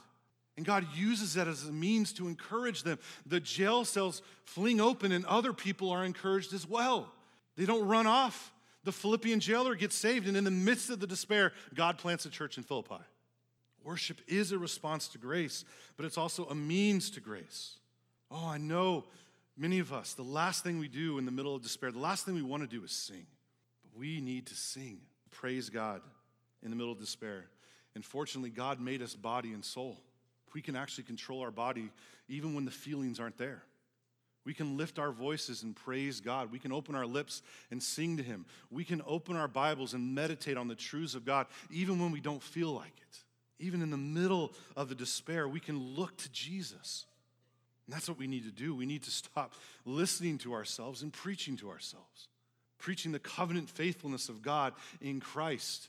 And 0.59 0.67
God 0.67 0.87
uses 0.95 1.35
that 1.35 1.49
as 1.49 1.67
a 1.67 1.73
means 1.73 2.13
to 2.13 2.29
encourage 2.29 2.83
them. 2.83 2.99
The 3.25 3.41
jail 3.41 3.87
cells 3.87 4.21
fling 4.45 4.83
open, 4.83 5.11
and 5.11 5.25
other 5.25 5.55
people 5.55 5.91
are 5.91 6.05
encouraged 6.05 6.53
as 6.53 6.69
well. 6.69 7.11
They 7.57 7.65
don't 7.65 7.89
run 7.89 8.07
off. 8.07 8.53
The 8.85 8.93
Philippian 8.93 9.41
jailer 9.41 9.75
gets 9.75 9.95
saved, 9.95 10.29
and 10.29 10.37
in 10.37 10.45
the 10.45 10.51
midst 10.51 10.91
of 10.91 11.01
the 11.01 11.07
despair, 11.07 11.55
God 11.75 11.97
plants 11.97 12.27
a 12.27 12.31
church 12.31 12.59
in 12.59 12.63
Philippi. 12.63 13.03
Worship 13.85 14.21
is 14.27 14.53
a 14.53 14.59
response 14.59 15.09
to 15.09 15.19
grace, 15.19 15.65
but 15.97 16.07
it's 16.07 16.19
also 16.19 16.47
a 16.47 16.55
means 16.55 17.11
to 17.11 17.21
grace. 17.21 17.77
Oh, 18.31 18.49
I 18.49 18.59
know 18.59 19.05
many 19.57 19.79
of 19.79 19.93
us, 19.93 20.15
the 20.15 20.23
last 20.23 20.65
thing 20.65 20.79
we 20.79 20.89
do 20.89 21.19
in 21.19 21.27
the 21.27 21.33
middle 21.33 21.55
of 21.55 21.63
despair, 21.63 21.93
the 21.93 21.99
last 21.99 22.25
thing 22.25 22.35
we 22.35 22.43
want 22.43 22.63
to 22.63 22.69
do 22.69 22.83
is 22.83 22.93
sing. 22.93 23.27
But 23.83 23.99
we 23.99 24.21
need 24.21 24.47
to 24.47 24.55
sing, 24.55 25.01
praise 25.31 25.69
God 25.69 26.01
in 26.63 26.71
the 26.71 26.77
middle 26.77 26.93
of 26.93 26.99
despair. 26.99 27.45
And 27.95 28.05
fortunately, 28.05 28.51
God 28.51 28.81
made 28.81 29.03
us 29.03 29.15
body 29.15 29.53
and 29.53 29.65
soul 29.65 29.99
we 30.55 30.63
can 30.63 30.77
actually 30.77 31.05
control 31.05 31.43
our 31.43 31.51
body 31.51 31.91
even 32.29 32.55
when 32.55 32.65
the 32.65 32.71
feelings 32.71 33.21
aren't 33.21 33.37
there. 33.37 33.63
We 34.47 34.55
can 34.55 34.77
lift 34.77 34.99
our 34.99 35.11
voices 35.11 35.63
and 35.63 35.75
praise 35.75 36.21
God. 36.21 36.53
We 36.53 36.59
can 36.59 36.73
open 36.73 36.95
our 36.95 37.07
lips 37.07 37.43
and 37.71 37.83
sing 37.83 38.19
to 38.19 38.23
Him. 38.23 38.45
We 38.71 38.85
can 38.85 39.03
open 39.07 39.37
our 39.37 39.49
Bibles 39.49 39.95
and 39.95 40.15
meditate 40.15 40.57
on 40.57 40.69
the 40.69 40.75
truths 40.75 41.15
of 41.15 41.25
God 41.25 41.47
even 41.71 41.99
when 41.99 42.13
we 42.13 42.21
don't 42.21 42.43
feel 42.43 42.71
like 42.71 42.93
it. 43.01 43.24
Even 43.59 43.83
in 43.83 43.91
the 43.91 43.97
middle 43.97 44.53
of 44.77 44.89
the 44.89 44.95
despair, 44.95 45.49
we 45.49 45.61
can 45.61 45.79
look 45.79 46.17
to 46.19 46.33
Jesus. 46.33 47.07
And 47.87 47.95
that's 47.95 48.09
what 48.09 48.19
we 48.19 48.27
need 48.27 48.45
to 48.45 48.51
do. 48.51 48.75
We 48.75 48.87
need 48.87 49.03
to 49.05 49.11
stop 49.11 49.55
listening 49.85 50.39
to 50.39 50.55
ourselves 50.55 51.03
and 51.03 51.13
preaching 51.13 51.57
to 51.59 51.71
ourselves, 51.71 52.29
preaching 52.79 53.13
the 53.13 53.19
covenant 53.19 53.71
faithfulness 53.71 54.29
of 54.29 54.43
God 54.43 54.73
in 55.01 55.21
Christ. 55.21 55.89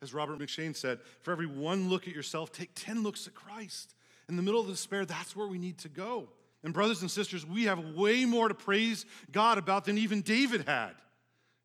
As 0.00 0.14
Robert 0.14 0.38
McCheyne 0.38 0.74
said, 0.74 1.00
for 1.20 1.32
every 1.32 1.46
one 1.46 1.88
look 1.88 2.08
at 2.08 2.14
yourself, 2.14 2.50
take 2.52 2.70
10 2.74 3.02
looks 3.02 3.26
at 3.26 3.34
Christ. 3.34 3.94
In 4.28 4.36
the 4.36 4.42
middle 4.42 4.60
of 4.60 4.66
the 4.66 4.72
despair, 4.72 5.04
that's 5.04 5.36
where 5.36 5.46
we 5.46 5.58
need 5.58 5.78
to 5.78 5.88
go. 5.88 6.28
And, 6.64 6.72
brothers 6.72 7.02
and 7.02 7.10
sisters, 7.10 7.44
we 7.44 7.64
have 7.64 7.94
way 7.96 8.24
more 8.24 8.48
to 8.48 8.54
praise 8.54 9.04
God 9.32 9.58
about 9.58 9.84
than 9.84 9.98
even 9.98 10.22
David 10.22 10.66
had. 10.66 10.92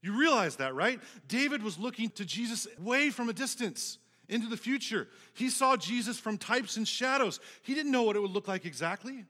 You 0.02 0.18
realize 0.18 0.58
that, 0.58 0.76
right? 0.76 1.00
David 1.28 1.62
was 1.64 1.78
looking 1.78 2.10
to 2.12 2.26
Jesus 2.26 2.68
way 2.80 3.10
from 3.10 3.30
a 3.30 3.34
distance 3.34 4.00
into 4.30 4.48
the 4.48 4.58
future. 4.58 5.08
He 5.34 5.50
saw 5.50 5.78
Jesus 5.78 6.20
from 6.20 6.38
types 6.38 6.78
and 6.78 6.88
shadows. 6.88 7.40
He 7.62 7.74
didn't 7.74 7.92
know 7.92 8.04
what 8.04 8.16
it 8.16 8.22
would 8.22 8.32
look 8.32 8.48
like 8.48 8.66
exactly. 8.66 9.26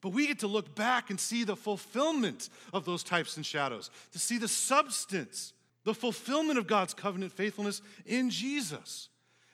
But 0.00 0.12
we 0.12 0.26
get 0.26 0.40
to 0.40 0.46
look 0.46 0.74
back 0.74 1.10
and 1.10 1.18
see 1.18 1.44
the 1.44 1.56
fulfillment 1.56 2.48
of 2.72 2.84
those 2.84 3.02
types 3.02 3.36
and 3.36 3.46
shadows, 3.46 3.90
to 4.12 4.18
see 4.18 4.38
the 4.38 4.48
substance, 4.48 5.52
the 5.84 5.94
fulfillment 5.94 6.58
of 6.58 6.66
God's 6.66 6.94
covenant 6.94 7.32
faithfulness 7.32 7.82
in 8.04 8.30
Jesus. 8.30 9.08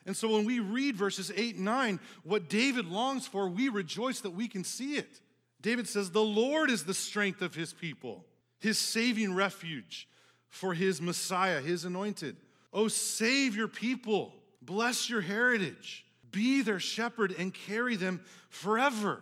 And 0.05 0.15
so 0.17 0.29
when 0.29 0.45
we 0.45 0.59
read 0.59 0.95
verses 0.95 1.31
8 1.35 1.55
and 1.55 1.65
9, 1.65 1.99
what 2.23 2.49
David 2.49 2.85
longs 2.87 3.25
for, 3.25 3.47
we 3.47 3.69
rejoice 3.69 4.19
that 4.21 4.31
we 4.31 4.47
can 4.47 4.63
see 4.63 4.95
it. 4.95 5.21
David 5.61 5.87
says, 5.87 6.11
The 6.11 6.21
Lord 6.21 6.69
is 6.69 6.83
the 6.83 6.93
strength 6.93 7.41
of 7.41 7.55
his 7.55 7.71
people, 7.71 8.25
his 8.59 8.77
saving 8.77 9.33
refuge 9.33 10.09
for 10.49 10.73
his 10.73 11.01
Messiah, 11.01 11.61
his 11.61 11.85
anointed. 11.85 12.35
Oh, 12.73 12.89
save 12.89 13.55
your 13.55 13.67
people, 13.67 14.33
bless 14.65 15.09
your 15.09 15.21
heritage, 15.21 16.05
be 16.31 16.61
their 16.61 16.79
shepherd, 16.79 17.33
and 17.37 17.53
carry 17.53 17.95
them 17.95 18.21
forever. 18.49 19.21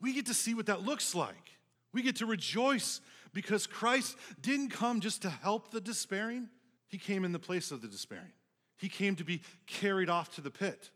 We 0.00 0.12
get 0.12 0.26
to 0.26 0.34
see 0.34 0.54
what 0.54 0.66
that 0.66 0.82
looks 0.82 1.14
like. 1.14 1.34
We 1.92 2.02
get 2.02 2.16
to 2.16 2.26
rejoice 2.26 3.00
Because 3.32 3.66
Christ 3.66 4.16
didn't 4.40 4.70
come 4.70 5.00
just 5.00 5.22
to 5.22 5.30
help 5.30 5.70
the 5.70 5.80
despairing, 5.80 6.48
He 6.88 6.98
came 6.98 7.24
in 7.24 7.32
the 7.32 7.38
place 7.38 7.70
of 7.70 7.82
the 7.82 7.88
despairing. 7.88 8.32
He 8.78 8.88
came 8.88 9.16
to 9.16 9.24
be 9.24 9.42
carried 9.66 10.08
off 10.08 10.34
to 10.36 10.40
the 10.40 10.50
pit, 10.50 10.90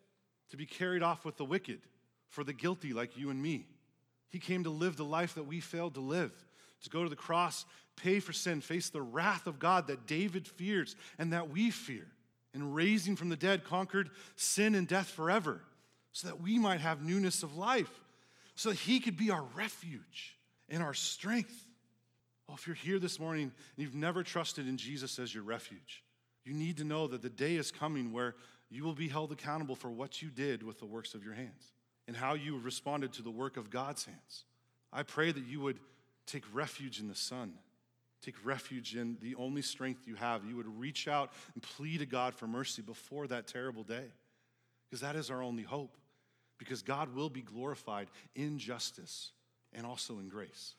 to 0.50 0.56
be 0.56 0.66
carried 0.66 1.02
off 1.02 1.24
with 1.24 1.36
the 1.36 1.44
wicked, 1.44 1.80
for 2.28 2.44
the 2.44 2.52
guilty 2.52 2.92
like 2.92 3.16
you 3.16 3.30
and 3.30 3.42
me. 3.42 3.66
He 4.30 4.38
came 4.38 4.64
to 4.64 4.70
live 4.70 4.96
the 4.96 5.04
life 5.04 5.34
that 5.34 5.46
we 5.46 5.60
failed 5.60 5.94
to 5.94 6.00
live, 6.00 6.32
to 6.84 6.90
go 6.90 7.02
to 7.02 7.10
the 7.10 7.16
cross, 7.16 7.66
pay 7.96 8.18
for 8.18 8.32
sin, 8.32 8.60
face 8.60 8.88
the 8.88 9.02
wrath 9.02 9.46
of 9.46 9.58
God 9.58 9.88
that 9.88 10.06
David 10.06 10.48
fears 10.48 10.96
and 11.18 11.32
that 11.32 11.50
we 11.50 11.70
fear, 11.70 12.06
and 12.54 12.74
raising 12.74 13.16
from 13.16 13.28
the 13.28 13.36
dead, 13.36 13.64
conquered 13.64 14.10
sin 14.36 14.74
and 14.74 14.86
death 14.86 15.08
forever, 15.08 15.60
so 16.12 16.28
that 16.28 16.40
we 16.40 16.58
might 16.58 16.80
have 16.80 17.02
newness 17.02 17.42
of 17.42 17.56
life, 17.56 17.90
so 18.54 18.70
that 18.70 18.78
He 18.78 19.00
could 19.00 19.16
be 19.16 19.30
our 19.30 19.44
refuge 19.54 20.36
and 20.68 20.82
our 20.82 20.94
strength. 20.94 21.66
Oh, 22.48 22.54
if 22.54 22.66
you're 22.66 22.76
here 22.76 22.98
this 22.98 23.18
morning 23.18 23.44
and 23.44 23.52
you've 23.84 23.94
never 23.94 24.22
trusted 24.22 24.68
in 24.68 24.76
Jesus 24.76 25.18
as 25.18 25.34
your 25.34 25.44
refuge, 25.44 26.02
you 26.44 26.52
need 26.52 26.76
to 26.78 26.84
know 26.84 27.06
that 27.06 27.22
the 27.22 27.30
day 27.30 27.56
is 27.56 27.70
coming 27.70 28.12
where 28.12 28.34
you 28.68 28.84
will 28.84 28.94
be 28.94 29.08
held 29.08 29.32
accountable 29.32 29.76
for 29.76 29.90
what 29.90 30.22
you 30.22 30.28
did 30.28 30.62
with 30.62 30.78
the 30.78 30.86
works 30.86 31.14
of 31.14 31.24
your 31.24 31.34
hands 31.34 31.72
and 32.08 32.16
how 32.16 32.34
you 32.34 32.58
responded 32.58 33.12
to 33.12 33.22
the 33.22 33.30
work 33.30 33.56
of 33.56 33.70
God's 33.70 34.04
hands. 34.04 34.44
I 34.92 35.02
pray 35.02 35.30
that 35.30 35.46
you 35.46 35.60
would 35.60 35.78
take 36.26 36.44
refuge 36.52 37.00
in 37.00 37.08
the 37.08 37.14
Son, 37.14 37.54
take 38.22 38.36
refuge 38.44 38.96
in 38.96 39.18
the 39.20 39.34
only 39.34 39.62
strength 39.62 40.06
you 40.06 40.14
have. 40.14 40.44
You 40.44 40.56
would 40.56 40.78
reach 40.78 41.08
out 41.08 41.32
and 41.54 41.62
plead 41.62 41.98
to 41.98 42.06
God 42.06 42.34
for 42.34 42.46
mercy 42.46 42.82
before 42.82 43.26
that 43.26 43.46
terrible 43.46 43.82
day, 43.82 44.06
because 44.88 45.00
that 45.00 45.16
is 45.16 45.30
our 45.30 45.42
only 45.42 45.64
hope, 45.64 45.96
because 46.58 46.82
God 46.82 47.14
will 47.14 47.30
be 47.30 47.42
glorified 47.42 48.08
in 48.34 48.58
justice 48.58 49.32
and 49.72 49.84
also 49.84 50.18
in 50.18 50.28
grace. 50.28 50.74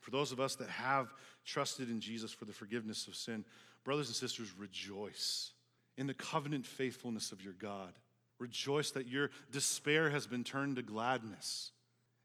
For 0.00 0.10
those 0.10 0.32
of 0.32 0.40
us 0.40 0.56
that 0.56 0.68
have 0.68 1.14
trusted 1.44 1.88
in 1.88 2.00
Jesus 2.00 2.32
for 2.32 2.44
the 2.44 2.52
forgiveness 2.52 3.06
of 3.06 3.14
sin, 3.14 3.44
brothers 3.84 4.08
and 4.08 4.16
sisters, 4.16 4.52
rejoice 4.58 5.52
in 5.96 6.06
the 6.06 6.14
covenant 6.14 6.66
faithfulness 6.66 7.32
of 7.32 7.42
your 7.42 7.52
God. 7.52 7.92
Rejoice 8.38 8.90
that 8.92 9.06
your 9.06 9.30
despair 9.52 10.10
has 10.10 10.26
been 10.26 10.42
turned 10.42 10.76
to 10.76 10.82
gladness. 10.82 11.70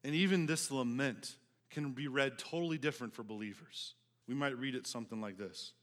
And 0.03 0.15
even 0.15 0.47
this 0.47 0.71
lament 0.71 1.35
can 1.69 1.91
be 1.91 2.07
read 2.07 2.39
totally 2.39 2.77
different 2.77 3.13
for 3.13 3.23
believers. 3.23 3.93
We 4.27 4.35
might 4.35 4.57
read 4.57 4.75
it 4.75 4.87
something 4.87 5.21
like 5.21 5.37
this 5.37 5.73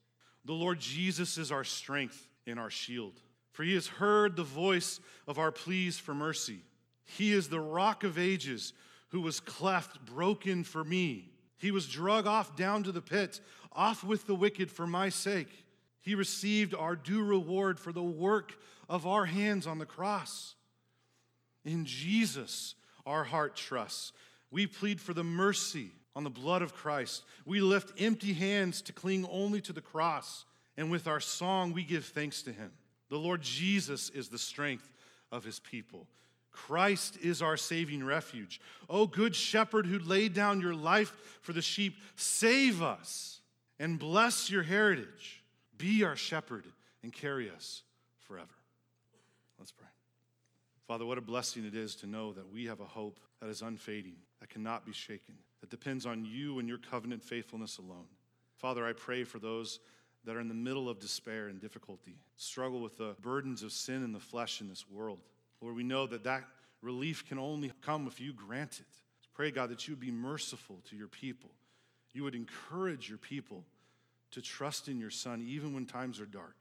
The 0.45 0.53
Lord 0.53 0.79
Jesus 0.81 1.39
is 1.39 1.51
our 1.51 1.65
strength 1.65 2.29
and 2.47 2.59
our 2.59 2.71
shield, 2.71 3.21
for 3.53 3.63
he 3.63 3.75
has 3.75 3.87
heard 3.87 4.37
the 4.37 4.43
voice 4.43 5.01
of 5.27 5.39
our 5.39 5.53
pleas 5.53 5.99
for 5.99 6.15
mercy. 6.15 6.61
He 7.05 7.33
is 7.33 7.49
the 7.49 7.61
rock 7.61 8.05
of 8.05 8.19
ages 8.19 8.73
who 9.09 9.21
was 9.21 9.41
cleft, 9.41 10.05
broken 10.05 10.65
for 10.65 10.83
me. 10.83 11.31
He 11.59 11.71
was 11.71 11.87
drug 11.87 12.27
off 12.27 12.57
down 12.57 12.83
to 12.85 12.93
the 12.93 13.03
pit, 13.03 13.41
off 13.73 14.03
with 14.05 14.27
the 14.27 14.35
wicked 14.35 14.71
for 14.71 14.87
my 14.87 15.09
sake. 15.09 15.49
He 16.01 16.15
received 16.15 16.75
our 16.75 16.97
due 16.97 17.23
reward 17.23 17.79
for 17.79 17.93
the 17.93 18.03
work 18.03 18.55
of 18.89 19.07
our 19.07 19.25
hands 19.25 19.67
on 19.67 19.79
the 19.79 19.87
cross. 19.87 20.55
In 21.65 21.85
Jesus, 21.85 22.75
our 23.07 23.25
heart 23.25 23.57
trusts. 23.57 24.13
We 24.51 24.67
plead 24.67 25.01
for 25.01 25.15
the 25.15 25.25
mercy 25.25 25.93
on 26.17 26.25
the 26.25 26.31
blood 26.31 26.63
of 26.63 26.75
Christ. 26.75 27.25
We 27.45 27.61
lift 27.61 28.01
empty 28.01 28.33
hands 28.33 28.83
to 28.83 28.93
cling 28.93 29.27
only 29.31 29.61
to 29.63 29.73
the 29.73 29.81
cross. 29.81 30.45
And 30.77 30.91
with 30.91 31.07
our 31.07 31.21
song, 31.21 31.73
we 31.73 31.85
give 31.85 32.05
thanks 32.05 32.43
to 32.43 32.53
him. 32.53 32.71
The 33.09 33.19
Lord 33.19 33.43
Jesus 33.43 34.11
is 34.11 34.29
the 34.29 34.39
strength 34.39 34.91
of 35.31 35.45
his 35.45 35.61
people. 35.61 36.07
Christ 36.51 37.19
is 37.21 37.43
our 37.43 37.57
saving 37.57 38.05
refuge. 38.05 38.61
O 38.89 39.07
good 39.07 39.35
shepherd 39.35 39.87
who 39.87 39.99
laid 39.99 40.35
down 40.35 40.61
your 40.61 40.75
life 40.75 41.39
for 41.43 41.53
the 41.53 41.63
sheep, 41.63 41.97
save 42.17 42.81
us 42.81 43.41
and 43.79 43.99
bless 43.99 44.51
your 44.51 44.63
heritage. 44.63 45.43
Be 45.77 46.05
our 46.05 46.17
shepherd 46.17 46.65
and 47.03 47.13
carry 47.13 47.51
us 47.51 47.83
forever. 48.21 48.55
Let's 49.59 49.73
pray. 49.73 49.89
Father, 50.87 51.05
what 51.05 51.19
a 51.19 51.23
blessing 51.23 51.65
it 51.65 51.75
is 51.75 51.97
to 51.97 52.07
know 52.07 52.33
that 52.33 52.53
we 52.53 52.67
have 52.67 52.81
a 52.81 52.85
hope 52.85 53.19
that 53.41 53.49
is 53.49 53.63
unfading, 53.63 54.17
that 54.41 54.49
cannot 54.49 54.87
be 54.87 54.93
shaken, 54.93 55.35
that 55.65 55.71
depends 55.71 56.05
on 56.05 56.27
you 56.27 56.59
and 56.59 56.69
your 56.69 56.77
covenant 56.77 57.23
faithfulness 57.23 57.79
alone. 57.79 58.05
Father, 58.59 58.85
I 58.85 58.93
pray 58.93 59.25
for 59.25 59.39
those 59.39 59.81
that 60.27 60.37
are 60.37 60.41
in 60.41 60.49
the 60.49 60.53
middle 60.53 60.91
of 60.91 61.01
despair 61.01 61.49
and 61.49 61.59
difficulty, 61.59 62.19
struggle 62.37 62.81
with 62.81 62.99
the 62.99 63.17
burdens 63.23 63.63
of 63.63 63.73
sin 63.73 64.03
and 64.03 64.15
the 64.15 64.21
flesh 64.21 64.61
in 64.61 64.69
this 64.69 64.85
world. 64.91 65.21
Lord, 65.63 65.75
we 65.75 65.83
know 65.83 66.07
that 66.07 66.25
that 66.25 66.45
relief 66.83 67.27
can 67.27 67.39
only 67.39 67.73
come 67.81 68.07
if 68.07 68.21
you 68.21 68.35
grant 68.35 68.81
it. 68.81 68.95
Pray, 69.33 69.51
God, 69.51 69.71
that 69.71 69.89
you 69.89 69.93
would 69.93 70.01
be 70.01 70.11
merciful 70.11 70.83
to 70.91 70.97
your 70.97 71.09
people. 71.09 71.51
You 72.13 72.25
would 72.25 72.35
encourage 72.35 73.09
your 73.09 73.17
people 73.17 73.65
to 74.33 74.43
trust 74.43 74.89
in 74.89 75.01
your 75.01 75.09
Son 75.09 75.43
even 75.49 75.73
when 75.73 75.87
times 75.87 76.21
are 76.21 76.27
dark, 76.27 76.57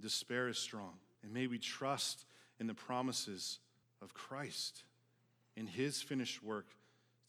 despair 0.00 0.48
is 0.48 0.56
strong. 0.56 0.94
And 1.22 1.30
may 1.30 1.46
we 1.46 1.58
trust 1.58 2.24
in 2.58 2.66
the 2.66 2.74
promises 2.74 3.58
of 4.00 4.14
Christ, 4.14 4.84
in 5.56 5.66
his 5.66 6.00
finished 6.00 6.42
work 6.42 6.68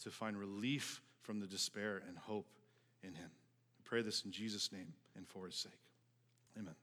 to 0.04 0.10
find 0.10 0.38
relief 0.38 1.02
from 1.28 1.42
the 1.42 1.46
despair 1.46 2.02
and 2.08 2.18
hope 2.18 2.48
in 3.04 3.14
him. 3.14 3.30
I 3.30 3.82
pray 3.84 4.02
this 4.02 4.24
in 4.24 4.32
Jesus' 4.32 4.72
name 4.72 4.94
and 5.16 5.28
for 5.28 5.46
his 5.46 5.56
sake. 5.56 5.74
Amen. 6.58 6.74